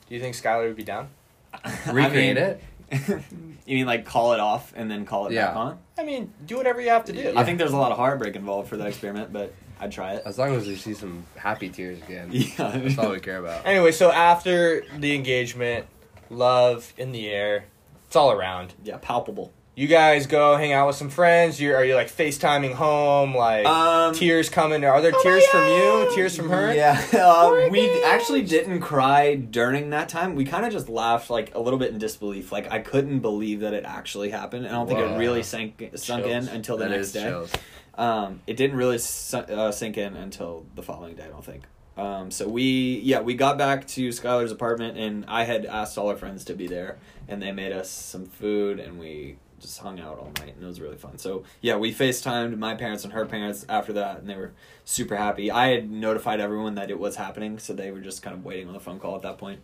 [0.09, 1.09] Do you think Skylar would be down?
[1.91, 2.63] recreate I it?
[3.67, 5.49] you mean like call it off and then call it Yeah.
[5.49, 5.79] back on?
[5.99, 7.33] I mean, do whatever you have to do.
[7.37, 10.23] I think there's a lot of heartbreak involved for that experiment, but I'd try it.
[10.25, 12.31] As long as we see some happy tears again.
[12.33, 12.79] Yeah.
[12.79, 13.67] That's all we care about.
[13.67, 15.87] Anyway, so after the engagement,
[16.31, 17.67] love in the air,
[18.07, 18.75] it's all around.
[18.85, 19.53] Yeah, palpable.
[19.75, 21.61] You guys go hang out with some friends.
[21.61, 23.37] You are you like FaceTiming home?
[23.37, 24.83] Like Um, tears coming?
[24.87, 26.11] Are there tears from you?
[26.15, 26.73] Tears from her?
[26.75, 30.35] Yeah, uh, we actually didn't cry during that time.
[30.35, 32.51] We kind of just laughed, like a little bit in disbelief.
[32.53, 34.67] Like I couldn't believe that it actually happened.
[34.67, 35.15] I don't think Wow.
[35.15, 36.49] it really sank sunk Chills.
[36.49, 37.23] in until the That next is day.
[37.25, 37.53] chills.
[37.97, 41.25] Um, it didn't really uh, sink in until the following day.
[41.25, 41.65] I don't think.
[41.97, 46.09] Um, so we yeah we got back to Skylar's apartment and I had asked all
[46.09, 49.99] our friends to be there and they made us some food and we just hung
[49.99, 51.17] out all night and it was really fun.
[51.17, 54.53] So yeah, we FaceTimed my parents and her parents after that and they were
[54.85, 55.51] super happy.
[55.51, 58.69] I had notified everyone that it was happening, so they were just kind of waiting
[58.69, 59.61] on the phone call at that point.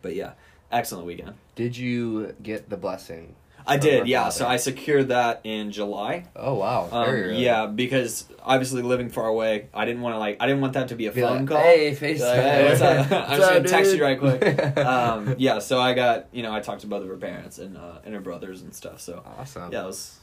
[0.00, 0.32] But yeah,
[0.70, 1.34] excellent weekend.
[1.56, 3.34] Did you get the blessing?
[3.68, 4.30] I did, yeah.
[4.30, 6.24] So I secured that in July.
[6.34, 6.88] Oh wow.
[6.90, 10.72] Um, yeah, because obviously living far away, I didn't want to like I didn't want
[10.72, 11.58] that to be a Be phone like, call.
[11.58, 12.20] Hey, FaceTime.
[12.20, 13.12] Like, hey, what's up?
[13.30, 14.76] I'm just gonna text you right quick.
[14.78, 17.76] um, yeah, so I got you know I talked to both of her parents and
[17.76, 19.00] uh, and her brothers and stuff.
[19.00, 19.70] So Awesome.
[19.72, 20.18] yeah, it was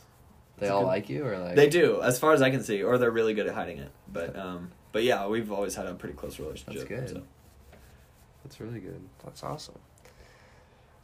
[0.58, 2.82] They all good- like you or like they do as far as I can see,
[2.84, 3.92] or they're really good at hiding it.
[4.12, 6.88] But um, but yeah, we've always had a pretty close relationship.
[6.90, 7.10] That's good.
[7.10, 7.24] so.
[8.44, 9.02] That's really good.
[9.24, 9.80] That's awesome.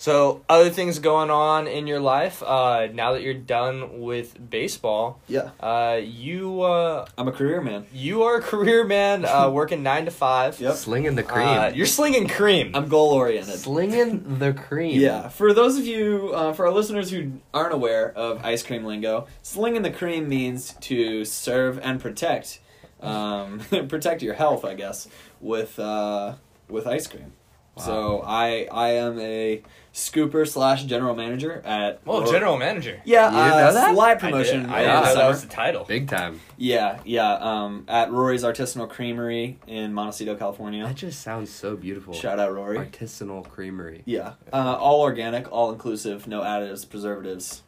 [0.01, 5.21] So, other things going on in your life uh, now that you're done with baseball.
[5.27, 7.85] Yeah, Uh, you uh, I'm a career man.
[7.93, 10.59] you are a career man, uh, working nine to five.
[10.59, 10.73] Yep.
[10.73, 11.47] Slinging the cream.
[11.47, 12.71] Uh, you're slinging cream.
[12.73, 13.59] I'm goal oriented.
[13.59, 14.99] Slinging the cream.
[14.99, 18.83] Yeah, for those of you, uh, for our listeners who aren't aware of ice cream
[18.85, 22.59] lingo, slinging the cream means to serve and protect
[23.01, 25.07] um, protect your health, I guess,
[25.39, 26.37] with uh,
[26.67, 27.33] with ice cream.
[27.77, 29.61] So I I am a
[29.93, 32.05] scooper slash general manager at.
[32.05, 33.01] Well, Roar- general manager.
[33.05, 33.93] Yeah, You didn't uh, know that?
[33.95, 34.55] slight I did- promotion.
[34.57, 35.27] I in didn't know that summer.
[35.29, 35.85] was the title.
[35.85, 36.39] Big time.
[36.57, 37.33] Yeah, yeah.
[37.33, 40.83] Um, at Rori's Artisanal Creamery in Montecito, California.
[40.85, 42.13] That just sounds so beautiful.
[42.13, 42.77] Shout out Rori.
[42.77, 44.03] Artisanal creamery.
[44.05, 47.63] Yeah, uh, all organic, all inclusive, no additives, preservatives,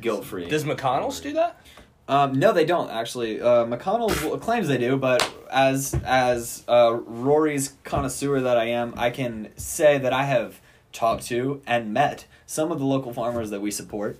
[0.00, 0.48] guilt free.
[0.48, 1.60] Does McConnell's do that?
[2.08, 3.40] Um, no, they don't actually.
[3.40, 5.22] Uh, McConnell claims they do, but
[5.52, 10.60] as as uh, Rori's connoisseur that I am, I can say that I have
[10.92, 14.18] talked to and met some of the local farmers that we support.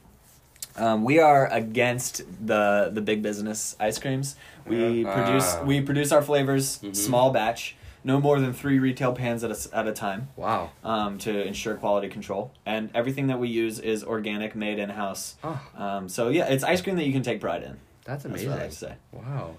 [0.77, 4.37] Um, we are against the the big business ice creams.
[4.67, 5.13] We Yeah.
[5.15, 5.65] produce Ah.
[5.65, 6.97] we produce our flavors Mhm.
[6.97, 10.71] small batch, no more than three retail pans at a, s- at a time Wow.
[10.83, 12.53] um, to ensure quality control.
[12.65, 15.35] And everything that we use is organic, made in house.
[15.45, 17.77] Oh, Um, so yeah, it's ice cream that you can take pride in.
[18.05, 18.51] that's That's amazing.
[18.51, 18.95] what I like say.
[19.13, 19.51] Wow.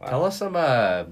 [0.00, 0.08] Wow.
[0.08, 0.56] Tell us some.
[0.56, 1.04] Uh,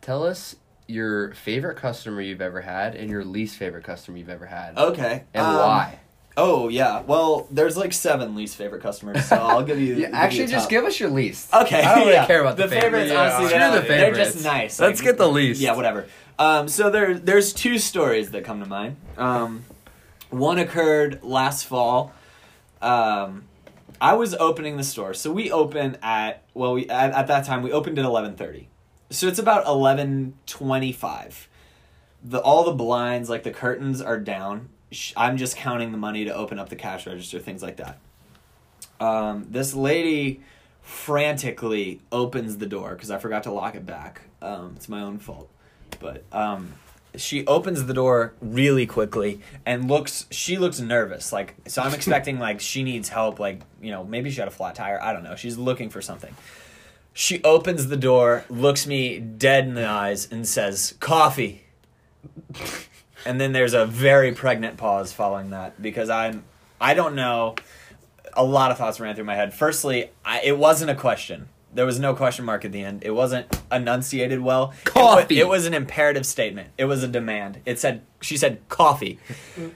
[0.00, 0.56] tell us
[0.86, 5.24] your favorite customer you've ever had and your least favorite customer you've ever had, Okay.
[5.32, 5.98] and um, why.
[6.36, 7.00] Oh yeah.
[7.02, 9.94] Well, there's like seven least favorite customers, so I'll give you.
[9.94, 11.54] Yeah, give actually, you just give us your least.
[11.54, 11.80] Okay.
[11.80, 12.26] I don't really yeah.
[12.26, 13.10] care about the, the favorites.
[13.10, 14.80] Yeah, honestly, screw they're, the they're just nice.
[14.80, 15.60] Let's Like, get the least.
[15.60, 16.06] Yeah, whatever.
[16.38, 18.96] Um, so there, there's two stories that come to mind.
[19.16, 19.64] Um,
[20.30, 22.12] one occurred last fall.
[22.82, 23.44] Um,
[24.04, 27.62] I was opening the store, so we open at well, we at, at that time
[27.62, 28.68] we opened at eleven thirty,
[29.08, 31.48] so it's about eleven twenty five.
[32.22, 34.68] The all the blinds, like the curtains, are down.
[35.16, 37.98] I'm just counting the money to open up the cash register, things like that.
[39.00, 40.42] Um, this lady
[40.82, 44.20] frantically opens the door because I forgot to lock it back.
[44.42, 45.48] Um, it's my own fault,
[45.98, 46.74] but um,
[47.16, 50.26] she opens the door really quickly and looks.
[50.30, 51.82] She looks nervous, like so.
[51.82, 55.00] I'm expecting like she needs help, like you know maybe she had a flat tire.
[55.00, 55.36] I don't know.
[55.36, 56.34] She's looking for something.
[57.12, 61.64] She opens the door, looks me dead in the eyes, and says, "Coffee."
[63.26, 66.44] and then there's a very pregnant pause following that because I'm
[66.80, 67.54] I don't know.
[68.36, 69.54] A lot of thoughts ran through my head.
[69.54, 71.48] Firstly, I, it wasn't a question.
[71.74, 73.02] There was no question mark at the end.
[73.04, 74.72] It wasn't enunciated well.
[74.86, 75.40] It wa- Coffee.
[75.40, 76.68] It, was an imperative statement.
[76.78, 77.60] It was a demand.
[77.66, 79.18] It said she said coffee,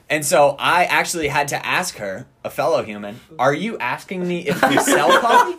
[0.09, 4.47] and so I actually had to ask her, a fellow human, "Are you asking me
[4.47, 5.57] if we sell coffee?"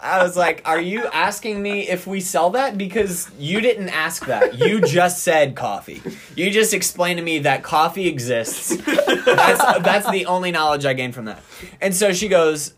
[0.00, 2.78] I was like, "Are you asking me if we sell that?
[2.78, 4.58] Because you didn't ask that.
[4.58, 6.00] You just said coffee.
[6.36, 8.76] You just explained to me that coffee exists.
[8.76, 11.42] That's that's the only knowledge I gained from that."
[11.80, 12.72] And so she goes,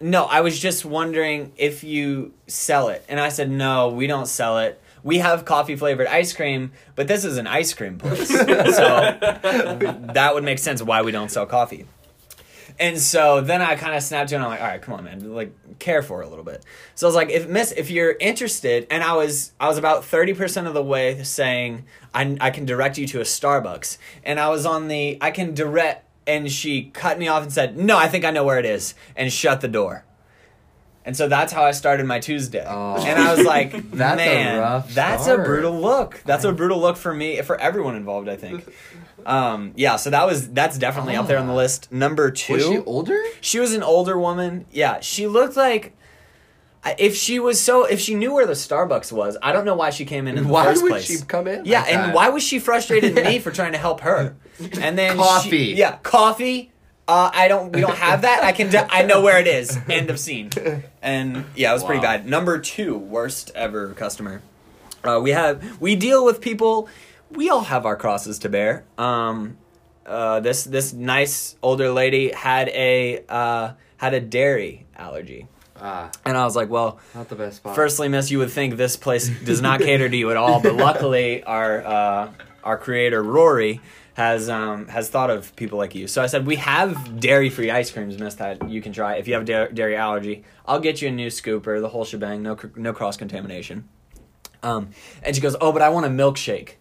[0.00, 4.26] "No, I was just wondering if you sell it." And I said, "No, we don't
[4.26, 4.80] sell it.
[5.02, 10.30] We have coffee flavored ice cream, but this is an ice cream place, so that
[10.34, 11.86] would make sense why we don't sell coffee."
[12.80, 15.04] And so then I kind of snapped to and I'm like, all right, come on,
[15.04, 16.64] man, like care for it a little bit.
[16.94, 20.02] So I was like, if miss, if you're interested, and I was, I was about
[20.02, 23.98] 30% of the way saying, I, I can direct you to a Starbucks.
[24.24, 26.06] And I was on the, I can direct,
[26.36, 28.94] and she cut me off and said, no, I think I know where it is,
[29.16, 30.04] and shut the door.
[31.04, 32.62] And so that's how I started my Tuesday.
[32.66, 32.96] Oh.
[32.96, 36.22] And I was like, That's a man, rough that's a brutal look.
[36.26, 38.70] That's a brutal look for me, for everyone involved, I think.
[39.24, 41.90] Um, yeah, so that was that's definitely up there on the list.
[41.90, 43.22] Number two, Was she older?
[43.40, 44.66] she was an older woman.
[44.70, 45.96] Yeah, she looked like
[46.98, 49.36] if she was so if she knew where the Starbucks was.
[49.42, 51.06] I don't know why she came in in the Why first would place.
[51.06, 51.64] she come in?
[51.64, 52.14] Yeah, like and that?
[52.14, 54.34] why was she frustrated at me for trying to help her?
[54.80, 55.58] And then she- Coffee.
[55.76, 56.72] yeah, coffee.
[57.08, 57.72] Uh, I don't.
[57.72, 58.44] We don't have that.
[58.44, 58.70] I can.
[58.88, 59.76] I know where it is.
[59.88, 60.50] End of scene.
[61.02, 62.24] And yeah, it was pretty bad.
[62.26, 64.42] Number two, worst ever customer.
[65.02, 66.88] Uh, we have we deal with people.
[67.30, 68.84] We all have our crosses to bear.
[68.96, 69.56] Um,
[70.06, 75.48] uh, this this nice older lady had a uh, had a dairy allergy,
[75.80, 77.74] Ah, and I was like, well, not the best spot.
[77.74, 80.74] Firstly, miss, you would think this place does not cater to you at all, but
[80.74, 82.32] luckily, our uh,
[82.62, 83.80] our creator Rori
[84.14, 86.06] has um, has thought of people like you.
[86.06, 89.26] So I said we have dairy free ice creams, miss, that you can try if
[89.26, 90.44] you have da- dairy allergy.
[90.66, 93.88] I'll get you a new scooper, the whole shebang, no cr- no cross contamination.
[94.62, 94.90] Um,
[95.22, 96.74] and she goes, oh, but I want a milkshake.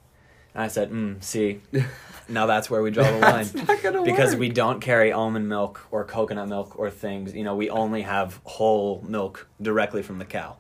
[0.54, 1.62] And I said, mm, see,
[2.30, 4.40] now that's where we draw the line That's not gonna because work.
[4.40, 7.34] we don't carry almond milk or coconut milk or things.
[7.34, 10.58] You know, we only have whole milk directly from the cow.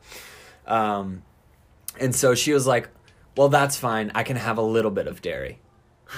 [0.68, 1.24] Um,
[2.00, 2.90] and so she was like,
[3.36, 4.12] "Well, that's fine.
[4.16, 5.60] I can have a little bit of dairy."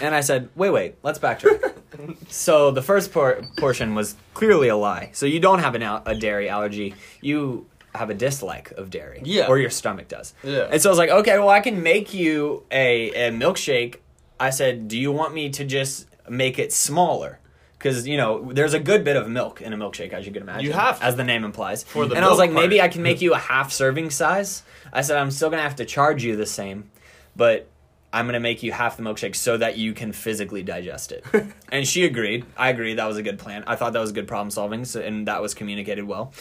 [0.02, 0.96] And I said, "Wait, wait.
[1.04, 1.76] Let's backtrack."
[2.30, 5.10] so the first por- portion was clearly a lie.
[5.14, 6.96] So you don't have an al- a dairy allergy.
[7.22, 9.22] You have a dislike of dairy.
[9.26, 9.48] Yeah.
[9.48, 10.34] Or your stomach does.
[10.44, 10.70] Yeah.
[10.72, 13.96] And so I was like, okay, well, I can make you a, a milkshake.
[14.42, 17.40] I said, do you want me to just make it smaller?
[17.82, 20.44] because you know there's a good bit of milk in a milkshake, as you can
[20.44, 20.66] imagine.
[20.66, 21.06] You have to.
[21.06, 21.84] as the name implies.
[21.84, 22.82] For the and I was like, maybe.
[22.82, 24.64] I can make you a half serving size.
[24.94, 26.92] I said, I'm still gonna have to charge you the same,
[27.36, 27.68] but
[28.14, 31.26] I'm gonna make you half the milkshake so that you can physically digest it.
[31.72, 32.46] and she agreed.
[32.58, 32.96] I agreed.
[33.00, 33.64] That was a good plan.
[33.66, 36.34] I thought that was good problem solving, so, and that was communicated well.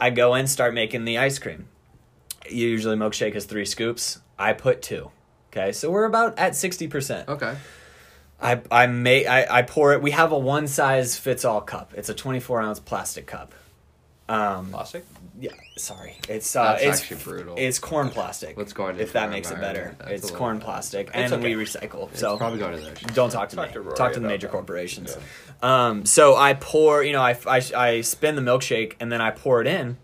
[0.00, 1.68] I go in, start making the ice cream.
[2.48, 4.20] Usually, milkshake is three scoops.
[4.38, 5.10] I put two.
[5.52, 7.28] Okay, so we're about at sixty percent.
[7.28, 7.56] Okay.
[8.40, 10.00] I I may I, I pour it.
[10.02, 11.92] We have a one size fits all cup.
[11.96, 13.52] It's a twenty four ounce plastic cup.
[14.28, 15.04] Um, Plastic?
[15.40, 16.16] yeah, sorry.
[16.28, 17.56] It's uh, That's it's actually brutal.
[17.58, 18.56] It's corn plastic.
[18.56, 19.96] What's going into if that makes it better?
[19.98, 20.64] that's It's corn bad.
[20.66, 21.56] plastic, It's and okay.
[21.56, 22.08] we recycle.
[22.12, 23.82] It's so probably going to the don't talk to Talk me.
[23.82, 24.52] to talk to the major that.
[24.52, 25.16] corporations.
[25.62, 29.32] Um, so I pour, you know, I, I, I spin the milkshake and then I
[29.32, 29.96] pour it in.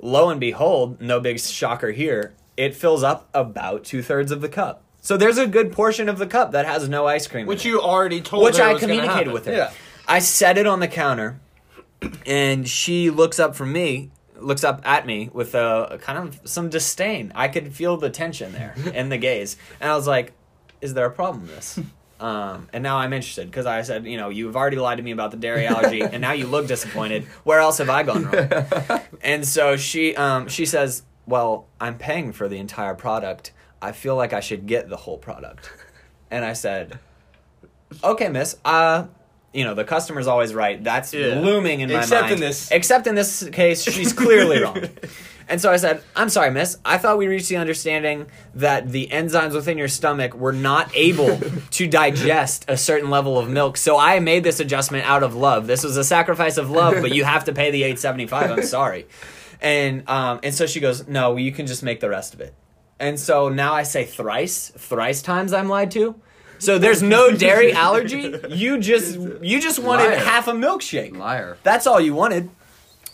[0.00, 4.48] Lo and behold, no big shocker here, it fills up about two thirds of the
[4.48, 4.82] cup.
[5.00, 7.42] So there's a good portion of the cup that has no ice cream.
[7.42, 9.52] in Which you already told which I communicated with her.
[9.52, 9.72] Yeah.
[10.08, 11.40] I set it on the counter,
[12.26, 16.40] and she looks up from me, looks up at me with a, a kind of
[16.48, 17.32] some disdain.
[17.34, 20.32] I could feel the tension there and the gaze, and I was like,
[20.80, 21.80] "Is there a problem with this?"
[22.20, 25.10] Um, and now I'm interested because I said, you know, you've already lied to me
[25.10, 27.24] about the dairy allergy, and now you look disappointed.
[27.42, 29.00] Where else have I gone wrong?
[29.22, 33.52] and so she um, she says, "Well, I'm paying for the entire product.
[33.82, 35.70] I feel like I should get the whole product."
[36.30, 36.98] And I said,
[38.02, 38.56] okay, miss.
[38.64, 39.06] Uh,
[39.52, 40.82] you know, the customer's always right.
[40.82, 41.38] That's Yeah.
[41.38, 42.34] looming in my Except mind.
[42.34, 44.82] in this- Except in this case, she's clearly wrong.
[45.46, 46.78] And so I said, I'm sorry, miss.
[46.86, 51.38] I thought we reached the understanding that the enzymes within your stomach were not able
[51.72, 53.76] to digest a certain level of milk.
[53.76, 55.66] So I made this adjustment out of love.
[55.66, 58.50] This was a sacrifice of love, but you have to pay the 875.
[58.52, 59.06] I'm sorry.
[59.60, 62.54] And um, and so she goes, No, you can just make the rest of it.
[62.98, 66.14] And so now I say thrice, thrice times I'm lied to.
[66.58, 68.34] So there's no dairy allergy.
[68.48, 70.16] You just you just wanted Liar.
[70.16, 71.16] half a milkshake.
[71.16, 71.58] Liar.
[71.62, 72.50] That's all you wanted.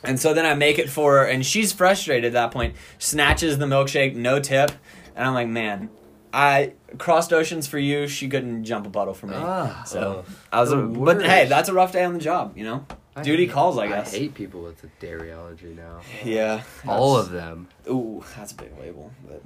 [0.02, 2.74] And so then I make it for her, and she's frustrated at that point.
[2.98, 4.70] Snatches the milkshake, no tip,
[5.14, 5.90] and I'm like, man,
[6.32, 8.08] I crossed oceans for you.
[8.08, 9.34] She couldn't jump a puddle for me.
[9.36, 12.64] Ah, so I was, a, but hey, that's a rough day on the job, you
[12.64, 12.86] know.
[13.16, 14.14] I Duty hate- calls, I guess.
[14.14, 16.00] I hate people with a dairy allergy now.
[16.24, 17.66] Yeah, All of them.
[17.88, 19.42] Ooh, that's a big label, but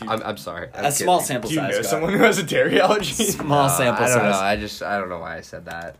[0.08, 0.68] I'm, I'm sorry.
[0.74, 1.26] I'm a small kidding.
[1.26, 1.70] sample Do you size.
[1.72, 1.90] know Scott.
[1.90, 3.12] someone who has a dairy allergy?
[3.24, 4.32] Small No, sample I don't size.
[4.32, 4.38] know.
[4.40, 5.96] I just I don't know why I said that.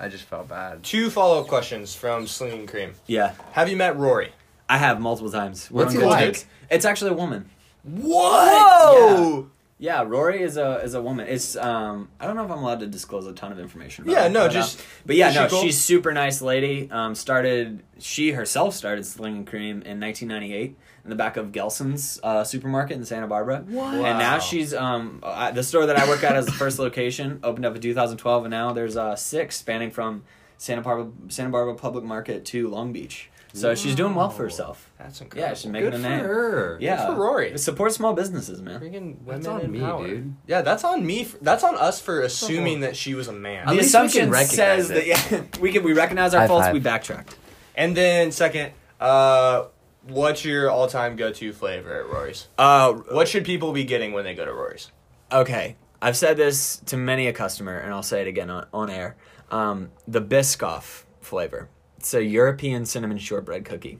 [0.00, 0.82] I just felt bad.
[0.82, 2.94] Two follow up questions from Slinging Cream.
[3.06, 4.32] Yeah, Have you met Rori?
[4.68, 5.70] I have multiple times.
[5.70, 6.46] We're What's he like?
[6.70, 7.50] It's actually a woman.
[7.84, 9.50] Whoa!
[9.84, 11.26] Yeah, Rori is a is a woman.
[11.28, 14.04] It's um I don't know if I'm allowed to disclose a ton of information.
[14.04, 15.60] About Yeah, her, no, but, uh, just- but yeah, no, she cool?
[15.62, 16.88] she's super nice lady.
[16.90, 20.74] Um, started she herself started slinging cream in 1998
[21.04, 23.62] in the back of Gelson's uh, supermarket in Santa Barbara.
[23.68, 23.92] What?
[23.96, 27.40] And now she's um uh, the store that I work at as the first location
[27.42, 30.22] opened up in 2012, and now there's uh six spanning from
[30.56, 33.28] Santa Barbara Santa Barbara Public Market to Long Beach.
[33.56, 34.90] So she's doing well for herself.
[34.98, 35.48] That's incredible.
[35.48, 36.20] Yeah, she's making Good a for name.
[36.24, 36.78] her.
[36.80, 37.56] Yeah, for Rori.
[37.56, 38.80] Support small businesses, man.
[38.80, 40.06] Freaking women That's on in me, power.
[40.06, 40.34] dude.
[40.48, 41.22] Yeah, that's on me.
[41.24, 43.60] For, that's on us for assuming that she was a man.
[43.62, 44.94] At the least we can assumption recognize says it.
[44.94, 45.06] that
[45.54, 46.66] yeah, we can we recognize our High faults.
[46.66, 46.74] five.
[46.74, 47.36] We backtracked.
[47.76, 49.66] And then second, uh,
[50.08, 52.48] what's your all time go to flavor at Rori's?
[52.58, 54.90] Uh, What should people be getting when they go to Rori's?
[55.30, 58.90] okay, I've said this to many a customer, and I'll say it again on, on
[58.90, 59.16] air.
[59.50, 61.68] Um, the Biscoff flavor.
[62.04, 63.98] It's a European cinnamon shortbread cookie.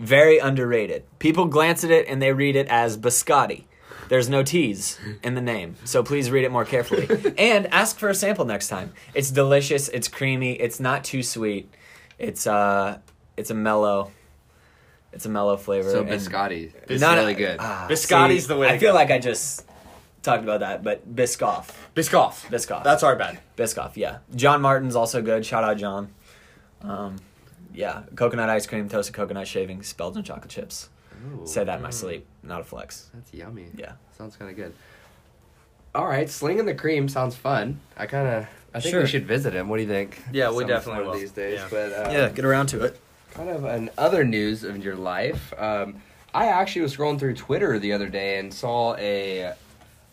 [0.00, 1.04] Very underrated.
[1.20, 3.62] People glance at it and they read it as biscotti.
[4.08, 7.06] There's no T's in the name, so please read it more carefully.
[7.38, 8.92] and ask for a sample next time.
[9.14, 9.86] It's delicious.
[9.90, 10.54] It's creamy.
[10.54, 11.72] It's not too sweet.
[12.18, 12.98] It's uh,
[13.36, 14.10] it's a mellow.
[15.12, 15.92] It's a mellow flavor.
[15.92, 16.72] So biscotti.
[16.88, 17.58] It's No, no, really good.
[17.60, 18.96] ah, Biscotti's see, the way I to feel go.
[18.96, 19.64] like I just
[20.24, 21.70] talked about that, but Biscoff.
[21.94, 22.48] Biscoff.
[22.50, 22.82] Biscoff.
[22.82, 23.38] That's our bad.
[23.56, 24.18] Biscoff, yeah.
[24.34, 25.46] John Martin's also good.
[25.46, 26.08] Shout out John.
[26.80, 27.16] Um,
[27.74, 30.88] yeah, coconut ice cream, toasted coconut shavings, Belgian chocolate chips.
[31.32, 31.46] Ooh.
[31.46, 33.10] Say that in my sleep, not a flex.
[33.14, 33.66] That's yummy.
[33.76, 33.92] Yeah.
[34.16, 34.72] Sounds kind of good.
[35.94, 37.80] All right, slinging the cream sounds fun.
[37.96, 39.00] I kind of, I think Sure.
[39.02, 39.68] we should visit him.
[39.68, 40.22] What do you think?
[40.32, 41.20] Yeah, we Some- definitely one of will.
[41.20, 41.58] these days.
[41.58, 41.66] Yeah.
[41.70, 43.00] But uh, get around to it.
[43.32, 45.52] kind of in other news of your life.
[45.58, 46.02] Um,
[46.34, 49.54] I actually was scrolling through Twitter the other day and saw a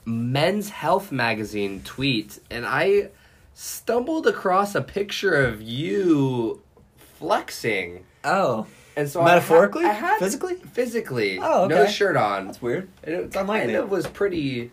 [0.05, 3.09] Men's Health magazine tweet, and I
[3.53, 6.61] stumbled across a picture of you
[7.19, 8.05] flexing.
[8.23, 8.65] Oh,
[8.95, 9.83] And so I Metaphorically?
[9.83, 10.55] had, I had Physically?
[10.55, 12.47] physically, Oh, no shirt on.
[12.47, 12.87] that's weird.
[13.03, 13.73] And it kind me.
[13.75, 14.71] of was pretty.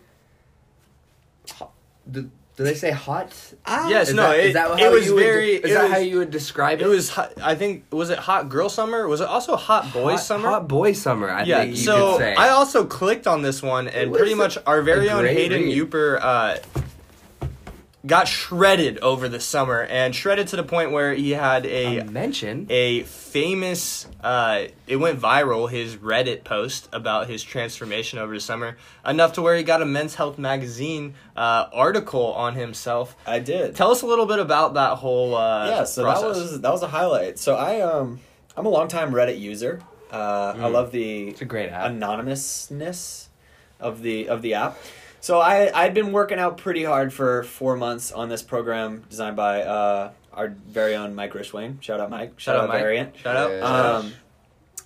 [1.51, 1.71] hot-
[2.09, 3.33] Do, do they say hot?
[3.65, 5.55] Ah, Yes, Is no, that- it, is that it was you would- very.
[5.55, 6.85] Is that was, how you would describe it?
[6.85, 7.09] It was.
[7.09, 9.07] Hot, I think was it hot girl summer?
[9.07, 10.49] Was it also hot boy hot, summer?
[10.49, 11.29] Hot boy summer.
[11.29, 11.59] I yeah.
[11.61, 12.35] think you So could say.
[12.35, 15.77] I also clicked on this one, and pretty much our very own Hayden read.
[15.77, 16.57] Euper uh,
[18.05, 22.03] got shredded over the summer, and shredded to the point where he had a A
[22.03, 22.67] mention.
[22.69, 28.77] a famous uh, it went viral his reddit post about his transformation over the summer
[29.05, 33.75] enough to where he got a men's health magazine uh, article on himself I did.
[33.75, 36.21] tell us a little bit about that whole uh, yeah, so process.
[36.21, 37.39] that was that was a highlight.
[37.39, 38.19] So I um
[38.57, 39.81] I'm a long time Reddit user.
[40.11, 41.89] Uh, I love the It's a great app.
[41.89, 43.29] anonymousness
[43.79, 44.77] of the of the app.
[45.23, 49.37] So I I'd been working out pretty hard for four months on this program designed
[49.37, 51.81] by uh, our very own Mike Rishwain.
[51.81, 52.37] Shout out Mike.
[52.41, 52.81] shout out Mike.
[52.81, 53.15] Variant.
[53.15, 53.61] shout out Yeah.
[53.61, 54.13] Um,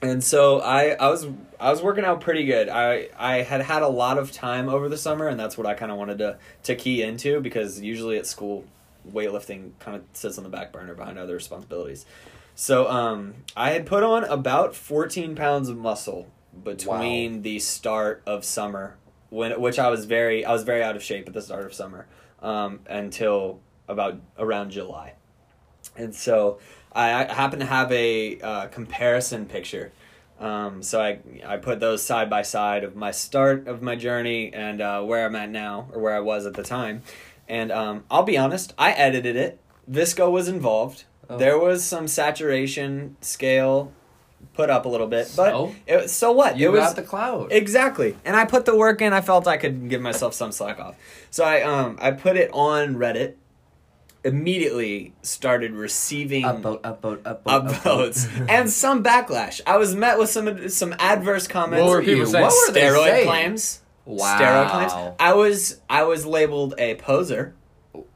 [0.04, 1.26] and so I, I was
[1.60, 2.70] I was working out pretty good.
[2.70, 5.74] I, I had had a lot of time over the summer, and that's what I
[5.74, 8.64] kind of wanted to to key into because usually at school,
[9.12, 12.06] weightlifting kind of sits on the back burner behind other responsibilities.
[12.54, 16.28] So um, I had put on about fourteen pounds of muscle
[16.64, 18.98] between the start of summer,
[19.30, 21.74] when which I was very I was very out of shape at the start of
[21.74, 22.08] summer,
[22.42, 25.14] um, until about around July.
[25.96, 26.60] And so
[26.92, 29.92] I, I happen to have a uh, comparison picture.
[30.40, 34.54] Um, so I I put those side by side of my start of my journey
[34.54, 37.02] and uh, where I'm at now or where I was at the time.
[37.48, 39.60] And um, I'll be honest, I edited it.
[39.90, 41.06] VSCO was involved.
[41.30, 41.38] Oh.
[41.38, 43.94] There was some saturation scale
[44.54, 45.76] put up a little bit, but So?
[45.86, 46.58] it, so what?
[46.58, 47.52] You it was got the cloud.
[47.52, 48.16] Exactly.
[48.26, 49.14] And I put the work in.
[49.14, 50.96] I felt I could give myself some slack off.
[51.30, 53.36] So I um I put it on Reddit.
[54.24, 59.62] Immediately started receiving upvote, upvote, upvote, upvotes and some backlash.
[59.66, 61.84] I was met with some some adverse comments.
[61.86, 62.26] What were people you?
[62.26, 62.44] saying?
[62.44, 63.28] What were they steroid saying?
[63.28, 63.82] claims.
[64.06, 64.38] Wow.
[64.40, 65.16] Steroid claims.
[65.20, 67.54] I was I was labeled a poser.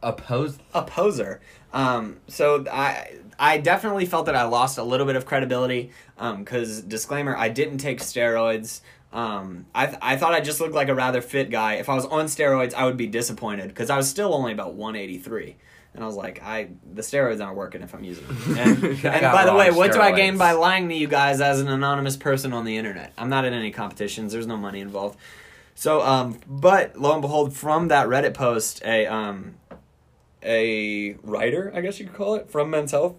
[0.03, 0.60] Opposed.
[0.73, 1.39] A poser.
[1.73, 5.91] Um, so I I definitely felt that I lost a little bit of credibility.
[6.18, 8.81] Because disclaimer, I didn't take steroids.
[9.11, 11.76] Um, I I thought I just looked like a rather fit guy.
[11.76, 14.73] If I was on steroids, I would be disappointed because I was still only about
[14.76, 15.57] one eighty three.
[15.93, 18.38] And I was like, I the steroids aren't working if I'm using them.
[18.57, 21.60] And, and by the way, what do I gain by lying to you guys as
[21.60, 23.11] an anonymous person on the internet?
[23.18, 24.31] I'm not in any competitions.
[24.31, 25.18] There's no money involved.
[25.76, 29.56] So, um, but lo and behold, from that Reddit post, a um,
[30.43, 33.15] a writer, I guess you could call it, from Men's Health,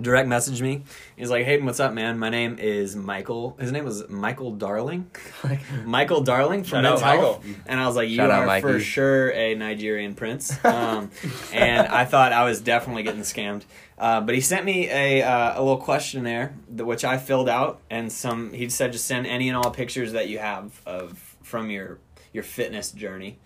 [0.00, 0.82] direct messaged me.
[1.16, 2.18] He's like, "Hey, what's up, man?
[2.18, 3.56] My name is Michael.
[3.60, 5.10] His name was Michael Darling.
[5.84, 7.62] Michael Darling from Shout out, Men's Health." Michael.
[7.66, 11.10] And I was like, "You Shout out, are for sure a Nigerian prince." Um,
[11.52, 13.62] and I thought I was definitely getting scammed.
[13.98, 18.10] Uh, but he sent me a uh, a little questionnaire, which I filled out, and
[18.10, 18.52] some.
[18.52, 21.98] He said just send any and all pictures that you have of from your
[22.32, 23.38] your fitness journey.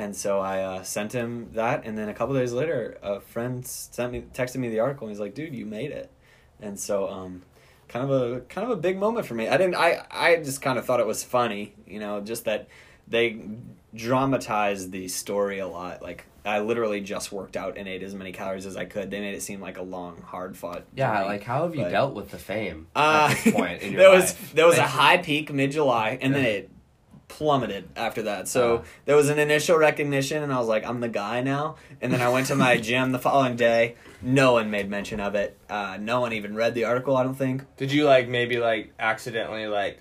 [0.00, 3.66] And so I uh, sent him that, and then a couple days later, a friend
[3.66, 6.08] sent me texted me the article, and he's like, "Dude, you made it."
[6.60, 7.42] And so, um,
[7.88, 9.48] kind of a kind of a big moment for me.
[9.48, 9.74] I didn't.
[9.74, 12.68] I I just kind of thought it was funny, you know, just that
[13.08, 13.40] they
[14.02, 16.00] dramatized the story a lot.
[16.02, 19.10] Like I literally just worked out and ate as many calories as I could.
[19.10, 20.84] They made it seem like a long, hard fought.
[20.94, 23.92] Yeah, like how have you But- dealt with the fame Uh, at this point in
[23.94, 24.52] your there was life?
[24.54, 24.86] there was a you.
[24.86, 26.70] high peak mid July, and then it
[27.28, 28.48] plummeted after that.
[28.48, 28.82] So Uh.
[29.04, 31.76] there was an initial recognition, and I was like, I'm the guy now.
[32.00, 33.94] And then I went to my gym the following day.
[34.20, 35.56] No one made mention of it.
[35.70, 37.16] Uh, no one even read the article.
[37.16, 37.62] I don't think.
[37.76, 40.00] Did you like maybe like accidentally like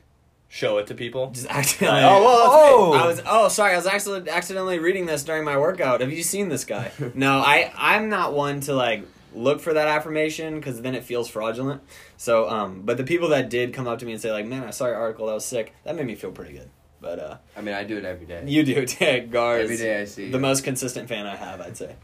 [0.50, 1.30] show it to people?
[1.32, 2.02] Just accidentally.
[2.04, 2.94] Oh, well, oh.
[2.94, 3.22] I was.
[3.28, 3.74] Oh, sorry.
[3.74, 6.02] I was actually accidentally reading this during my workout.
[6.02, 6.92] Have you seen this guy?
[7.14, 7.72] no, I.
[7.78, 9.04] I'm not one to like
[9.36, 11.82] look for that affirmation because then it feels fraudulent.
[12.16, 14.64] So, um, but the people that did come up to me and say like, "Man,
[14.64, 15.28] I saw your article.
[15.28, 16.70] That was sick." That made me feel pretty good.
[17.00, 18.44] But uh, I mean, I do it every day.
[18.48, 19.58] you do, Ted Gar.
[19.60, 20.42] Every is day I see the you.
[20.42, 21.62] most consistent fan I have.
[21.62, 21.96] I'd say.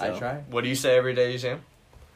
[0.00, 0.36] I try.
[0.50, 1.54] What do you say every day you see?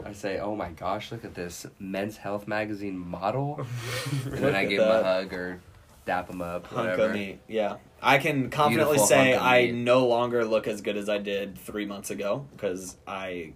[0.04, 3.64] I say, "Oh my gosh, look at this Men's Health magazine model,"
[4.24, 5.60] and then I at give him a hug or
[6.04, 7.04] dap him up, Hunk whatever.
[7.06, 7.38] of meat.
[7.48, 9.74] Yeah, I can confidently Beautiful say I meat.
[9.74, 13.52] no longer look as good as I did three months ago because I,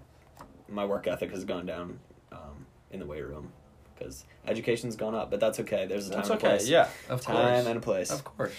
[0.69, 1.99] my work ethic has gone down,
[2.33, 3.53] um, in the weight room,
[4.01, 5.31] because education's gone up.
[5.31, 5.87] But that's okay.
[5.87, 6.49] There's a time That's and okay.
[6.49, 6.69] place.
[6.69, 6.89] Yeah.
[7.09, 8.11] Of time course, and a place.
[8.11, 8.53] of course.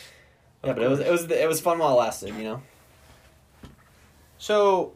[0.63, 2.35] yeah, but it was it was it was fun while it lasted.
[2.35, 2.61] You know.
[4.37, 4.93] So,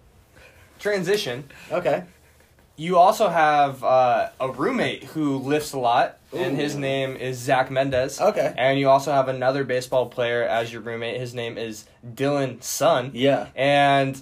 [0.80, 1.45] transition.
[1.72, 2.03] Okay.
[2.77, 7.72] You also have uh, a roommate who lifts a lot, and his name is Zach
[7.72, 8.19] Mendez.
[8.19, 8.53] Okay.
[8.57, 11.19] And you also have another baseball player as your roommate.
[11.19, 13.11] His name is Dylan Sun.
[13.13, 13.47] Yeah.
[13.55, 14.22] And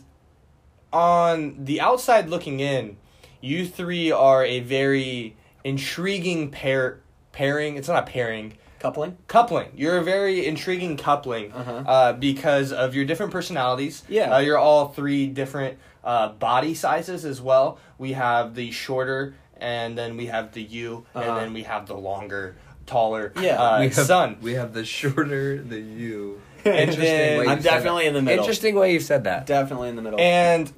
[0.92, 2.98] on the outside looking in,
[3.42, 7.00] you three are a very intriguing pair
[7.32, 7.78] pairing.
[7.78, 8.54] It's not a pairing.
[8.80, 9.18] Coupling.
[9.28, 9.70] Coupling.
[9.76, 11.72] You're a very intriguing coupling Uh-huh.
[11.88, 14.04] uh, because of your different personalities.
[14.10, 14.36] Yeah.
[14.36, 17.80] Uh, you're all three different uh, body sizes as well.
[17.98, 21.26] We have the shorter, and then we have the U, Uh-huh.
[21.30, 23.62] and then we have the longer, taller Yeah.
[23.62, 24.36] uh, we have, son.
[24.42, 26.42] We have the shorter, the you.
[26.66, 28.08] Interesting then- way you I'm said definitely that.
[28.10, 28.44] in the middle.
[28.44, 29.46] Interesting way you said that.
[29.46, 30.20] Definitely in the middle.
[30.20, 30.70] And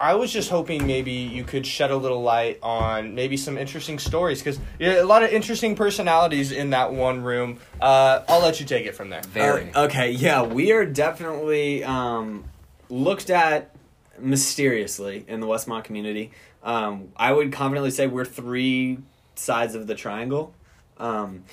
[0.00, 3.98] I was just hoping maybe you could shed a little light on maybe some interesting
[3.98, 7.58] stories because a lot of interesting personalities in that one room.
[7.80, 9.20] Uh, I'll let you take it from there.
[9.28, 9.70] Very.
[9.74, 12.44] Uh, okay, yeah, we are definitely um,
[12.88, 13.76] looked at
[14.18, 16.32] mysteriously in the Westmont community.
[16.62, 18.98] Um, I would confidently say we're three
[19.34, 20.54] sides of the triangle.
[20.96, 21.44] Um,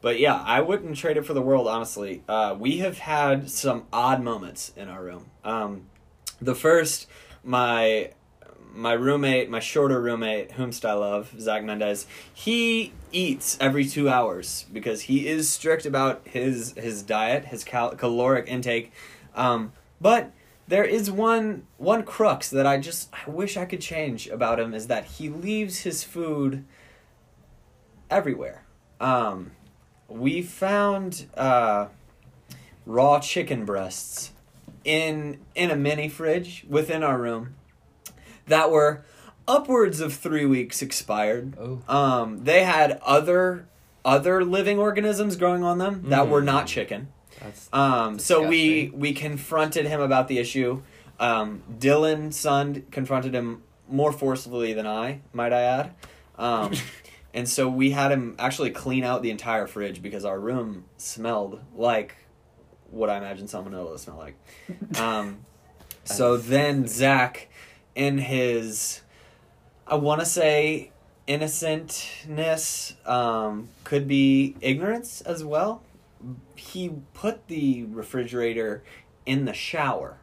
[0.00, 2.24] but yeah, I wouldn't trade it for the world, honestly.
[2.28, 5.26] Uh, we have had some odd moments in our room.
[5.44, 5.86] Um,
[6.40, 7.06] the first,
[7.44, 8.10] my
[8.74, 14.64] my roommate, my shorter roommate, whomst I love, Zach Mendez, he eats every two hours
[14.72, 18.92] because he is strict about his his diet, his cal- caloric intake.
[19.34, 20.32] Um, but
[20.68, 24.74] there is one one crux that I just I wish I could change about him
[24.74, 26.64] is that he leaves his food
[28.10, 28.64] everywhere.
[29.00, 29.52] Um,
[30.08, 31.88] we found uh,
[32.86, 34.31] raw chicken breasts
[34.84, 37.54] in in a mini fridge within our room
[38.46, 39.04] that were
[39.46, 41.56] upwards of three weeks expired.
[41.58, 41.82] Oh.
[41.88, 43.68] Um, they had other
[44.04, 47.08] other living organisms growing on them that were not chicken.
[47.40, 50.82] That's Um, so we we confronted him about the issue.
[51.18, 55.94] Um, Dylan son confronted him more forcefully than I, might I add.
[56.36, 56.72] Um,
[57.34, 61.60] and so we had him actually clean out the entire fridge because our room smelled
[61.74, 62.16] like
[62.92, 64.36] what I imagine salmonella to smell like.
[65.00, 65.44] Um,
[66.04, 67.48] so then Zach,
[67.94, 69.00] in his,
[69.86, 70.90] I want to say
[71.26, 75.82] innocentness, um, could be ignorance as well.
[76.54, 78.82] He put the refrigerator
[79.26, 80.18] in the shower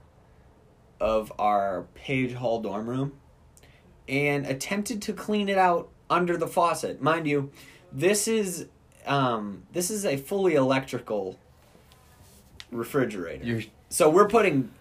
[1.00, 3.14] of our Page Hall dorm room
[4.08, 7.02] and attempted to clean it out under the faucet.
[7.02, 7.52] Mind you,
[7.92, 8.68] this is
[9.06, 11.40] um, this is a fully electrical
[12.72, 13.44] refrigerator.
[13.46, 14.72] You're So we're putting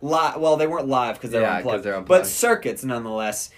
[0.00, 0.36] live.
[0.40, 1.84] Well, they weren't live because they're Yeah, 'cause unplugged.
[1.84, 3.50] they're But circuits, nonetheless,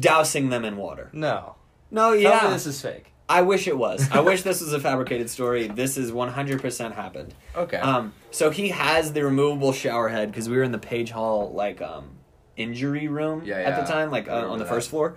[0.00, 1.10] dousing them in water.
[1.12, 1.56] No.
[1.90, 2.44] No, Tell yeah.
[2.44, 3.12] me this is fake.
[3.28, 4.08] I wish it was.
[4.12, 5.66] I wish this was a fabricated story.
[5.66, 7.34] This is one hundred percent happened.
[7.56, 7.78] okay.
[7.78, 11.50] Um, so he has the removable shower head because we were in the Page Hall
[11.52, 12.10] like um
[12.56, 14.70] injury room Yeah, at the time, like uh, on remember the that.
[14.70, 15.16] first floor,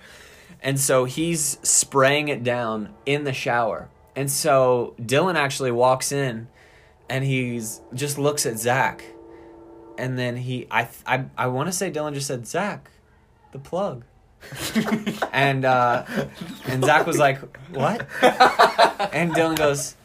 [0.61, 6.47] and so he's spraying it down in the shower, and so Dylan actually walks in,
[7.09, 9.03] and he's just looks at Zach,
[9.97, 12.89] and then he I I I want to say Dylan just said Zach,
[13.51, 14.03] the plug.
[15.33, 16.05] and uh,
[16.65, 18.07] and Zach was like, "What?"
[19.11, 19.95] And Dylan goes,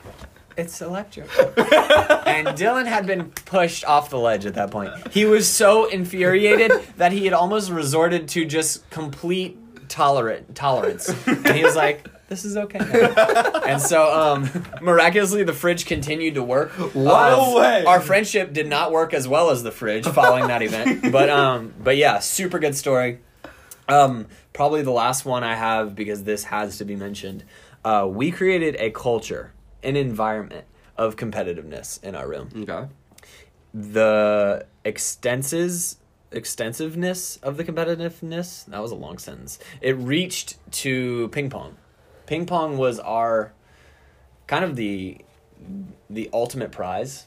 [0.57, 4.91] "It's electric." and Dylan had been pushed off the ledge at that point.
[5.13, 9.57] He was so infuriated that he had almost resorted to just complete
[9.89, 11.09] tolerant tolerance.
[11.27, 12.09] And he was like,
[12.43, 14.51] "This is okay." now." And so, um,
[14.83, 16.71] miraculously, the fridge continued to work.
[16.95, 17.85] No Um, way.
[17.85, 21.73] Our friendship did not work as well as the fridge following that event, but um,
[21.83, 23.21] but yeah, super good story.
[23.89, 27.45] Um, probably the last one I have because this has to be mentioned.
[27.85, 29.53] Uh, we created a culture,
[29.83, 30.65] an environment
[30.97, 32.49] of competitiveness in our room.
[32.69, 32.89] okay.
[33.73, 35.97] The extenses
[36.31, 39.59] extensiveness of the competitiveness that was a long sentence.
[39.81, 41.77] It reached to ping pong.
[42.27, 43.53] Ping pong was our
[44.47, 45.19] kind of the
[46.11, 47.27] the ultimate prize.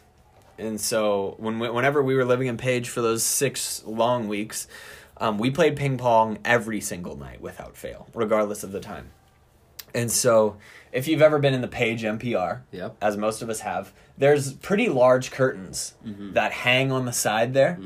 [0.59, 4.67] And so when we, whenever we were living in Page for those six long weeks,
[5.17, 9.11] um, we played ping pong every single night without fail, regardless of the time.
[9.95, 10.57] And so,
[10.91, 12.97] if you've ever been in the Page MPR, Yep.
[13.01, 15.93] as most of us have, there's pretty large curtains
[16.33, 17.79] that hang on the side there.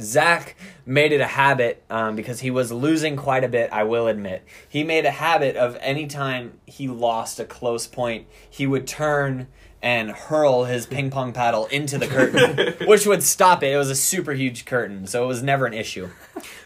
[0.00, 4.08] Zach made it a habit um, because he was losing quite a bit, I will
[4.08, 4.44] admit.
[4.68, 9.48] He made a habit of anytime he lost a close point, he would turn
[9.82, 13.72] and hurl his ping pong paddle into the curtain, which would stop it.
[13.72, 16.10] It was a super huge curtain, so it was never an issue.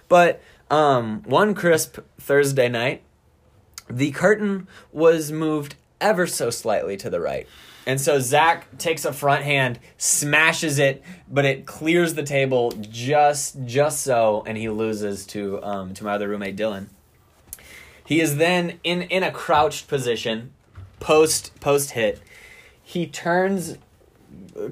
[0.09, 3.03] But um, one crisp Thursday night,
[3.89, 7.47] the curtain was moved ever so slightly to the right.
[7.91, 13.65] And so Zach takes a front hand, smashes it, but it clears the table just
[13.65, 16.87] just so, and he loses to um, to my other roommate Dylan.
[18.07, 20.53] He is then in in a crouched position,
[21.01, 22.23] post post hit.
[22.81, 23.77] He turns,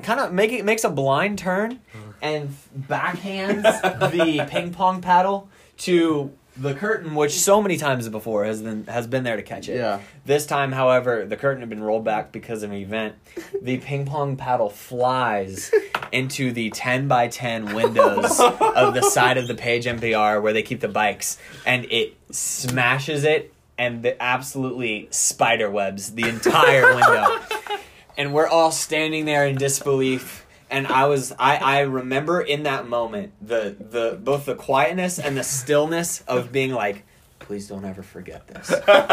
[0.05, 1.81] kind of make it makes a blind turn,
[2.23, 3.65] and backhands
[4.12, 9.06] the ping pong paddle to the curtain, which so many times before has been has
[9.06, 9.76] been there to catch it.
[9.76, 10.01] Yeah.
[10.24, 13.14] This time, however, the curtain had been rolled back because of an event.
[13.62, 15.72] The ping pong paddle flies
[16.12, 20.62] into the 10 by 10 windows of the side of the Page MPR where they
[20.62, 27.39] keep the bikes, and it smashes it and the absolutely spider webs the entire window.
[28.18, 30.38] and we're all standing there in disbelief.
[30.70, 35.36] And I was I I remember in that moment the the both the quietness and
[35.36, 37.05] the stillness of being like
[37.39, 38.69] please don't ever forget this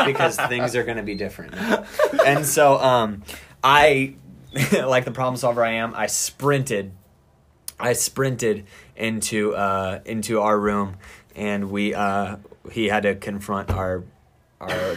[0.06, 1.86] because things are going to be different now.
[2.26, 3.24] And so um
[3.64, 4.16] I
[4.74, 6.92] like the problem solver I am, I sprinted
[7.80, 8.66] I sprinted
[8.96, 10.98] into uh into our room
[11.36, 12.38] and we uh
[12.72, 14.04] he had to confront our
[14.60, 14.96] our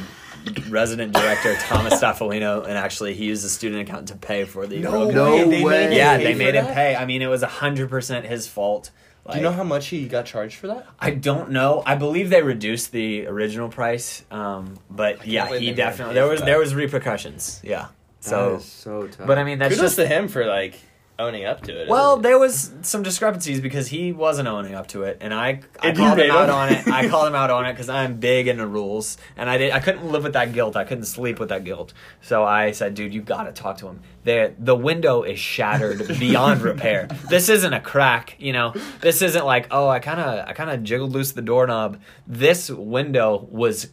[0.69, 4.79] resident director Thomas Staffolino and actually he used a student account to pay for the
[4.81, 5.45] No No way.
[5.45, 5.71] They way.
[5.73, 6.75] made him yeah, pay they made him that?
[6.75, 6.97] pay.
[6.97, 8.91] I mean, it was hundred percent his fault.
[9.31, 10.87] Do you know how much he got charged for that?
[10.99, 11.83] I don't know.
[11.85, 16.15] I believe they reduced the original price, um, but yeah, he they made him definitely
[16.15, 16.47] there was that.
[16.47, 17.61] there was repercussions.
[17.63, 17.89] Yeah,
[18.23, 19.27] That so is so tough.
[19.27, 20.81] but I mean that's Kudos just to him for like
[21.19, 21.89] owning up to it.
[21.89, 25.89] well, there was some discrepancies because he wasn't owning up to it, and I, I
[25.89, 26.55] And called him out him.
[26.55, 26.87] on it.
[26.87, 29.73] I called him out on it because I'm big into rules, and I did.
[29.73, 30.77] I couldn't live with that guilt.
[30.77, 31.93] I couldn't sleep with that guilt.
[32.23, 34.01] So I said, "Dude, you got to talk to him.
[34.25, 37.09] the The window is shattered beyond repair.
[37.29, 38.73] This isn't a crack, you know.
[39.01, 42.01] This isn't like, oh, I kind of, I kind of jiggled loose the doorknob.
[42.27, 43.89] This window was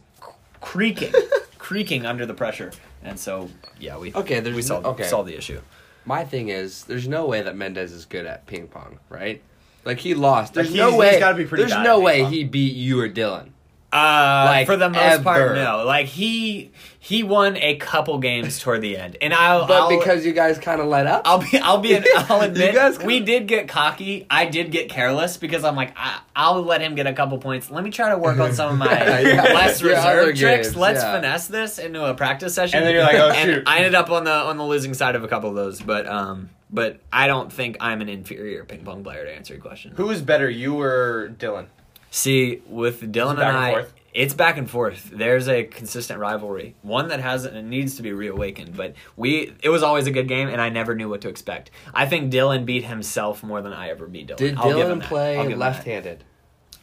[0.60, 1.12] creaking,
[1.58, 2.70] creaking under the pressure,
[3.02, 3.50] and so
[3.80, 5.04] yeah, we Okay, there's we no- solved, okay.
[5.04, 5.60] solved the issue.
[6.06, 9.42] My thing is, there's no way that Mendez is good at ping pong, right?
[9.84, 10.54] Like he lost.
[10.54, 11.10] There's Like, no way.
[11.10, 12.32] he's gotta be pretty there's no way pong.
[12.32, 13.50] he beat you or Dylan.
[13.96, 15.22] Uh, Like, for the most ever.
[15.24, 15.84] part, no.
[15.84, 20.26] Like he he won a couple games toward the end, and I'll But I'll, because
[20.26, 21.22] you guys kind of let up.
[21.24, 24.26] I'll be I'll be an, I'll You admit guys we kinda- did get cocky.
[24.28, 27.70] I did get careless because I'm like I, I'll let him get a couple points.
[27.70, 29.42] Let me try to work on some of my Yeah.
[29.54, 30.66] less Your other reserved tricks.
[30.68, 31.12] games, Let's yeah.
[31.14, 32.78] finesse this into a practice session.
[32.78, 33.62] And then you're like, oh, And shoot.
[33.68, 36.06] I ended up on the on the losing side of a couple of those, but
[36.08, 36.50] um.
[36.68, 39.92] But I don't think I'm an inferior ping pong player to answer your question.
[39.96, 41.66] Who is better, you or Dylan?
[42.10, 43.92] See, with Dylan and back and I, forth?
[44.14, 45.10] it's back and forth.
[45.12, 48.76] There's a consistent rivalry, one that hasn't and needs to be reawakened.
[48.76, 51.70] But we, it was always a good game, and I never knew what to expect.
[51.92, 54.36] I think Dylan beat himself more than I ever beat Dylan.
[54.36, 56.24] Did I'll give him Dylan play I'll give him left-handed?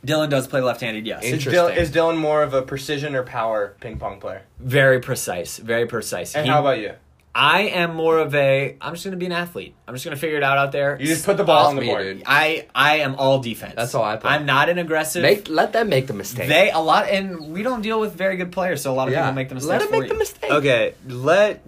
[0.05, 1.07] Dylan does play left-handed.
[1.07, 1.63] Yes, Is, Interesting.
[1.63, 4.43] Dylan, is Dylan more of a precision or power ping pong player?
[4.59, 6.35] very precise, very precise.
[6.35, 6.93] And He- how about you?
[7.35, 8.77] I am more of a.
[8.79, 9.73] I'm just going to be an athlete.
[9.87, 10.97] I'm just going to figure it out out there.
[10.99, 12.03] You just put the ball on the me, board.
[12.03, 12.23] dude.
[12.27, 13.73] I I am all defense.
[13.75, 14.31] That's all I play.
[14.31, 15.23] I'm not an aggressive.
[15.23, 16.47] Make let them make the mistake.
[16.47, 19.13] They a lot, and we don't deal with very good players, so a lot of
[19.13, 19.23] yeah.
[19.23, 19.69] people make the mistake.
[19.69, 20.51] Let them for make the mistake.
[20.51, 21.65] Okay, let.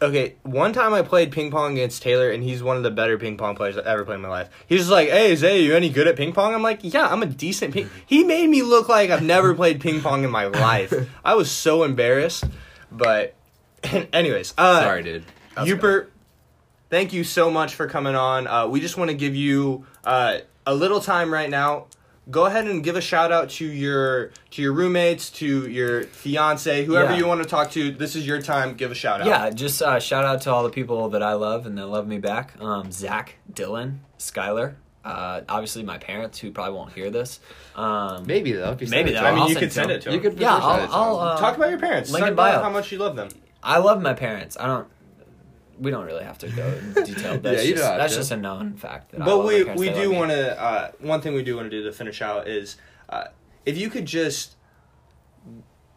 [0.00, 3.18] Okay, one time I played ping pong against Taylor, and he's one of the better
[3.18, 4.48] ping pong players I've ever played in my life.
[4.68, 7.22] He's just like, "Hey, Zay, you any good at ping pong?" I'm like, "Yeah, I'm
[7.22, 10.44] a decent ping." He made me look like I've never played ping pong in my
[10.44, 10.94] life.
[11.24, 12.44] I was so embarrassed,
[12.92, 13.34] but,
[14.12, 15.24] anyways, uh, Sorry, dude.
[15.56, 16.06] Euper,
[16.90, 18.46] thank you so much for coming on.
[18.46, 21.86] Uh, we just want to give you uh, a little time right now.
[22.30, 26.84] Go ahead and give a shout out to your to your roommates, to your fiance,
[26.84, 27.18] whoever Yeah.
[27.18, 27.90] you want to talk to.
[27.90, 28.74] This is your time.
[28.74, 29.26] Give a shout out.
[29.26, 32.06] Yeah, just uh, shout out to all the people that I love and that love
[32.06, 32.60] me back.
[32.60, 34.74] Um, Zach, Dylan, Skylar.
[35.02, 37.40] Uh, obviously, my parents who probably won't hear this.
[37.74, 38.72] Um, Maybe though.
[38.72, 39.26] If you Maybe send it though.
[39.26, 40.14] I mean, I'll you send could it send to it to them.
[40.14, 40.38] You could.
[40.38, 42.10] Yeah, I'll- send it to I'll, uh, Talk about your parents.
[42.10, 42.62] Link Talk in about bio.
[42.62, 43.28] how much you love them.
[43.62, 44.56] I love my parents.
[44.58, 44.88] I don't.
[45.78, 47.38] We don't really have to go in detail.
[47.38, 48.18] That's, Yeah, you just, don't that's to.
[48.18, 49.12] just a known fact.
[49.12, 50.60] That I But love my we parents, we they do want to.
[50.60, 52.76] Uh, one thing we do want to do to finish out is,
[53.08, 53.24] uh,
[53.64, 54.56] if you could just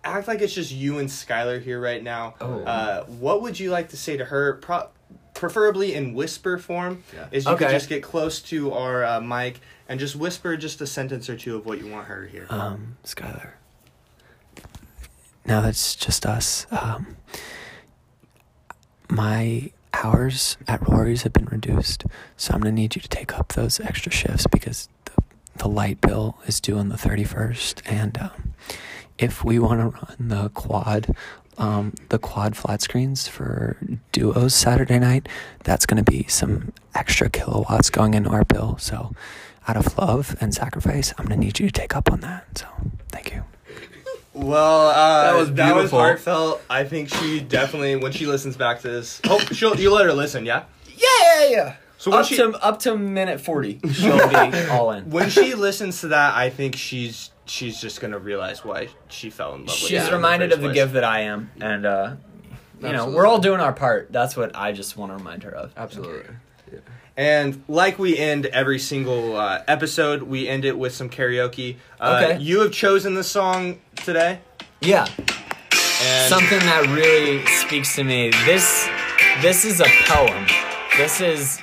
[0.03, 2.35] act like it's just you and Skylar here right now.
[2.41, 2.61] Oh.
[2.63, 4.53] Uh, what would you like to say to her?
[4.55, 4.89] Pro-
[5.33, 7.03] preferably in whisper form.
[7.15, 7.27] Yeah.
[7.31, 9.59] Is you could just get close to our uh, mic
[9.89, 12.45] and just whisper just a sentence or two of what you want her to hear.
[12.49, 13.51] Um, Skylar.
[15.45, 16.68] Now that's just us.
[16.72, 17.18] Um,
[19.09, 22.05] my hours at Rori's have been reduced,
[22.38, 25.23] so I'm gonna need you to take up those extra shifts because the
[25.57, 28.53] the light bill is due on the 31st, and um,
[29.18, 31.15] if we want to run the quad.
[31.57, 33.77] Um, the quad flat screens for
[34.13, 35.27] duos Saturday night,
[35.63, 38.77] that's to be some extra kilowatts going into our bill.
[38.80, 39.13] So,
[39.68, 42.57] out of love and sacrifice, I'm to need you to take up on that.
[42.57, 42.68] So,
[43.11, 43.43] thank you.
[44.33, 45.99] Well, uh, That was beautiful.
[45.99, 46.61] heartfelt.
[46.69, 50.13] I think she definitely, when she listens back to this, hope she'll you let her
[50.13, 50.45] listen.
[50.45, 50.63] Yeah.
[50.95, 51.07] Yeah,
[51.41, 51.75] yeah, yeah.
[51.97, 55.09] So when up she to up to minute forty, she'll be all in.
[55.11, 59.53] when she listens to that, I think she's she's just gonna realize why she fell
[59.53, 59.75] in love with.
[59.75, 60.75] She's you the reminded of the place.
[60.75, 62.15] gift that I am, and uh,
[62.81, 64.11] you know we're all doing our part.
[64.11, 65.73] That's what I just want to remind her of.
[65.77, 66.33] Absolutely.
[67.17, 71.77] And like we end every single uh, episode, we end it with some karaoke.
[71.99, 72.41] Uh, Okay.
[72.41, 74.39] You have chosen the song today,
[74.81, 75.05] Yeah,
[76.03, 78.31] and something that really speaks to me.
[78.45, 78.88] This
[79.41, 80.47] this is a poem.
[80.97, 81.59] This is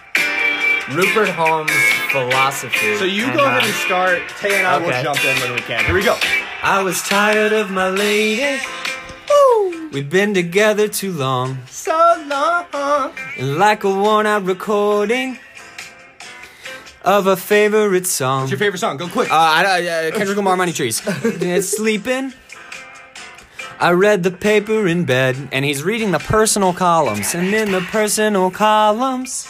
[0.93, 1.71] Rupert Holmes'
[2.11, 2.97] philosophy.
[2.97, 4.23] So you and, go uh, ahead and start.
[4.39, 5.85] Tay and I will jump in when we can.
[5.85, 6.17] Here we go.
[6.63, 8.61] I was tired of my lady.
[9.93, 11.59] We'd been together too long.
[11.69, 11.93] So
[12.27, 13.13] long.
[13.39, 15.39] And like a worn out recording,
[17.09, 18.41] of a favorite song.
[18.43, 18.99] What's your favorite song?
[18.99, 19.31] Go quick.
[19.31, 21.01] Uh, I, uh, Kendrick Lamar, Money Trees.
[21.07, 22.35] it's sleeping.
[23.81, 27.35] I read the paper in bed, and he's reading the personal columns.
[27.35, 29.49] And in the personal columns,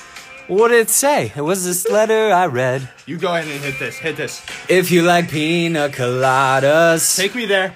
[0.49, 1.33] what did it say?
[1.37, 2.89] It was this letter I read.
[3.07, 3.97] you go ahead and hit this.
[3.99, 4.43] Hit this.
[4.69, 7.75] If you like pina coladas, Take me there.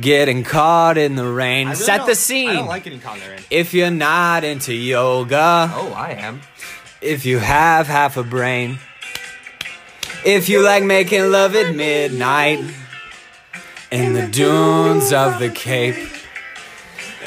[0.00, 2.50] getting caught in the rain, really set the scene.
[2.50, 3.40] I don't like getting caught in the rain.
[3.50, 6.40] if you're not into yoga, Oh, I am.
[7.00, 8.78] if you have half a brain,
[10.24, 12.60] if you like making love at midnight
[13.90, 15.96] in the dunes of the Cape,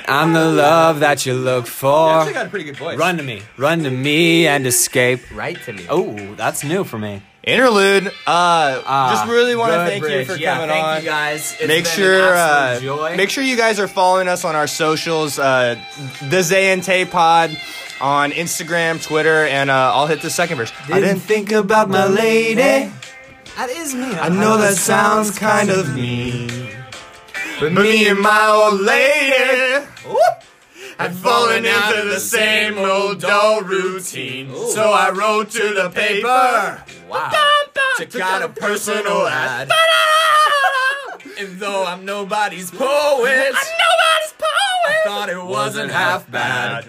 [0.07, 2.09] I'm the love that you look You for.
[2.11, 2.97] actually got a pretty good voice.
[2.97, 5.21] Run to me, run to me and escape.
[5.33, 5.85] Right to me.
[5.89, 7.21] Oh, that's new for me.
[7.43, 8.09] Interlude.
[8.25, 10.27] Uh, just really want to good thank you bridge.
[10.27, 11.01] for Yeah, coming thank on.
[11.03, 11.51] you guys.
[11.59, 13.17] It's make been sure an uh, joy.
[13.17, 15.75] make sure you guys are following us on our socials uh,
[16.29, 17.51] the Zay and Tay Pod
[17.99, 20.71] on Instagram, Twitter, and uh, I'll hit the second verse.
[20.87, 22.53] I didn't think about my lady.
[23.55, 24.05] That is me.
[24.15, 26.62] I know that sounds kind of mean,
[27.59, 29.85] but me and my old lady
[30.97, 34.53] had fallen into the same old dull routine.
[34.71, 37.31] So I wrote to the paper Wow.
[37.97, 39.71] to kind of personal ad.
[41.39, 44.47] And though I'm nobody's poet, I'm nobody's poet,
[44.87, 46.85] I thought it wasn't half bad.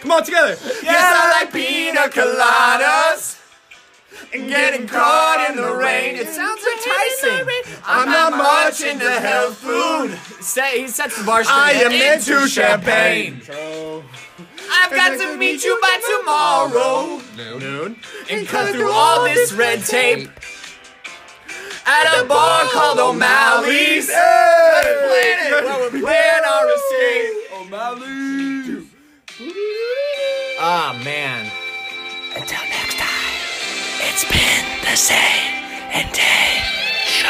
[0.00, 0.56] Come on, together.
[0.82, 3.38] Yes, I like pina coladas.
[4.34, 6.16] And getting caught in the rain.
[6.16, 7.46] It sounds enticing.
[7.84, 10.18] I'm not much into health food.
[10.42, 11.56] Say, he sets the bar straight.
[11.56, 13.40] I am into champagne.
[14.70, 17.96] I've got to meet you by tomorrow Noon.
[18.28, 20.28] and cut through all this red tape
[21.86, 24.10] at a bar called O'Malley's.
[24.10, 25.48] Hey!
[25.50, 27.52] Where we're playing our escape.
[27.54, 28.86] O'Malley.
[30.58, 31.50] Ah, man.
[32.36, 33.13] Until next time,
[34.16, 35.16] it's been the Zay
[35.92, 36.62] and Tay
[37.04, 37.28] Show.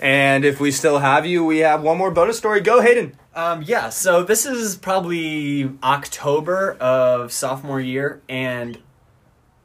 [0.00, 2.60] And if we still have you, we have one more bonus story.
[2.60, 3.16] Go, Hayden.
[3.38, 8.78] Um, yeah, so this is probably October of sophomore year, and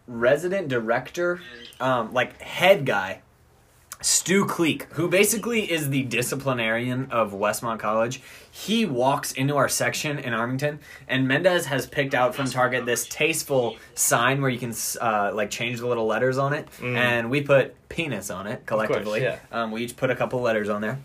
[0.06, 1.42] resident director,
[1.80, 3.24] um, like head guy,
[4.00, 8.22] Stu Cleek, who basically is the disciplinarian of Westmont College,
[8.52, 10.78] he walks into our section in Armington,
[11.08, 15.50] and Mendez has picked out from Target this tasteful sign where you can uh, like
[15.50, 19.24] change the little letters on it, and we put penis on it collectively.
[19.24, 19.40] yeah.
[19.52, 21.00] um, we each put a couple letters on there,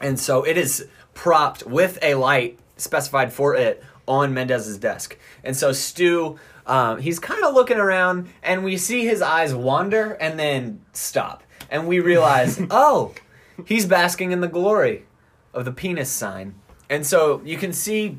[0.00, 0.86] and so it is
[1.18, 5.18] propped with a light specified for it on Mendez's desk.
[5.42, 10.12] And so Stu, um, he's kind of looking around, and we see his eyes wander
[10.12, 11.42] and then stop.
[11.72, 13.14] And we realize, oh,
[13.66, 15.06] he's basking in the glory
[15.52, 16.54] of the penis sign.
[16.88, 18.18] And so you can see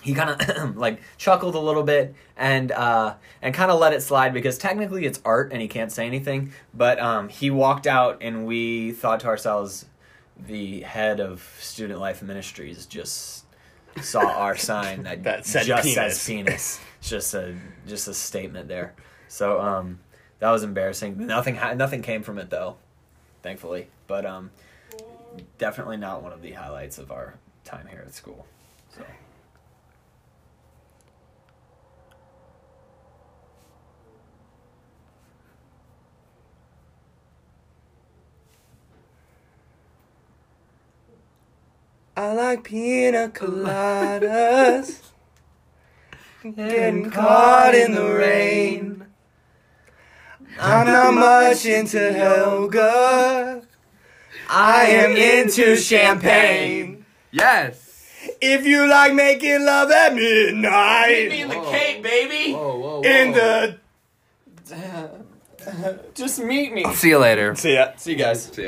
[0.00, 4.00] he kind of like chuckled a little bit and uh, and kind of let it
[4.00, 6.54] slide because technically it's art and he can't say anything.
[6.72, 9.84] But um, he walked out, and we thought to ourselves,
[10.46, 13.44] the head of Student Life Ministries just
[14.02, 15.94] saw our sign that, That said just penis.
[15.94, 16.80] says penis.
[16.98, 17.54] It's just a
[17.86, 18.94] just a statement there.
[19.28, 20.00] So um,
[20.38, 21.26] that was embarrassing.
[21.26, 22.76] Nothing nothing came from it though,
[23.42, 23.88] thankfully.
[24.06, 24.50] But um,
[25.58, 27.34] definitely not one of the highlights of our
[27.64, 28.46] time here at school.
[42.20, 45.00] I like pina coladas.
[46.54, 49.06] Getting caught in the rain.
[50.60, 53.62] I'm not much into Helga.
[54.50, 57.06] I am into champagne.
[57.30, 58.04] Yes.
[58.38, 62.52] If you like making love at midnight Meet me in the cake, baby.
[62.52, 63.00] Whoa, whoa, whoa.
[63.00, 63.78] in the
[66.14, 66.84] Just meet me.
[66.92, 67.54] See you later.
[67.54, 67.92] see ya.
[67.96, 68.42] See you guys.
[68.44, 68.56] See ya.